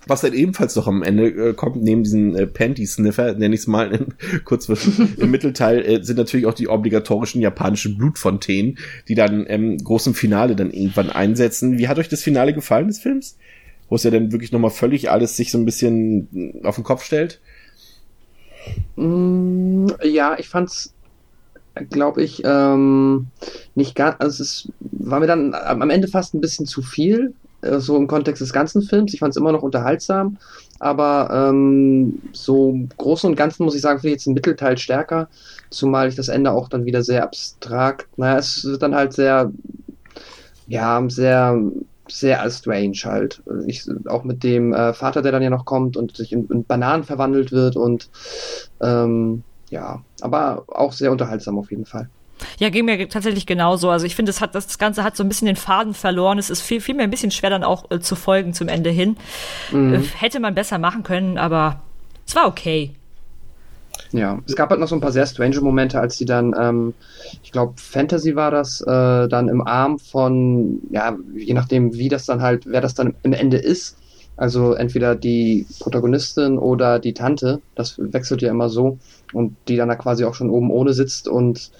was 0.07 0.21
dann 0.21 0.33
ebenfalls 0.33 0.75
noch 0.75 0.87
am 0.87 1.03
Ende 1.03 1.27
äh, 1.27 1.53
kommt, 1.53 1.83
neben 1.83 2.03
diesen 2.03 2.35
äh, 2.35 2.47
Panty-Sniffer, 2.47 3.35
nenne 3.35 3.53
ich 3.53 3.61
es 3.61 3.67
mal 3.67 3.91
im, 3.93 4.07
kurz 4.45 4.67
im 4.67 5.29
Mittelteil, 5.29 5.85
äh, 5.85 6.03
sind 6.03 6.17
natürlich 6.17 6.47
auch 6.47 6.55
die 6.55 6.67
obligatorischen 6.67 7.41
japanischen 7.41 7.97
Blutfontänen, 7.97 8.79
die 9.07 9.15
dann 9.15 9.45
im 9.45 9.77
großen 9.77 10.15
Finale 10.15 10.55
dann 10.55 10.71
irgendwann 10.71 11.11
einsetzen. 11.11 11.77
Wie 11.77 11.87
hat 11.87 11.99
euch 11.99 12.09
das 12.09 12.23
Finale 12.23 12.53
gefallen 12.53 12.87
des 12.87 12.99
Films? 12.99 13.37
Wo 13.91 13.95
es 13.95 14.03
ja 14.03 14.09
dann 14.09 14.31
wirklich 14.31 14.53
nochmal 14.53 14.71
völlig 14.71 15.11
alles 15.11 15.35
sich 15.35 15.51
so 15.51 15.57
ein 15.57 15.65
bisschen 15.65 16.61
auf 16.63 16.75
den 16.75 16.85
Kopf 16.85 17.03
stellt? 17.03 17.41
Mm, 18.95 19.87
ja, 20.01 20.39
ich 20.39 20.47
fand's 20.47 20.93
glaube 21.89 22.23
ich, 22.23 22.41
ähm, 22.45 23.27
nicht 23.75 23.95
ganz, 23.95 24.15
also 24.19 24.43
es 24.43 24.69
war 24.79 25.19
mir 25.19 25.27
dann 25.27 25.53
am 25.53 25.89
Ende 25.89 26.07
fast 26.07 26.33
ein 26.33 26.39
bisschen 26.39 26.65
zu 26.65 26.81
viel, 26.81 27.33
äh, 27.61 27.79
so 27.79 27.97
im 27.97 28.07
Kontext 28.07 28.41
des 28.41 28.53
ganzen 28.53 28.81
Films. 28.81 29.13
Ich 29.13 29.19
fand 29.19 29.31
es 29.31 29.37
immer 29.37 29.51
noch 29.51 29.61
unterhaltsam, 29.61 30.37
aber 30.79 31.49
ähm, 31.49 32.21
so 32.31 32.69
im 32.69 32.89
Großen 32.97 33.29
und 33.29 33.35
Ganzen 33.35 33.65
muss 33.65 33.75
ich 33.75 33.81
sagen, 33.81 33.99
finde 33.99 34.09
ich 34.09 34.15
jetzt 34.15 34.25
den 34.25 34.35
Mittelteil 34.35 34.77
stärker, 34.77 35.27
zumal 35.69 36.07
ich 36.07 36.15
das 36.15 36.29
Ende 36.29 36.51
auch 36.51 36.69
dann 36.69 36.85
wieder 36.85 37.03
sehr 37.03 37.23
abstrakt, 37.23 38.07
naja, 38.17 38.37
es 38.37 38.63
wird 38.63 38.81
dann 38.81 38.95
halt 38.95 39.11
sehr, 39.11 39.51
ja, 40.67 41.03
sehr, 41.09 41.61
sehr 42.11 42.49
strange 42.49 42.97
halt. 43.05 43.41
Ich, 43.67 43.87
auch 44.07 44.23
mit 44.23 44.43
dem 44.43 44.73
äh, 44.73 44.93
Vater, 44.93 45.21
der 45.21 45.31
dann 45.31 45.41
ja 45.41 45.49
noch 45.49 45.65
kommt 45.65 45.97
und 45.97 46.15
sich 46.15 46.31
in, 46.31 46.47
in 46.47 46.65
Bananen 46.65 47.03
verwandelt 47.03 47.51
wird 47.51 47.75
und 47.75 48.09
ähm, 48.81 49.43
ja, 49.69 50.01
aber 50.21 50.65
auch 50.67 50.93
sehr 50.93 51.11
unterhaltsam 51.11 51.57
auf 51.57 51.71
jeden 51.71 51.85
Fall. 51.85 52.09
Ja, 52.59 52.69
ging 52.69 52.85
mir 52.85 53.07
tatsächlich 53.07 53.45
genauso. 53.45 53.89
Also 53.89 54.05
ich 54.05 54.15
finde, 54.15 54.31
es 54.31 54.41
hat, 54.41 54.55
das 54.55 54.77
Ganze 54.77 55.03
hat 55.03 55.15
so 55.15 55.23
ein 55.23 55.29
bisschen 55.29 55.45
den 55.45 55.55
Faden 55.55 55.93
verloren. 55.93 56.39
Es 56.39 56.49
ist 56.49 56.61
viel, 56.61 56.81
viel 56.81 56.95
mehr 56.95 57.05
ein 57.05 57.11
bisschen 57.11 57.31
schwer 57.31 57.49
dann 57.49 57.63
auch 57.63 57.89
äh, 57.91 57.99
zu 57.99 58.15
folgen 58.15 58.53
zum 58.53 58.67
Ende 58.67 58.89
hin. 58.89 59.17
Mhm. 59.71 59.93
Äh, 59.93 59.99
hätte 60.17 60.39
man 60.39 60.55
besser 60.55 60.77
machen 60.77 61.03
können, 61.03 61.37
aber 61.37 61.81
es 62.27 62.35
war 62.35 62.47
okay. 62.47 62.95
Ja, 64.11 64.39
es 64.45 64.55
gab 64.55 64.69
halt 64.69 64.79
noch 64.79 64.87
so 64.87 64.95
ein 64.95 65.01
paar 65.01 65.13
sehr 65.13 65.25
strange 65.25 65.61
Momente, 65.61 65.99
als 65.99 66.17
sie 66.17 66.25
dann, 66.25 66.53
ähm, 66.59 66.93
ich 67.43 67.51
glaube, 67.51 67.73
Fantasy 67.77 68.35
war 68.35 68.51
das, 68.51 68.81
äh, 68.81 69.27
dann 69.29 69.47
im 69.47 69.65
Arm 69.65 69.99
von, 69.99 70.81
ja, 70.91 71.15
je 71.33 71.53
nachdem, 71.53 71.93
wie 71.93 72.09
das 72.09 72.25
dann 72.25 72.41
halt, 72.41 72.65
wer 72.65 72.81
das 72.81 72.93
dann 72.93 73.15
im 73.23 73.33
Ende 73.33 73.57
ist. 73.57 73.97
Also 74.35 74.73
entweder 74.73 75.15
die 75.15 75.65
Protagonistin 75.79 76.57
oder 76.57 76.99
die 76.99 77.13
Tante, 77.13 77.61
das 77.75 77.99
wechselt 77.99 78.41
ja 78.41 78.49
immer 78.49 78.69
so, 78.69 78.97
und 79.33 79.55
die 79.67 79.77
dann 79.77 79.89
da 79.89 79.95
quasi 79.95 80.25
auch 80.25 80.33
schon 80.33 80.49
oben 80.49 80.71
ohne 80.71 80.93
sitzt 80.93 81.27
und 81.27 81.71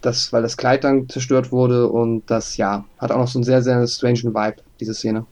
das, 0.00 0.32
weil 0.32 0.42
das 0.42 0.56
Kleid 0.56 0.84
dann 0.84 1.08
zerstört 1.08 1.52
wurde 1.52 1.88
und 1.88 2.22
das, 2.26 2.56
ja, 2.56 2.84
hat 2.98 3.12
auch 3.12 3.18
noch 3.18 3.28
so 3.28 3.38
einen 3.38 3.44
sehr, 3.44 3.62
sehr 3.62 3.86
strangen 3.86 4.34
Vibe, 4.34 4.56
diese 4.80 4.94
Szene. 4.94 5.26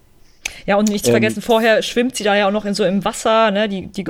Ja, 0.67 0.77
und 0.77 0.89
nicht 0.89 1.05
zu 1.05 1.11
ähm, 1.11 1.15
vergessen, 1.15 1.43
vorher 1.43 1.83
schwimmt 1.83 2.17
sie 2.17 2.25
da 2.25 2.35
ja 2.35 2.49
auch 2.49 2.53
noch 2.53 2.65
in 2.65 2.75
so 2.75 2.85
im 2.85 3.05
Wasser, 3.05 3.51
ne, 3.51 3.69
die, 3.69 3.87
die 3.87 4.05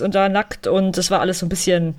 mhm. 0.00 0.06
und 0.06 0.14
da 0.14 0.28
nackt 0.28 0.66
und 0.66 0.96
das 0.96 1.10
war 1.10 1.20
alles 1.20 1.38
so 1.38 1.46
ein 1.46 1.48
bisschen. 1.48 1.94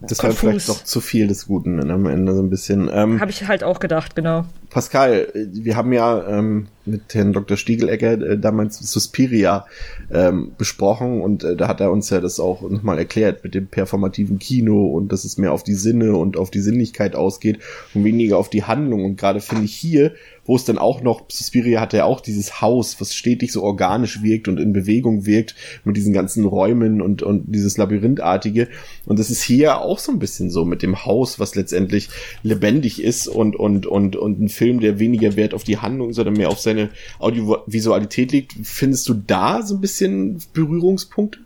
Das 0.00 0.18
konfus. 0.18 0.42
war 0.42 0.50
vielleicht 0.50 0.68
doch 0.68 0.82
zu 0.82 1.00
viel 1.00 1.28
des 1.28 1.46
Guten 1.46 1.90
am 1.90 2.06
Ende 2.06 2.34
so 2.34 2.42
ein 2.42 2.50
bisschen. 2.50 2.90
Ähm, 2.92 3.20
Habe 3.20 3.30
ich 3.30 3.46
halt 3.46 3.62
auch 3.62 3.80
gedacht, 3.80 4.16
genau. 4.16 4.46
Pascal, 4.70 5.28
wir 5.34 5.76
haben 5.76 5.92
ja 5.92 6.26
ähm, 6.28 6.68
mit 6.86 7.12
Herrn 7.12 7.32
Dr. 7.32 7.56
Stiegelecker 7.56 8.12
äh, 8.12 8.38
damals 8.38 8.78
Suspiria 8.78 9.66
ähm, 10.12 10.52
besprochen 10.56 11.20
und 11.20 11.42
äh, 11.42 11.56
da 11.56 11.68
hat 11.68 11.80
er 11.80 11.90
uns 11.90 12.08
ja 12.10 12.20
das 12.20 12.38
auch 12.38 12.62
nochmal 12.62 12.98
erklärt 12.98 13.42
mit 13.42 13.54
dem 13.54 13.66
performativen 13.66 14.38
Kino 14.38 14.86
und 14.86 15.10
dass 15.12 15.24
es 15.24 15.38
mehr 15.38 15.52
auf 15.52 15.64
die 15.64 15.74
Sinne 15.74 16.16
und 16.16 16.36
auf 16.36 16.50
die 16.50 16.60
Sinnlichkeit 16.60 17.16
ausgeht 17.16 17.58
und 17.94 18.04
weniger 18.04 18.38
auf 18.38 18.48
die 18.48 18.62
Handlung. 18.62 19.04
Und 19.04 19.16
gerade 19.16 19.40
finde 19.40 19.64
ich 19.64 19.74
hier 19.74 20.12
wo 20.50 20.56
es 20.56 20.64
dann 20.64 20.78
auch 20.78 21.00
noch, 21.00 21.26
Suspiria 21.30 21.80
hat 21.80 21.92
ja 21.92 22.04
auch 22.06 22.20
dieses 22.20 22.60
Haus, 22.60 23.00
was 23.00 23.14
stetig 23.14 23.52
so 23.52 23.62
organisch 23.62 24.20
wirkt 24.20 24.48
und 24.48 24.58
in 24.58 24.72
Bewegung 24.72 25.24
wirkt 25.24 25.54
mit 25.84 25.96
diesen 25.96 26.12
ganzen 26.12 26.44
Räumen 26.44 27.00
und, 27.00 27.22
und 27.22 27.54
dieses 27.54 27.76
Labyrinthartige. 27.76 28.66
Und 29.06 29.20
das 29.20 29.30
ist 29.30 29.42
hier 29.42 29.78
auch 29.78 30.00
so 30.00 30.10
ein 30.10 30.18
bisschen 30.18 30.50
so 30.50 30.64
mit 30.64 30.82
dem 30.82 31.04
Haus, 31.04 31.38
was 31.38 31.54
letztendlich 31.54 32.08
lebendig 32.42 33.00
ist 33.00 33.28
und, 33.28 33.54
und, 33.54 33.86
und, 33.86 34.16
und 34.16 34.40
ein 34.40 34.48
Film, 34.60 34.78
der 34.78 34.98
weniger 34.98 35.36
Wert 35.36 35.54
auf 35.54 35.64
die 35.64 35.78
Handlung, 35.78 36.12
sondern 36.12 36.34
mehr 36.34 36.50
auf 36.50 36.60
seine 36.60 36.90
Audiovisualität 37.18 38.30
liegt. 38.30 38.52
Findest 38.62 39.08
du 39.08 39.14
da 39.14 39.62
so 39.62 39.74
ein 39.76 39.80
bisschen 39.80 40.38
Berührungspunkte? 40.52 41.38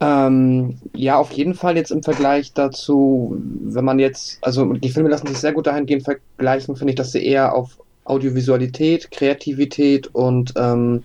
Ähm, 0.00 0.78
ja, 0.94 1.18
auf 1.18 1.32
jeden 1.32 1.52
Fall 1.52 1.76
jetzt 1.76 1.90
im 1.90 2.02
Vergleich 2.02 2.54
dazu, 2.54 3.36
wenn 3.62 3.84
man 3.84 3.98
jetzt, 3.98 4.38
also 4.40 4.72
die 4.72 4.88
Filme 4.88 5.10
lassen 5.10 5.26
sich 5.26 5.36
sehr 5.36 5.52
gut 5.52 5.66
dahingehend 5.66 6.04
vergleichen, 6.04 6.76
finde 6.76 6.92
ich, 6.92 6.96
dass 6.96 7.12
sie 7.12 7.22
eher 7.22 7.54
auf 7.54 7.78
Audiovisualität, 8.04 9.10
Kreativität 9.10 10.14
und 10.14 10.54
ähm, 10.56 11.02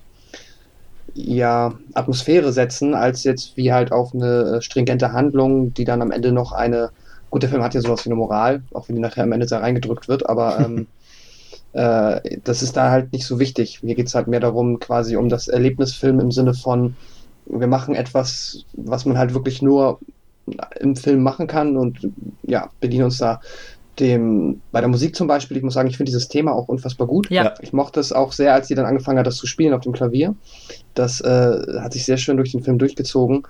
ja, 1.13 1.73
Atmosphäre 1.93 2.53
setzen, 2.53 2.93
als 2.93 3.25
jetzt 3.25 3.57
wie 3.57 3.73
halt 3.73 3.91
auf 3.91 4.13
eine 4.13 4.59
äh, 4.59 4.61
stringente 4.61 5.11
Handlung, 5.11 5.73
die 5.73 5.83
dann 5.83 6.01
am 6.01 6.11
Ende 6.11 6.31
noch 6.31 6.53
eine, 6.53 6.91
gut, 7.31 7.41
der 7.41 7.49
Film 7.49 7.63
hat 7.63 7.73
ja 7.73 7.81
sowas 7.81 8.05
wie 8.05 8.09
eine 8.09 8.15
Moral, 8.15 8.61
auch 8.73 8.87
wenn 8.87 8.95
die 8.95 9.01
nachher 9.01 9.23
am 9.23 9.31
Ende 9.31 9.47
sehr 9.47 9.61
reingedrückt 9.61 10.07
wird, 10.07 10.29
aber 10.29 10.59
ähm, 10.65 10.87
äh, 11.73 12.37
das 12.43 12.61
ist 12.61 12.77
da 12.77 12.91
halt 12.91 13.11
nicht 13.13 13.25
so 13.25 13.39
wichtig. 13.39 13.81
Mir 13.81 13.95
geht's 13.95 14.13
halt 14.13 14.27
mehr 14.27 14.39
darum, 14.39 14.79
quasi 14.79 15.15
um 15.15 15.29
das 15.29 15.47
Erlebnisfilm 15.47 16.19
im 16.19 16.31
Sinne 16.31 16.53
von, 16.53 16.95
wir 17.47 17.67
machen 17.67 17.95
etwas, 17.95 18.65
was 18.73 19.05
man 19.05 19.17
halt 19.17 19.33
wirklich 19.33 19.61
nur 19.61 19.99
im 20.79 20.95
Film 20.95 21.23
machen 21.23 21.47
kann 21.47 21.77
und 21.77 22.09
ja, 22.43 22.69
bedienen 22.79 23.05
uns 23.05 23.17
da 23.17 23.39
dem, 23.99 24.61
bei 24.71 24.79
der 24.79 24.89
Musik 24.89 25.15
zum 25.15 25.27
Beispiel, 25.27 25.57
ich 25.57 25.63
muss 25.63 25.73
sagen, 25.73 25.89
ich 25.89 25.97
finde 25.97 26.09
dieses 26.09 26.27
Thema 26.27 26.53
auch 26.53 26.67
unfassbar 26.67 27.07
gut. 27.07 27.29
Ja. 27.29 27.53
Ich 27.61 27.73
mochte 27.73 27.99
es 27.99 28.11
auch 28.11 28.31
sehr, 28.31 28.53
als 28.53 28.67
sie 28.67 28.75
dann 28.75 28.85
angefangen 28.85 29.19
hat, 29.19 29.27
das 29.27 29.35
zu 29.35 29.47
spielen 29.47 29.73
auf 29.73 29.81
dem 29.81 29.91
Klavier. 29.91 30.35
Das 30.93 31.21
äh, 31.21 31.79
hat 31.79 31.93
sich 31.93 32.05
sehr 32.05 32.17
schön 32.17 32.37
durch 32.37 32.51
den 32.51 32.63
Film 32.63 32.79
durchgezogen. 32.79 33.43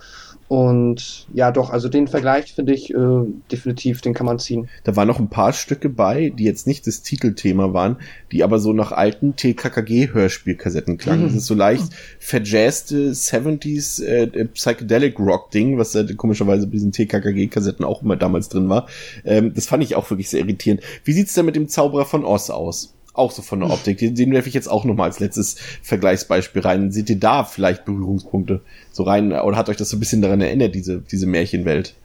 Und 0.52 1.28
ja, 1.34 1.50
doch, 1.50 1.70
also 1.70 1.88
den 1.88 2.10
Vergleich 2.10 2.52
finde 2.56 2.74
ich 2.74 2.94
äh, 2.94 3.24
definitiv, 3.50 4.02
den 4.02 4.14
kann 4.14 4.26
man 4.26 4.38
ziehen. 4.38 4.68
Da 4.84 4.98
waren 4.98 5.08
noch 5.08 5.18
ein 5.18 5.30
paar 5.30 5.54
Stücke 5.54 5.88
bei, 5.88 6.30
die 6.30 6.44
jetzt 6.44 6.68
nicht 6.68 6.86
das 6.88 7.04
Titelthema 7.04 7.72
waren, 7.72 7.96
die 8.34 8.44
aber 8.44 8.60
so 8.60 8.74
nach 8.74 8.92
alten 8.92 9.38
TKKG-Hörspielkassetten 9.38 10.98
klangen. 10.98 11.22
Mhm. 11.22 11.28
Das 11.28 11.36
ist 11.36 11.46
so 11.46 11.54
leicht 11.56 11.86
verjazzte 12.20 13.12
70s 13.12 14.04
äh, 14.04 14.46
Psychedelic 14.48 15.20
Rock 15.20 15.52
Ding, 15.52 15.78
was 15.78 15.96
äh, 15.96 16.04
komischerweise 16.16 16.68
bei 16.68 16.74
diesen 16.74 16.92
TKKG-Kassetten 16.92 17.86
auch 17.86 18.02
immer 18.02 18.18
damals 18.18 18.50
drin 18.50 18.68
war. 18.68 18.88
Ähm, 19.24 19.54
das 19.54 19.68
fand 19.68 19.84
ich 19.84 19.96
auch 19.96 20.10
wirklich 20.10 20.30
sehr 20.30 20.42
irritierend. 20.42 20.82
Wie 21.06 21.14
sieht's 21.14 21.34
denn 21.34 21.46
mit 21.46 21.56
dem 21.56 21.70
Zauberer 21.70 22.04
von 22.04 22.26
Oz 22.26 22.50
aus? 22.50 22.94
Auch 23.14 23.32
so 23.32 23.42
von 23.42 23.60
der 23.60 23.70
Optik. 23.70 23.98
Den, 23.98 24.16
den 24.16 24.32
werfe 24.32 24.48
ich 24.48 24.56
jetzt 24.56 24.68
auch 24.68 24.86
nochmal 24.86 25.10
als 25.10 25.20
letztes 25.20 25.58
Vergleichsbeispiel 25.82 26.62
rein. 26.62 26.92
Seht 26.92 27.10
ihr 27.10 27.20
da 27.20 27.44
vielleicht 27.44 27.86
Berührungspunkte 27.86 28.62
so 28.92 29.04
rein? 29.04 29.34
Oder 29.34 29.58
hat 29.58 29.70
euch 29.70 29.78
das 29.78 29.90
so 29.90 29.98
ein 29.98 30.00
bisschen 30.00 30.22
daran 30.22 30.42
erinnert, 30.42 30.76
diese, 30.76 31.02
diese 31.02 31.28
Märchenwelt? 31.28 31.96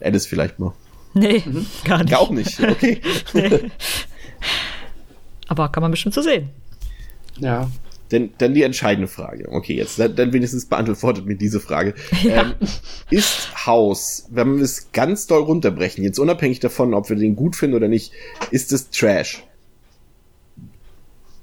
Alice 0.00 0.26
vielleicht 0.26 0.58
mal. 0.58 0.72
Nee, 1.14 1.42
mhm. 1.44 1.66
gar 1.84 1.98
nicht. 1.98 2.10
Gar 2.10 2.20
auch 2.20 2.30
nicht, 2.30 2.60
okay. 2.60 3.00
nee. 3.34 3.60
Aber 5.48 5.68
kann 5.68 5.82
man 5.82 5.90
bestimmt 5.90 6.14
so 6.14 6.22
sehen. 6.22 6.48
Ja. 7.38 7.70
Denn, 8.10 8.30
dann 8.38 8.52
die 8.52 8.62
entscheidende 8.62 9.08
Frage. 9.08 9.48
Okay, 9.50 9.74
jetzt 9.74 9.98
dann, 9.98 10.14
dann 10.14 10.32
wenigstens 10.34 10.66
beantwortet 10.66 11.24
mir 11.24 11.36
diese 11.36 11.60
Frage. 11.60 11.94
Ja. 12.22 12.42
Ähm, 12.42 12.54
ist 13.10 13.66
Haus, 13.66 14.28
wenn 14.30 14.56
wir 14.56 14.64
es 14.64 14.92
ganz 14.92 15.26
doll 15.26 15.42
runterbrechen, 15.42 16.04
jetzt 16.04 16.18
unabhängig 16.18 16.60
davon, 16.60 16.94
ob 16.94 17.08
wir 17.08 17.16
den 17.16 17.36
gut 17.36 17.56
finden 17.56 17.76
oder 17.76 17.88
nicht, 17.88 18.12
ist 18.50 18.72
es 18.72 18.90
Trash? 18.90 19.42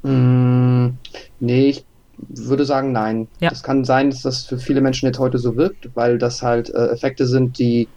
Mm, 0.04 0.97
nee, 1.39 1.70
ich 1.70 1.86
würde 2.28 2.66
sagen 2.66 2.91
nein. 2.91 3.28
Ja. 3.39 3.52
Es 3.52 3.64
kann 3.64 3.86
sein, 3.86 4.10
dass 4.10 4.22
das 4.22 4.43
für 4.45 4.58
viele 4.58 4.82
Menschen 4.82 5.06
jetzt 5.06 5.20
heute 5.20 5.38
so 5.38 5.56
wirkt, 5.56 5.89
weil 5.95 6.18
das 6.18 6.41
halt 6.41 6.70
äh, 6.70 6.88
Effekte 6.88 7.26
sind, 7.26 7.60
die 7.60 7.88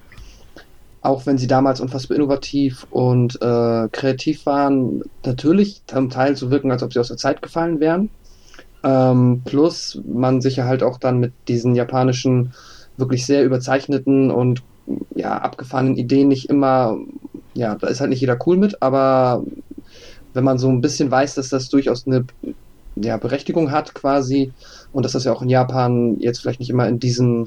auch 1.02 1.26
wenn 1.26 1.36
sie 1.36 1.48
damals 1.48 1.80
unfassbar 1.80 2.16
innovativ 2.16 2.86
und 2.90 3.34
äh, 3.42 3.88
kreativ 3.90 4.46
waren, 4.46 5.02
natürlich 5.26 5.82
zum 5.86 6.10
Teil 6.10 6.36
so 6.36 6.50
wirken, 6.50 6.70
als 6.70 6.82
ob 6.84 6.92
sie 6.92 7.00
aus 7.00 7.08
der 7.08 7.16
Zeit 7.16 7.42
gefallen 7.42 7.80
wären. 7.80 8.08
Ähm, 8.84 9.42
plus 9.44 10.00
man 10.06 10.40
sich 10.40 10.56
ja 10.56 10.64
halt 10.64 10.82
auch 10.84 10.98
dann 10.98 11.18
mit 11.18 11.32
diesen 11.48 11.74
japanischen, 11.74 12.54
wirklich 12.96 13.26
sehr 13.26 13.44
überzeichneten 13.44 14.30
und 14.30 14.62
ja, 15.14 15.38
abgefahrenen 15.38 15.96
Ideen 15.96 16.28
nicht 16.28 16.48
immer, 16.48 16.96
ja, 17.54 17.74
da 17.74 17.88
ist 17.88 18.00
halt 18.00 18.10
nicht 18.10 18.20
jeder 18.20 18.38
cool 18.46 18.56
mit, 18.56 18.80
aber 18.80 19.44
wenn 20.34 20.44
man 20.44 20.58
so 20.58 20.68
ein 20.68 20.80
bisschen 20.80 21.10
weiß, 21.10 21.34
dass 21.34 21.48
das 21.48 21.68
durchaus 21.68 22.06
eine 22.06 22.24
ja, 22.96 23.16
Berechtigung 23.16 23.70
hat 23.70 23.94
quasi 23.94 24.52
und 24.92 25.04
dass 25.04 25.12
das 25.12 25.24
ja 25.24 25.32
auch 25.32 25.42
in 25.42 25.48
Japan 25.48 26.18
jetzt 26.20 26.40
vielleicht 26.40 26.60
nicht 26.60 26.70
immer 26.70 26.88
in 26.88 26.98
diesem 26.98 27.46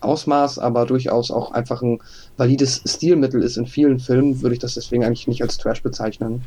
Ausmaß, 0.00 0.58
aber 0.58 0.86
durchaus 0.86 1.30
auch 1.30 1.52
einfach 1.52 1.82
ein 1.82 2.00
valides 2.36 2.82
Stilmittel 2.86 3.42
ist 3.42 3.56
in 3.56 3.66
vielen 3.66 3.98
Filmen, 3.98 4.42
würde 4.42 4.54
ich 4.54 4.60
das 4.60 4.74
deswegen 4.74 5.04
eigentlich 5.04 5.28
nicht 5.28 5.42
als 5.42 5.58
Trash 5.58 5.82
bezeichnen. 5.82 6.44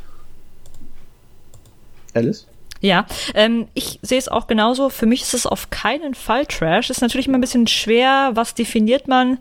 Alice? 2.13 2.47
Ja, 2.79 3.05
ähm, 3.33 3.67
ich 3.73 3.99
sehe 4.01 4.19
es 4.19 4.27
auch 4.27 4.45
genauso. 4.45 4.89
Für 4.89 5.05
mich 5.05 5.21
ist 5.21 5.33
es 5.33 5.45
auf 5.45 5.69
keinen 5.69 6.13
Fall 6.15 6.45
Trash. 6.45 6.89
Ist 6.89 7.01
natürlich 7.01 7.27
immer 7.27 7.37
ein 7.37 7.41
bisschen 7.41 7.65
schwer. 7.65 8.31
Was 8.33 8.55
definiert 8.55 9.07
man? 9.07 9.37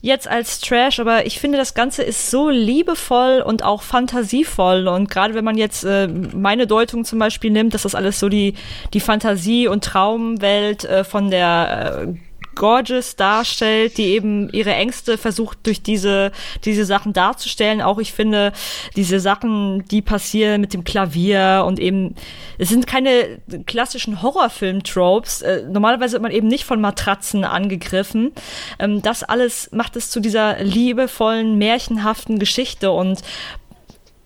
Jetzt 0.00 0.28
als 0.28 0.60
Trash, 0.60 1.00
aber 1.00 1.26
ich 1.26 1.40
finde, 1.40 1.58
das 1.58 1.74
Ganze 1.74 2.02
ist 2.02 2.30
so 2.30 2.48
liebevoll 2.48 3.42
und 3.44 3.64
auch 3.64 3.82
fantasievoll. 3.82 4.88
Und 4.88 5.10
gerade 5.10 5.34
wenn 5.34 5.44
man 5.44 5.58
jetzt 5.58 5.84
äh, 5.84 6.08
meine 6.08 6.66
Deutung 6.66 7.04
zum 7.04 7.18
Beispiel 7.18 7.50
nimmt, 7.50 7.74
dass 7.74 7.82
das 7.82 7.94
alles 7.94 8.20
so 8.20 8.28
die, 8.28 8.54
die 8.92 9.00
Fantasie- 9.00 9.68
und 9.68 9.84
Traumwelt 9.84 10.84
äh, 10.84 11.04
von 11.04 11.30
der 11.30 12.06
äh, 12.08 12.27
gorgeous 12.58 13.16
darstellt, 13.16 13.96
die 13.96 14.08
eben 14.08 14.50
ihre 14.50 14.74
Ängste 14.74 15.16
versucht 15.16 15.58
durch 15.64 15.80
diese, 15.80 16.32
diese 16.64 16.84
Sachen 16.84 17.14
darzustellen. 17.14 17.80
Auch 17.80 17.98
ich 17.98 18.12
finde, 18.12 18.52
diese 18.96 19.20
Sachen, 19.20 19.84
die 19.86 20.02
passieren 20.02 20.60
mit 20.60 20.74
dem 20.74 20.84
Klavier 20.84 21.64
und 21.66 21.78
eben, 21.78 22.14
es 22.58 22.68
sind 22.68 22.86
keine 22.86 23.38
klassischen 23.66 24.20
Horrorfilm-Tropes. 24.20 25.42
Äh, 25.42 25.62
normalerweise 25.70 26.14
wird 26.14 26.22
man 26.22 26.32
eben 26.32 26.48
nicht 26.48 26.64
von 26.64 26.80
Matratzen 26.80 27.44
angegriffen. 27.44 28.32
Ähm, 28.78 29.00
das 29.00 29.22
alles 29.22 29.70
macht 29.72 29.96
es 29.96 30.10
zu 30.10 30.20
dieser 30.20 30.62
liebevollen, 30.62 31.56
märchenhaften 31.56 32.38
Geschichte 32.38 32.90
und 32.90 33.22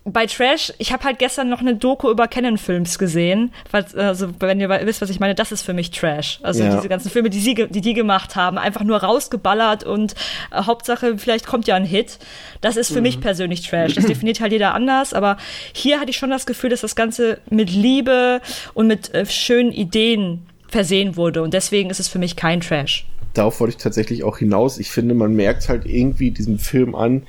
bei 0.04 0.26
Trash, 0.26 0.72
ich 0.78 0.92
habe 0.92 1.04
halt 1.04 1.18
gestern 1.18 1.48
noch 1.48 1.60
eine 1.60 1.76
Doku 1.76 2.10
über 2.10 2.26
Canon-Films 2.26 2.98
gesehen. 2.98 3.52
Also, 3.94 4.28
wenn 4.40 4.60
ihr 4.60 4.68
wisst, 4.68 5.00
was 5.00 5.10
ich 5.10 5.20
meine, 5.20 5.34
das 5.34 5.52
ist 5.52 5.62
für 5.62 5.74
mich 5.74 5.92
Trash. 5.92 6.40
Also 6.42 6.64
ja. 6.64 6.74
diese 6.74 6.88
ganzen 6.88 7.10
Filme, 7.10 7.30
die 7.30 7.38
sie, 7.38 7.54
die 7.54 7.80
die 7.80 7.94
gemacht 7.94 8.34
haben, 8.34 8.58
einfach 8.58 8.82
nur 8.82 8.98
rausgeballert 8.98 9.84
und 9.84 10.14
äh, 10.50 10.64
Hauptsache, 10.64 11.18
vielleicht 11.18 11.46
kommt 11.46 11.68
ja 11.68 11.76
ein 11.76 11.84
Hit. 11.84 12.18
Das 12.60 12.76
ist 12.76 12.88
für 12.88 12.96
mhm. 12.96 13.02
mich 13.02 13.20
persönlich 13.20 13.62
Trash. 13.68 13.94
Das 13.94 14.06
definiert 14.06 14.40
halt 14.40 14.52
jeder 14.52 14.74
anders, 14.74 15.14
aber 15.14 15.36
hier 15.72 16.00
hatte 16.00 16.10
ich 16.10 16.16
schon 16.16 16.30
das 16.30 16.46
Gefühl, 16.46 16.70
dass 16.70 16.80
das 16.80 16.96
Ganze 16.96 17.38
mit 17.48 17.70
Liebe 17.70 18.40
und 18.74 18.88
mit 18.88 19.14
äh, 19.14 19.24
schönen 19.26 19.72
Ideen 19.72 20.46
versehen 20.68 21.16
wurde 21.16 21.42
und 21.42 21.54
deswegen 21.54 21.90
ist 21.90 22.00
es 22.00 22.08
für 22.08 22.18
mich 22.18 22.34
kein 22.34 22.60
Trash. 22.60 23.06
Darauf 23.34 23.60
wollte 23.60 23.76
ich 23.76 23.82
tatsächlich 23.82 24.24
auch 24.24 24.38
hinaus. 24.38 24.78
Ich 24.78 24.90
finde, 24.90 25.14
man 25.14 25.34
merkt 25.34 25.68
halt 25.68 25.86
irgendwie 25.86 26.30
diesem 26.30 26.58
Film 26.58 26.94
an, 26.94 27.22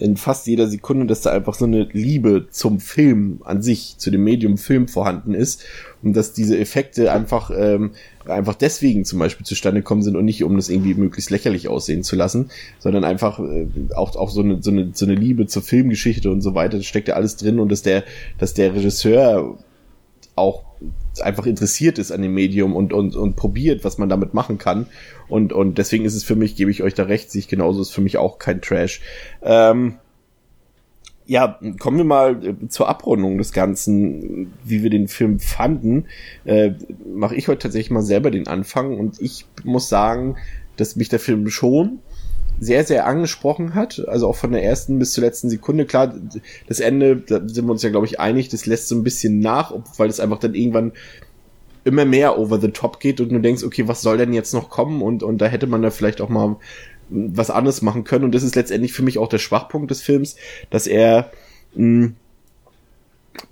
in 0.00 0.16
fast 0.16 0.46
jeder 0.46 0.66
Sekunde, 0.66 1.06
dass 1.06 1.20
da 1.20 1.30
einfach 1.30 1.54
so 1.54 1.66
eine 1.66 1.84
Liebe 1.92 2.46
zum 2.50 2.80
Film 2.80 3.40
an 3.44 3.62
sich, 3.62 3.96
zu 3.98 4.10
dem 4.10 4.24
Medium 4.24 4.56
Film 4.56 4.88
vorhanden 4.88 5.34
ist 5.34 5.62
und 6.02 6.14
dass 6.16 6.32
diese 6.32 6.58
Effekte 6.58 7.12
einfach 7.12 7.50
ähm, 7.54 7.92
einfach 8.26 8.54
deswegen 8.54 9.04
zum 9.04 9.18
Beispiel 9.18 9.44
zustande 9.44 9.82
kommen 9.82 10.02
sind 10.02 10.16
und 10.16 10.24
nicht 10.24 10.42
um 10.42 10.56
das 10.56 10.68
irgendwie 10.68 10.94
möglichst 10.94 11.30
lächerlich 11.30 11.68
aussehen 11.68 12.02
zu 12.02 12.16
lassen, 12.16 12.50
sondern 12.78 13.04
einfach 13.04 13.38
äh, 13.40 13.66
auch 13.94 14.16
auch 14.16 14.30
so 14.30 14.40
eine 14.40 14.62
so 14.62 14.70
eine 14.70 14.90
so 14.94 15.04
eine 15.04 15.14
Liebe 15.14 15.46
zur 15.46 15.62
Filmgeschichte 15.62 16.30
und 16.30 16.40
so 16.40 16.54
weiter, 16.54 16.78
das 16.78 16.86
steckt 16.86 17.08
ja 17.08 17.14
alles 17.14 17.36
drin 17.36 17.58
und 17.58 17.70
dass 17.70 17.82
der 17.82 18.04
dass 18.38 18.54
der 18.54 18.74
Regisseur 18.74 19.58
auch 20.34 20.64
einfach 21.20 21.46
interessiert 21.46 21.98
ist 21.98 22.12
an 22.12 22.22
dem 22.22 22.32
Medium 22.32 22.74
und, 22.74 22.92
und, 22.92 23.14
und 23.16 23.36
probiert, 23.36 23.84
was 23.84 23.98
man 23.98 24.08
damit 24.08 24.32
machen 24.32 24.58
kann. 24.58 24.86
Und, 25.30 25.52
und 25.52 25.78
deswegen 25.78 26.04
ist 26.04 26.14
es 26.14 26.24
für 26.24 26.36
mich, 26.36 26.56
gebe 26.56 26.70
ich 26.70 26.82
euch 26.82 26.94
da 26.94 27.04
recht, 27.04 27.30
sich 27.30 27.48
genauso 27.48 27.80
ist 27.80 27.90
für 27.90 28.00
mich 28.00 28.18
auch 28.18 28.38
kein 28.38 28.60
Trash. 28.60 29.00
Ähm, 29.42 29.94
ja, 31.26 31.60
kommen 31.78 31.96
wir 31.96 32.04
mal 32.04 32.44
äh, 32.44 32.68
zur 32.68 32.88
Abrundung 32.88 33.38
des 33.38 33.52
Ganzen, 33.52 34.52
wie 34.64 34.82
wir 34.82 34.90
den 34.90 35.06
Film 35.06 35.38
fanden. 35.38 36.06
Äh, 36.44 36.72
Mache 37.14 37.36
ich 37.36 37.46
heute 37.46 37.62
tatsächlich 37.62 37.92
mal 37.92 38.02
selber 38.02 38.32
den 38.32 38.48
Anfang 38.48 38.98
und 38.98 39.20
ich 39.20 39.46
muss 39.62 39.88
sagen, 39.88 40.36
dass 40.76 40.96
mich 40.96 41.08
der 41.08 41.20
Film 41.20 41.48
schon 41.48 42.00
sehr, 42.58 42.84
sehr 42.84 43.06
angesprochen 43.06 43.74
hat. 43.74 44.04
Also 44.08 44.28
auch 44.28 44.36
von 44.36 44.52
der 44.52 44.64
ersten 44.64 44.98
bis 44.98 45.12
zur 45.12 45.22
letzten 45.22 45.48
Sekunde. 45.48 45.86
Klar, 45.86 46.14
das 46.66 46.80
Ende, 46.80 47.16
da 47.16 47.40
sind 47.46 47.66
wir 47.66 47.72
uns 47.72 47.82
ja, 47.82 47.90
glaube 47.90 48.06
ich, 48.06 48.18
einig, 48.18 48.48
das 48.48 48.66
lässt 48.66 48.88
so 48.88 48.96
ein 48.96 49.04
bisschen 49.04 49.38
nach, 49.38 49.72
weil 49.96 50.10
es 50.10 50.20
einfach 50.20 50.38
dann 50.38 50.54
irgendwann 50.54 50.92
immer 51.84 52.04
mehr 52.04 52.38
over 52.38 52.60
the 52.60 52.70
top 52.70 53.00
geht 53.00 53.20
und 53.20 53.30
du 53.30 53.38
denkst, 53.38 53.64
okay, 53.64 53.88
was 53.88 54.02
soll 54.02 54.18
denn 54.18 54.32
jetzt 54.32 54.54
noch 54.54 54.68
kommen? 54.68 55.02
Und, 55.02 55.22
und 55.22 55.38
da 55.38 55.46
hätte 55.46 55.66
man 55.66 55.82
da 55.82 55.90
vielleicht 55.90 56.20
auch 56.20 56.28
mal 56.28 56.56
was 57.08 57.50
anderes 57.50 57.82
machen 57.82 58.04
können. 58.04 58.24
Und 58.24 58.34
das 58.34 58.42
ist 58.42 58.54
letztendlich 58.54 58.92
für 58.92 59.02
mich 59.02 59.18
auch 59.18 59.28
der 59.28 59.38
Schwachpunkt 59.38 59.90
des 59.90 60.00
Films, 60.00 60.36
dass 60.70 60.86
er 60.86 61.30
mh, 61.74 62.12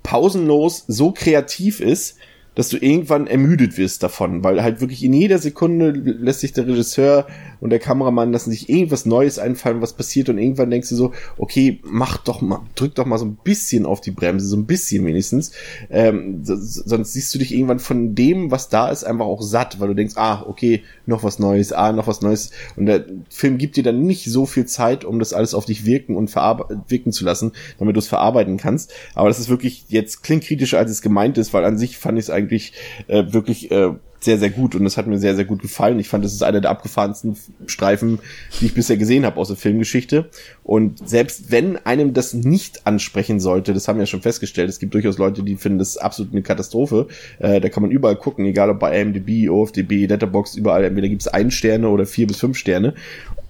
pausenlos 0.03 0.85
so 0.87 1.11
kreativ 1.11 1.79
ist, 1.79 2.17
dass 2.55 2.69
du 2.69 2.77
irgendwann 2.77 3.27
ermüdet 3.27 3.77
wirst 3.77 4.03
davon, 4.03 4.43
weil 4.43 4.61
halt 4.61 4.81
wirklich 4.81 5.03
in 5.03 5.13
jeder 5.13 5.37
Sekunde 5.37 5.91
lässt 5.91 6.41
sich 6.41 6.53
der 6.53 6.67
Regisseur 6.67 7.27
und 7.61 7.69
der 7.69 7.79
Kameramann 7.79 8.31
lassen 8.31 8.51
sich 8.51 8.69
irgendwas 8.69 9.05
Neues 9.05 9.39
einfallen, 9.39 9.81
was 9.81 9.93
passiert 9.93 10.29
und 10.29 10.37
irgendwann 10.37 10.69
denkst 10.69 10.89
du 10.89 10.95
so, 10.95 11.13
okay, 11.37 11.79
mach 11.83 12.17
doch 12.17 12.41
mal, 12.41 12.61
drück 12.75 12.95
doch 12.95 13.05
mal 13.05 13.17
so 13.17 13.25
ein 13.25 13.37
bisschen 13.43 13.85
auf 13.85 14.01
die 14.01 14.11
Bremse, 14.11 14.45
so 14.45 14.57
ein 14.57 14.65
bisschen 14.65 15.05
wenigstens, 15.05 15.51
ähm, 15.89 16.39
sonst 16.43 17.13
siehst 17.13 17.33
du 17.33 17.39
dich 17.39 17.53
irgendwann 17.53 17.79
von 17.79 18.15
dem, 18.15 18.51
was 18.51 18.69
da 18.69 18.89
ist, 18.89 19.03
einfach 19.03 19.25
auch 19.25 19.41
satt, 19.41 19.79
weil 19.79 19.89
du 19.89 19.95
denkst, 19.95 20.15
ah, 20.17 20.43
okay, 20.47 20.83
noch 21.05 21.23
was 21.23 21.39
Neues, 21.39 21.73
ah, 21.73 21.91
noch 21.91 22.07
was 22.07 22.21
Neues. 22.21 22.51
Und 22.75 22.85
der 22.85 23.05
Film 23.29 23.57
gibt 23.57 23.75
dir 23.75 23.83
dann 23.83 24.01
nicht 24.03 24.25
so 24.25 24.45
viel 24.45 24.65
Zeit, 24.65 25.05
um 25.05 25.19
das 25.19 25.33
alles 25.33 25.53
auf 25.53 25.65
dich 25.65 25.85
wirken 25.85 26.15
und 26.15 26.33
wirken 26.35 27.11
zu 27.11 27.25
lassen, 27.25 27.51
damit 27.77 27.95
du 27.95 27.99
es 27.99 28.07
verarbeiten 28.07 28.57
kannst, 28.57 28.93
aber 29.15 29.27
das 29.27 29.39
ist 29.39 29.49
wirklich 29.49 29.85
jetzt 29.89 30.23
klingt 30.23 30.43
kritischer, 30.43 30.77
als 30.77 30.91
es 30.91 31.01
gemeint 31.01 31.37
ist, 31.37 31.53
weil 31.53 31.65
an 31.65 31.77
sich 31.77 31.97
fand 31.97 32.17
ich 32.17 32.25
es 32.25 32.29
eigentlich 32.39 32.73
äh, 33.07 33.25
wirklich 33.31 33.71
äh, 33.71 33.91
sehr, 34.21 34.37
sehr 34.37 34.49
gut 34.49 34.75
und 34.75 34.85
es 34.85 34.97
hat 34.97 35.07
mir 35.07 35.17
sehr, 35.17 35.35
sehr 35.35 35.45
gut 35.45 35.61
gefallen. 35.61 35.99
Ich 35.99 36.09
fand, 36.09 36.25
das 36.25 36.33
ist 36.33 36.43
einer 36.43 36.61
der 36.61 36.71
abgefahrensten 36.71 37.37
Streifen, 37.67 38.19
die 38.59 38.65
ich 38.65 38.73
bisher 38.73 38.97
gesehen 38.97 39.25
habe 39.25 39.37
aus 39.37 39.47
der 39.47 39.57
Filmgeschichte. 39.57 40.29
Und 40.63 41.07
selbst 41.07 41.51
wenn 41.51 41.77
einem 41.77 42.13
das 42.13 42.33
nicht 42.33 42.85
ansprechen 42.85 43.39
sollte, 43.39 43.73
das 43.73 43.87
haben 43.87 43.97
wir 43.97 44.03
ja 44.03 44.07
schon 44.07 44.21
festgestellt, 44.21 44.69
es 44.69 44.79
gibt 44.79 44.93
durchaus 44.93 45.17
Leute, 45.17 45.43
die 45.43 45.55
finden 45.55 45.79
das 45.79 45.97
absolut 45.97 46.33
eine 46.33 46.41
Katastrophe. 46.41 47.07
Äh, 47.39 47.61
da 47.61 47.69
kann 47.69 47.83
man 47.83 47.91
überall 47.91 48.17
gucken, 48.17 48.45
egal 48.45 48.69
ob 48.69 48.79
bei 48.79 48.99
IMDb, 48.99 49.49
OFDB, 49.49 50.07
Letterbox, 50.07 50.55
überall. 50.55 50.83
Entweder 50.83 51.07
gibt 51.07 51.21
es 51.21 51.27
ein 51.27 51.51
Sterne 51.51 51.89
oder 51.89 52.05
vier 52.05 52.27
bis 52.27 52.39
fünf 52.39 52.57
Sterne. 52.57 52.95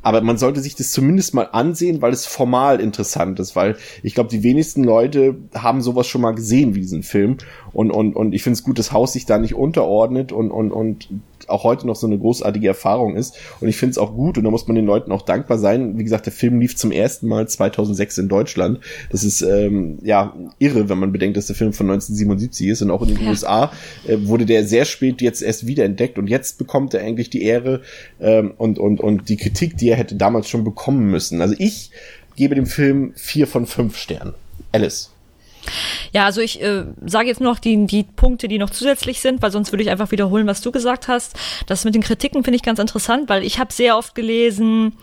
Aber 0.02 0.22
man 0.22 0.38
sollte 0.38 0.62
sich 0.62 0.76
das 0.76 0.91
zumindest 0.91 1.34
mal 1.34 1.50
ansehen, 1.52 2.02
weil 2.02 2.14
es 2.14 2.26
formal 2.26 2.80
interessant 2.80 3.39
ist, 3.39 3.56
weil 3.56 3.78
ich 4.02 4.16
glaube, 4.16 4.30
die 4.30 4.43
wenigsten 4.43 4.84
Leute 4.84 5.36
haben 5.54 5.82
sowas 5.82 6.08
schon 6.08 6.22
mal 6.22 6.32
gesehen 6.32 6.76
wie 6.76 6.82
diesen 6.82 7.04
Film. 7.04 7.38
Und, 7.74 7.91
und, 7.91 8.16
und 8.16 8.34
ich 8.34 8.43
finde 8.43 8.56
es 8.56 8.64
gut, 8.64 8.80
dass 8.80 8.91
Haus 8.91 9.14
sich 9.14 9.26
da 9.26 9.38
nicht 9.38 9.56
unterordnet 9.56 10.32
und, 10.32 10.52
und, 10.52 10.72
und 10.72 11.10
auch 11.50 11.64
heute 11.64 11.88
noch 11.88 11.95
so 11.95 12.08
eine 12.08 12.18
großartige 12.18 12.68
Erfahrung 12.68 13.16
ist. 13.16 13.38
Und 13.60 13.68
ich 13.68 13.78
finde 13.78 13.91
es 13.91 13.97
auch 13.97 14.14
gut 14.14 14.38
und 14.38 14.43
da 14.43 14.52
muss 14.52 14.68
man 14.68 14.76
den 14.76 14.86
Leuten 14.86 15.12
auch 15.12 15.22
dankbar 15.22 15.58
sein. 15.58 15.97
Wie 15.97 16.04
gesagt, 16.04 16.26
der 16.26 16.34
Film 16.34 16.60
lief 16.60 16.76
zum 16.76 16.91
ersten 16.91 17.28
Mal 17.28 17.47
2006 17.47 18.18
in 18.18 18.30
Deutschland. 18.30 18.80
Das 19.12 19.24
ist 19.24 19.41
ähm, 19.41 20.00
ja 20.02 20.36
irre, 20.60 20.89
wenn 20.89 20.97
man 20.97 21.12
bedenkt, 21.12 21.38
dass 21.38 21.47
der 21.47 21.56
Film 21.56 21.74
von 21.74 21.89
1977 21.89 22.68
ist 22.68 22.82
und 22.82 22.91
auch 22.91 23.02
in 23.02 23.10
den 23.10 23.24
ja. 23.24 23.30
USA 23.30 23.72
äh, 24.08 24.18
wurde 24.22 24.45
der 24.45 24.66
sehr 24.66 24.86
spät 24.86 25.22
jetzt 25.22 25.41
erst 25.41 25.68
wiederentdeckt 25.68 26.18
und 26.18 26.28
jetzt 26.28 26.58
bekommt 26.58 26.93
er 26.93 27.02
eigentlich 27.02 27.30
die 27.30 27.43
Ehre 27.43 27.82
ähm, 28.20 28.54
und, 28.58 28.80
und, 28.80 29.00
und 29.00 29.30
die 29.30 29.38
Kritik, 29.38 29.78
die 29.78 29.89
er 29.89 29.97
hätte 29.97 30.16
damals 30.16 30.50
schon 30.50 30.64
bekommen 30.64 31.10
müssen. 31.10 31.41
Also 31.41 31.56
ich 31.58 31.91
gebe 32.36 32.56
dem 32.56 32.66
Film 32.66 33.14
vier 33.16 33.47
von 33.47 33.66
fünf 33.66 33.97
Sternen. 33.97 34.34
Alice. 34.72 35.12
Ja, 36.12 36.26
also 36.26 36.41
ich 36.41 36.62
äh, 36.62 36.86
sage 37.05 37.28
jetzt 37.28 37.41
nur 37.41 37.51
noch 37.51 37.60
die, 37.60 37.86
die 37.86 38.03
Punkte, 38.03 38.47
die 38.47 38.57
noch 38.57 38.70
zusätzlich 38.70 39.20
sind, 39.20 39.41
weil 39.41 39.51
sonst 39.51 39.72
würde 39.72 39.84
ich 39.84 39.89
einfach 39.89 40.12
wiederholen, 40.12 40.47
was 40.47 40.62
du 40.62 40.72
gesagt 40.72 41.07
hast. 41.07 41.36
Das 41.68 41.86
mit 41.86 41.95
den 41.95 42.01
Kritiken 42.01 42.43
finde 42.43 42.57
ich 42.57 42.64
ganz 42.64 42.80
interessant, 42.80 43.30
weil 43.30 43.43
ich 43.43 43.60
habe 43.60 43.72
sehr 43.72 43.97
oft 43.97 44.16
gelesen, 44.16 44.93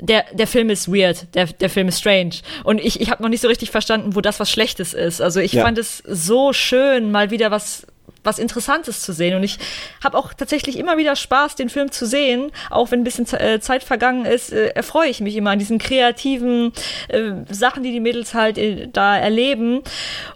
der, 0.00 0.24
der 0.32 0.46
Film 0.46 0.70
ist 0.70 0.88
weird, 0.88 1.34
der, 1.34 1.46
der 1.46 1.70
Film 1.70 1.88
ist 1.88 1.98
strange. 1.98 2.36
Und 2.64 2.80
ich, 2.80 3.00
ich 3.00 3.10
habe 3.10 3.22
noch 3.22 3.28
nicht 3.28 3.40
so 3.40 3.48
richtig 3.48 3.70
verstanden, 3.70 4.14
wo 4.14 4.20
das 4.20 4.38
was 4.40 4.50
Schlechtes 4.50 4.94
ist. 4.94 5.20
Also 5.20 5.40
ich 5.40 5.52
ja. 5.52 5.64
fand 5.64 5.78
es 5.78 6.02
so 6.06 6.52
schön, 6.52 7.10
mal 7.10 7.30
wieder 7.30 7.50
was 7.50 7.86
was 8.24 8.38
Interessantes 8.38 9.00
zu 9.00 9.12
sehen. 9.12 9.36
Und 9.36 9.42
ich 9.42 9.58
habe 10.02 10.16
auch 10.16 10.32
tatsächlich 10.32 10.78
immer 10.78 10.96
wieder 10.96 11.16
Spaß, 11.16 11.54
den 11.54 11.68
Film 11.68 11.90
zu 11.90 12.06
sehen. 12.06 12.50
Auch 12.70 12.90
wenn 12.90 13.00
ein 13.00 13.04
bisschen 13.04 13.26
äh, 13.32 13.60
Zeit 13.60 13.82
vergangen 13.82 14.24
ist, 14.24 14.52
äh, 14.52 14.68
erfreue 14.68 15.08
ich 15.08 15.20
mich 15.20 15.36
immer 15.36 15.50
an 15.50 15.58
diesen 15.58 15.78
kreativen 15.78 16.72
äh, 17.08 17.32
Sachen, 17.50 17.82
die 17.82 17.92
die 17.92 18.00
Mädels 18.00 18.34
halt 18.34 18.58
äh, 18.58 18.88
da 18.92 19.16
erleben. 19.16 19.82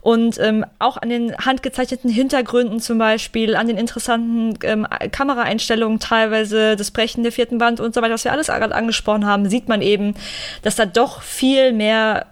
Und 0.01 0.39
ähm, 0.39 0.65
auch 0.79 0.97
an 0.97 1.09
den 1.09 1.37
handgezeichneten 1.37 2.11
Hintergründen 2.11 2.81
zum 2.81 2.99
Beispiel, 2.99 3.57
an 3.57 3.67
den 3.67 3.77
interessanten 3.77 4.59
ähm, 4.63 4.87
Kameraeinstellungen 5.11 5.99
teilweise, 5.99 6.77
das 6.77 6.91
Brechen 6.91 7.23
der 7.23 7.33
vierten 7.33 7.61
Wand 7.61 7.81
und 7.81 7.95
so 7.95 8.03
weiter, 8.03 8.15
was 8.15 8.25
wir 8.25 8.33
alles 8.33 8.47
gerade 8.47 8.75
angesprochen 8.75 9.27
haben, 9.27 9.49
sieht 9.49 9.69
man 9.69 9.83
eben, 9.83 10.15
dass 10.63 10.77
da 10.77 10.87
doch 10.87 11.23
viel 11.23 11.73
mehr 11.73 12.27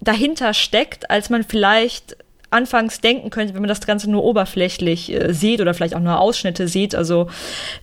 dahinter 0.00 0.54
steckt, 0.54 1.10
als 1.10 1.30
man 1.30 1.44
vielleicht 1.44 2.16
anfangs 2.50 3.00
denken 3.00 3.30
könnte, 3.30 3.54
wenn 3.54 3.60
man 3.60 3.68
das 3.68 3.80
Ganze 3.86 4.10
nur 4.10 4.24
oberflächlich 4.24 5.12
äh, 5.12 5.32
sieht 5.32 5.60
oder 5.60 5.74
vielleicht 5.74 5.94
auch 5.94 6.00
nur 6.00 6.18
Ausschnitte 6.18 6.68
sieht. 6.68 6.94
Also 6.94 7.28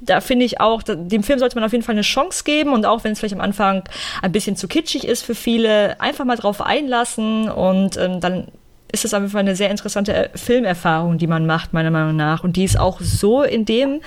da 0.02 0.22
finde 0.22 0.46
ich 0.46 0.60
auch, 0.60 0.82
da, 0.82 0.96
dem 0.96 1.24
Film 1.24 1.40
sollte 1.40 1.56
man 1.56 1.64
auf 1.64 1.72
jeden 1.72 1.84
Fall 1.84 1.96
eine 1.96 2.02
Chance 2.02 2.44
geben 2.44 2.74
und 2.74 2.86
auch 2.86 3.04
wenn 3.04 3.12
es 3.12 3.20
vielleicht 3.20 3.36
am 3.36 3.42
Anfang 3.42 3.84
ein 4.22 4.32
bisschen 4.32 4.56
zu 4.56 4.68
kitschig 4.68 5.06
ist 5.06 5.24
für 5.24 5.36
viele, 5.36 6.00
einfach 6.02 6.26
mal 6.26 6.38
drauf 6.38 6.62
einlassen 6.62 7.50
und 7.50 7.98
ähm, 7.98 8.20
dann 8.20 8.48
ist 8.92 9.06
es 9.06 9.14
auf 9.14 9.22
jeden 9.22 9.32
Fall 9.32 9.42
eine 9.42 9.56
sehr 9.56 9.70
interessante 9.70 10.14
äh, 10.14 10.38
Filmerfahrung, 10.38 11.18
die 11.18 11.28
man 11.28 11.46
macht, 11.46 11.74
meiner 11.74 11.92
Meinung 11.92 12.16
nach. 12.16 12.44
Und 12.44 12.56
die 12.56 12.64
es 12.64 12.78
auch 12.78 13.02
so 13.02 13.44
in 13.44 13.66
dem 13.66 14.02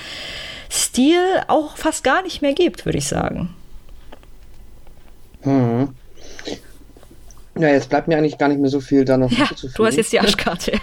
Stil 0.71 1.21
auch 1.47 1.77
fast 1.77 2.05
gar 2.05 2.23
nicht 2.23 2.43
mehr 2.43 2.55
gibt, 2.55 2.85
würde 2.87 2.99
ich 2.99 3.07
sagen. 3.07 3.55
Hm. 5.43 5.95
Ja, 7.59 7.69
jetzt 7.69 7.89
bleibt 7.89 8.09
mir 8.09 8.17
eigentlich 8.17 8.39
gar 8.39 8.49
nicht 8.49 8.61
mehr 8.61 8.71
so 8.71 8.81
viel 8.81 9.05
da 9.05 9.17
noch 9.17 9.31
ja, 9.31 9.49
Du 9.75 9.85
hast 9.85 9.97
jetzt 9.97 10.13
die 10.13 10.21
Arschkarte, 10.21 10.73
ja. 10.73 10.81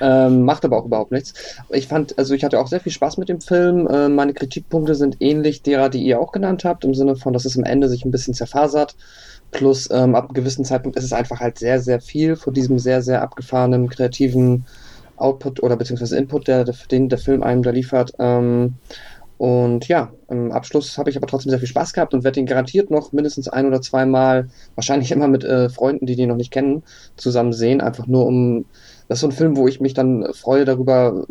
ähm, 0.00 0.42
macht 0.42 0.64
aber 0.64 0.78
auch 0.78 0.86
überhaupt 0.86 1.12
nichts. 1.12 1.34
Ich 1.70 1.86
fand, 1.86 2.18
also 2.18 2.34
ich 2.34 2.44
hatte 2.44 2.58
auch 2.58 2.66
sehr 2.66 2.80
viel 2.80 2.92
Spaß 2.92 3.16
mit 3.16 3.28
dem 3.28 3.40
Film. 3.40 3.86
Äh, 3.86 4.08
meine 4.08 4.34
Kritikpunkte 4.34 4.94
sind 4.94 5.18
ähnlich 5.20 5.62
derer, 5.62 5.88
die 5.88 6.02
ihr 6.02 6.20
auch 6.20 6.32
genannt 6.32 6.64
habt, 6.64 6.84
im 6.84 6.94
Sinne 6.94 7.16
von, 7.16 7.32
dass 7.32 7.44
es 7.44 7.56
am 7.56 7.64
Ende 7.64 7.88
sich 7.88 8.04
ein 8.04 8.10
bisschen 8.10 8.34
zerfasert. 8.34 8.96
Plus 9.50 9.88
ähm, 9.92 10.14
ab 10.14 10.24
einem 10.24 10.34
gewissen 10.34 10.64
Zeitpunkt 10.64 10.98
ist 10.98 11.04
es 11.04 11.12
einfach 11.12 11.40
halt 11.40 11.58
sehr, 11.58 11.80
sehr 11.80 12.00
viel 12.00 12.34
von 12.36 12.54
diesem 12.54 12.78
sehr, 12.78 13.02
sehr 13.02 13.22
abgefahrenen, 13.22 13.88
kreativen 13.88 14.66
Output 15.16 15.62
oder 15.62 15.76
beziehungsweise 15.76 16.16
Input, 16.16 16.48
der, 16.48 16.64
den 16.90 17.08
der 17.08 17.18
Film 17.18 17.42
einem 17.42 17.62
da 17.62 17.70
liefert. 17.70 18.12
Ähm, 18.18 18.74
Und 19.36 19.88
ja, 19.88 20.12
im 20.28 20.52
Abschluss 20.52 20.96
habe 20.96 21.10
ich 21.10 21.16
aber 21.16 21.26
trotzdem 21.26 21.50
sehr 21.50 21.58
viel 21.58 21.68
Spaß 21.68 21.92
gehabt 21.92 22.14
und 22.14 22.22
werde 22.24 22.38
ihn 22.38 22.46
garantiert 22.46 22.90
noch 22.90 23.12
mindestens 23.12 23.48
ein 23.48 23.66
oder 23.66 23.80
zweimal, 23.82 24.48
wahrscheinlich 24.76 25.10
immer 25.10 25.26
mit 25.28 25.42
äh, 25.44 25.68
Freunden, 25.68 26.06
die 26.06 26.14
den 26.16 26.28
noch 26.28 26.36
nicht 26.36 26.52
kennen, 26.52 26.84
zusammen 27.16 27.52
sehen. 27.52 27.80
Einfach 27.80 28.06
nur 28.06 28.26
um, 28.26 28.64
das 29.08 29.18
ist 29.18 29.20
so 29.22 29.26
ein 29.28 29.32
Film, 29.32 29.56
wo 29.56 29.66
ich 29.66 29.80
mich 29.80 29.92
dann 29.92 30.24
freue 30.34 30.64
darüber, 30.64 31.26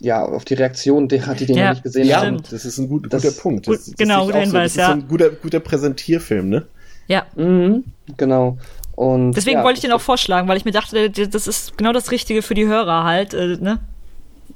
ja, 0.00 0.24
auf 0.24 0.44
die 0.44 0.54
Reaktion 0.54 1.06
derer, 1.08 1.34
die 1.34 1.46
den 1.46 1.56
Ja, 1.56 1.64
noch 1.66 1.70
nicht 1.74 1.84
gesehen 1.84 2.06
Ja, 2.08 2.22
haben. 2.22 2.42
das 2.50 2.64
ist 2.64 2.78
ein 2.78 2.88
gut, 2.88 3.06
Das- 3.12 3.22
guter 3.22 3.34
Punkt. 3.40 3.66
Gut, 3.66 3.76
Das, 3.76 3.86
das 3.86 3.94
genau, 3.96 4.26
sehe 4.26 4.30
ich 4.30 4.32
guter 4.32 4.38
auch 4.38 4.42
so. 4.42 4.46
Hinweis, 4.50 4.62
Das 4.62 4.70
ist 4.72 4.76
ja. 4.76 4.86
so 4.86 4.92
ein 4.92 5.08
guter, 5.08 5.30
guter 5.30 5.60
Präsentierfilm, 5.60 6.48
ne? 6.48 6.66
Ja. 7.06 7.26
Mhm, 7.36 7.84
genau. 8.16 8.58
Und 8.96 9.32
Deswegen 9.32 9.58
ja, 9.58 9.64
wollte 9.64 9.78
ich 9.78 9.82
den 9.82 9.92
auch 9.92 10.00
vorschlagen, 10.00 10.48
weil 10.48 10.56
ich 10.56 10.64
mir 10.64 10.70
dachte, 10.72 11.08
das 11.10 11.46
ist 11.46 11.78
genau 11.78 11.92
das 11.92 12.10
Richtige 12.10 12.42
für 12.42 12.54
die 12.54 12.66
Hörer 12.66 13.04
halt, 13.04 13.32
äh, 13.32 13.56
ne? 13.60 13.78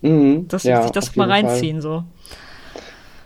Mhm, 0.02 0.46
Dass 0.48 0.62
ja, 0.64 0.78
sie 0.78 0.82
sich 0.84 0.92
das 0.92 1.16
mal 1.16 1.28
jeden 1.28 1.40
Fall. 1.46 1.50
reinziehen, 1.52 1.80
so. 1.80 2.04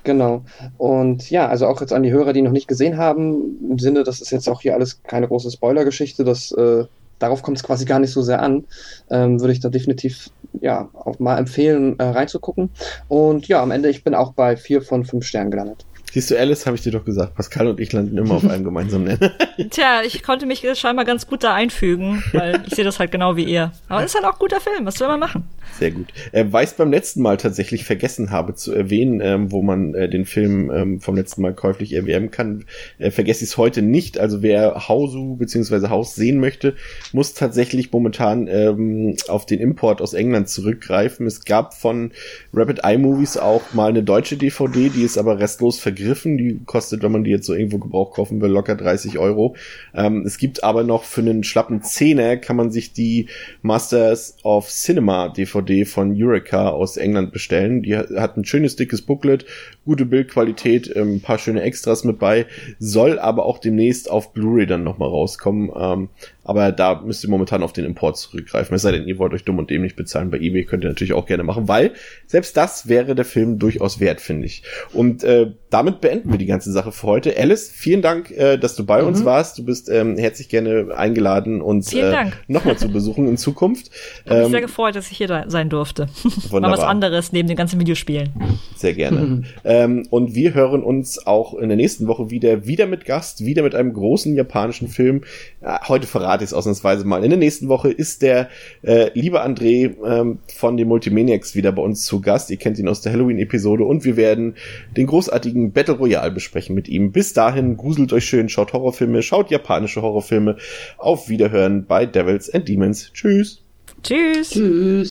Genau. 0.05 0.45
Und 0.79 1.31
ja, 1.31 1.49
also 1.49 1.67
auch 1.67 1.81
jetzt 1.81 1.93
an 1.93 2.03
die 2.03 2.13
Hörer, 2.13 2.33
die 2.33 2.43
noch 2.43 2.51
nicht 2.51 2.69
gesehen 2.69 2.97
haben, 2.97 3.59
im 3.71 3.79
Sinne, 3.79 4.03
das 4.03 4.21
ist 4.21 4.33
jetzt 4.33 4.49
auch 4.49 4.61
hier 4.61 4.75
alles 4.75 5.03
keine 5.05 5.29
große 5.29 5.51
Spoilergeschichte, 5.51 6.25
das 6.25 6.51
äh, 6.53 6.85
darauf 7.21 7.43
kommt 7.43 7.57
es 7.57 7.63
quasi 7.63 7.85
gar 7.85 8.01
nicht 8.01 8.11
so 8.11 8.23
sehr 8.23 8.43
an, 8.43 8.65
ähm, 9.11 9.41
würde 9.41 9.53
ich 9.53 9.61
da 9.61 9.69
definitiv 9.69 10.31
ja 10.61 10.89
auch 10.93 11.19
mal 11.19 11.39
empfehlen, 11.39 11.99
äh, 11.99 12.05
reinzugucken. 12.05 12.71
Und 13.09 13.47
ja, 13.49 13.63
am 13.63 13.71
Ende, 13.71 13.91
ich 13.91 14.03
bin 14.03 14.15
auch 14.15 14.33
bei 14.33 14.57
vier 14.57 14.83
von 14.83 15.05
fünf 15.05 15.25
Sternen 15.25 15.51
gelandet. 15.51 15.87
Siehst 16.13 16.31
du, 16.31 16.39
Alice, 16.39 16.67
habe 16.67 16.77
ich 16.77 16.83
dir 16.83 16.93
doch 16.93 17.07
gesagt. 17.07 17.37
Pascal 17.37 17.69
und 17.69 17.81
ich 17.81 17.91
landen 17.91 18.19
immer 18.19 18.35
auf 18.35 18.47
einem 18.47 18.65
gemeinsamen 18.65 19.05
Nenner. 19.05 19.33
Tja, 19.71 20.03
ich 20.05 20.23
konnte 20.23 20.45
mich 20.45 20.63
scheinbar 20.75 21.07
ganz 21.07 21.27
gut 21.27 21.43
da 21.43 21.55
einfügen, 21.55 22.23
weil 22.35 22.63
ich 22.67 22.75
sehe 22.75 22.85
das 22.85 22.99
halt 22.99 23.11
genau 23.13 23.37
wie 23.37 23.45
ihr. 23.45 23.73
Aber 23.89 24.01
es 24.01 24.11
ist 24.11 24.17
halt 24.17 24.27
auch 24.27 24.35
ein 24.35 24.39
guter 24.39 24.61
Film, 24.61 24.85
was 24.85 24.97
soll 24.97 25.09
man 25.09 25.21
machen? 25.21 25.45
Sehr 25.79 25.91
gut. 25.91 26.09
Äh, 26.33 26.45
weil 26.51 26.67
ich 26.67 26.73
beim 26.73 26.91
letzten 26.91 27.23
Mal 27.23 27.39
tatsächlich 27.39 27.87
vergessen 27.87 28.31
habe 28.31 28.55
zu 28.55 28.75
erwähnen, 28.75 29.23
ähm, 29.23 29.53
wo 29.53 29.63
man 29.63 29.95
äh, 29.95 30.07
den 30.07 30.27
Film 30.27 30.71
ähm, 30.71 31.01
vom 31.01 31.17
letzten 31.17 31.41
Mal 31.41 31.55
käuflich 31.55 31.95
erwerben 31.95 32.31
kann, 32.31 32.67
äh, 32.99 33.11
vergesse 33.11 33.45
ich 33.45 33.53
es 33.53 33.57
heute 33.57 33.81
nicht. 33.81 34.19
Also 34.19 34.43
wer 34.43 34.89
Hausu 34.89 35.37
bzw. 35.37 35.89
Haus 35.89 36.15
sehen 36.15 36.41
möchte, 36.41 36.77
muss 37.13 37.33
tatsächlich 37.33 37.91
momentan 37.91 38.49
ähm, 38.49 39.17
auf 39.29 39.47
den 39.47 39.61
Import 39.61 40.03
aus 40.03 40.13
England 40.13 40.51
zurückgreifen. 40.51 41.27
Es 41.27 41.47
gab 41.47 41.73
von 41.73 42.13
Rapid 42.53 42.81
Eye 42.85 42.99
Movies 42.99 43.39
auch 43.39 43.63
mal 43.73 43.89
eine 43.89 44.03
deutsche 44.03 44.37
DVD, 44.37 44.91
die 44.91 45.05
ist 45.05 45.17
aber 45.17 45.39
restlos 45.39 45.81
vergriffen. 45.81 46.02
Die 46.39 46.61
kostet, 46.65 47.03
wenn 47.03 47.13
man 47.13 47.25
die 47.25 47.31
jetzt 47.31 47.47
so 47.47 47.55
irgendwo 47.55 47.79
Gebrauch 47.79 48.13
kaufen 48.13 48.41
will, 48.41 48.51
locker 48.51 48.75
30 48.75 49.19
Euro. 49.19 49.57
Ähm, 49.95 50.25
es 50.27 50.39
gibt 50.39 50.65
aber 50.65 50.85
noch 50.85 51.05
für 51.05 51.21
einen 51.21 51.45
schlappen 51.45 51.83
Zehner 51.83 52.37
kann 52.37 52.57
man 52.57 52.71
sich 52.71 52.93
die 52.93 53.29
Masters 53.63 54.37
of 54.43 54.69
Cinema 54.69 55.29
DVD 55.29 55.85
von 55.85 56.15
Eureka 56.17 56.71
aus 56.71 56.97
England 56.97 57.33
bestellen. 57.33 57.83
Die 57.83 57.97
hat 57.97 58.33
hat 58.33 58.37
ein 58.37 58.45
schönes 58.45 58.77
dickes 58.77 59.03
Booklet, 59.03 59.45
gute 59.85 60.07
Bildqualität, 60.07 60.91
ähm, 60.95 61.17
ein 61.17 61.21
paar 61.21 61.39
schöne 61.39 61.63
Extras 61.63 62.05
mit 62.05 62.19
bei, 62.19 62.47
soll 62.79 63.19
aber 63.19 63.47
auch 63.47 63.59
demnächst 63.59 64.11
auf 64.11 64.33
Blu-ray 64.33 64.67
dann 64.67 64.85
nochmal 64.85 65.09
rauskommen. 65.09 65.71
Ähm, 65.77 66.09
aber 66.45 66.72
da 66.72 67.01
müsst 67.05 67.22
ihr 67.24 67.30
momentan 67.30 67.62
auf 67.62 67.72
den 67.72 67.84
Import 67.84 68.16
zurückgreifen. 68.18 68.74
Es 68.74 68.82
sei 68.82 68.93
denn, 68.93 69.07
ihr 69.07 69.18
wollt 69.18 69.32
euch 69.32 69.45
dumm 69.45 69.59
und 69.59 69.70
dämlich 69.70 69.97
bezahlen 69.97 70.30
bei 70.30 70.38
eBay, 70.38 70.64
könnt 70.64 70.84
ihr 70.84 70.88
natürlich 70.88 71.12
auch 71.12 71.26
gerne 71.26 71.45
machen, 71.45 71.68
weil 71.68 71.93
selbst 72.26 72.57
das 72.57 72.88
wäre 72.88 73.14
der 73.14 73.24
Film 73.24 73.59
durchaus 73.59 74.01
wert, 74.01 74.20
finde 74.20 74.47
ich. 74.47 74.62
Und 74.93 75.24
äh, 75.24 75.53
damit 75.70 76.01
beenden 76.01 76.30
wir 76.30 76.38
die 76.38 76.47
ganze 76.47 76.72
Sache 76.72 76.93
für 76.93 77.07
heute. 77.07 77.36
Alice, 77.36 77.70
vielen 77.70 78.03
Dank, 78.03 78.30
äh, 78.30 78.57
dass 78.57 78.76
du 78.76 78.84
bei 78.84 79.03
uns 79.03 79.24
warst. 79.24 79.59
Du 79.59 79.64
bist 79.64 79.88
ähm, 79.88 80.18
herzlich 80.18 80.49
gerne 80.49 80.88
eingeladen, 80.97 81.61
uns 81.62 81.93
äh, 81.95 82.26
nochmal 82.49 82.76
zu 82.76 82.88
besuchen 82.88 83.28
in 83.28 83.36
Zukunft. 83.36 83.90
Hab 84.26 84.36
mich 84.36 84.47
Ähm, 84.47 84.51
sehr 84.51 84.61
gefreut, 84.61 84.97
dass 84.97 85.11
ich 85.11 85.16
hier 85.16 85.45
sein 85.47 85.68
durfte. 85.68 86.03
Mal 86.24 86.32
was 86.34 86.53
Wunderbar. 86.53 86.88
anderes 86.88 87.32
neben 87.32 87.49
den 87.49 87.57
ganzen 87.57 87.80
Videospielen. 87.80 88.30
Sehr 88.76 88.95
gerne. 88.95 89.45
ähm, 89.64 90.07
und 90.11 90.34
wir 90.34 90.55
hören 90.55 90.82
uns 90.82 91.26
auch 91.26 91.55
in 91.55 91.68
der 91.68 91.76
nächsten 91.76 92.07
Woche 92.07 92.30
wieder, 92.30 92.66
wieder 92.66 92.86
mit 92.86 93.05
Gast, 93.05 93.45
wieder 93.45 93.62
mit 93.62 93.74
einem 93.74 93.93
großen 93.93 94.34
japanischen 94.34 94.88
Film. 94.88 95.22
Äh, 95.61 95.78
heute 95.88 96.07
verrate 96.07 96.32
ich 96.41 96.47
es 96.47 96.55
ausnahmsweise 96.55 97.05
mal. 97.05 97.22
In 97.22 97.30
der 97.30 97.39
nächsten 97.39 97.68
Woche 97.68 97.91
ist 97.91 98.22
der 98.22 98.49
äh, 98.83 99.11
liebe 99.14 99.45
André 99.45 99.95
ähm, 100.05 100.39
von 100.55 100.76
den 100.76 100.89
Multimaniacs 100.89 101.55
wieder 101.55 101.72
bei 101.72 101.83
uns 101.83 102.05
zu 102.05 102.20
Gast. 102.20 102.51
Ihr 102.51 102.57
kennt 102.57 102.78
ihn 102.78 102.89
aus 102.89 103.03
der 103.03 103.12
Halloween-Episode 103.12 103.85
und 103.85 104.05
wir 104.05 104.16
werden 104.16 104.55
den 104.97 105.07
großartigen 105.07 105.72
Battle 105.72 105.95
Royale 105.95 106.30
besprechen 106.30 106.74
mit 106.74 106.89
ihm. 106.89 107.12
Bis 107.12 107.33
dahin, 107.33 107.76
gruselt 107.76 108.12
euch 108.12 108.24
schön, 108.24 108.49
schaut 108.49 108.72
Horrorfilme, 108.72 109.22
schaut 109.22 109.51
japanische 109.51 110.03
Horrorfilme. 110.03 110.57
Auf 110.97 111.28
Wiederhören 111.28 111.87
bei 111.87 112.07
Devils 112.07 112.49
and 112.49 112.68
Demons. 112.68 113.12
Tschüss. 113.12 113.62
Tschüss. 114.03 114.51
Tschüss. 114.51 114.93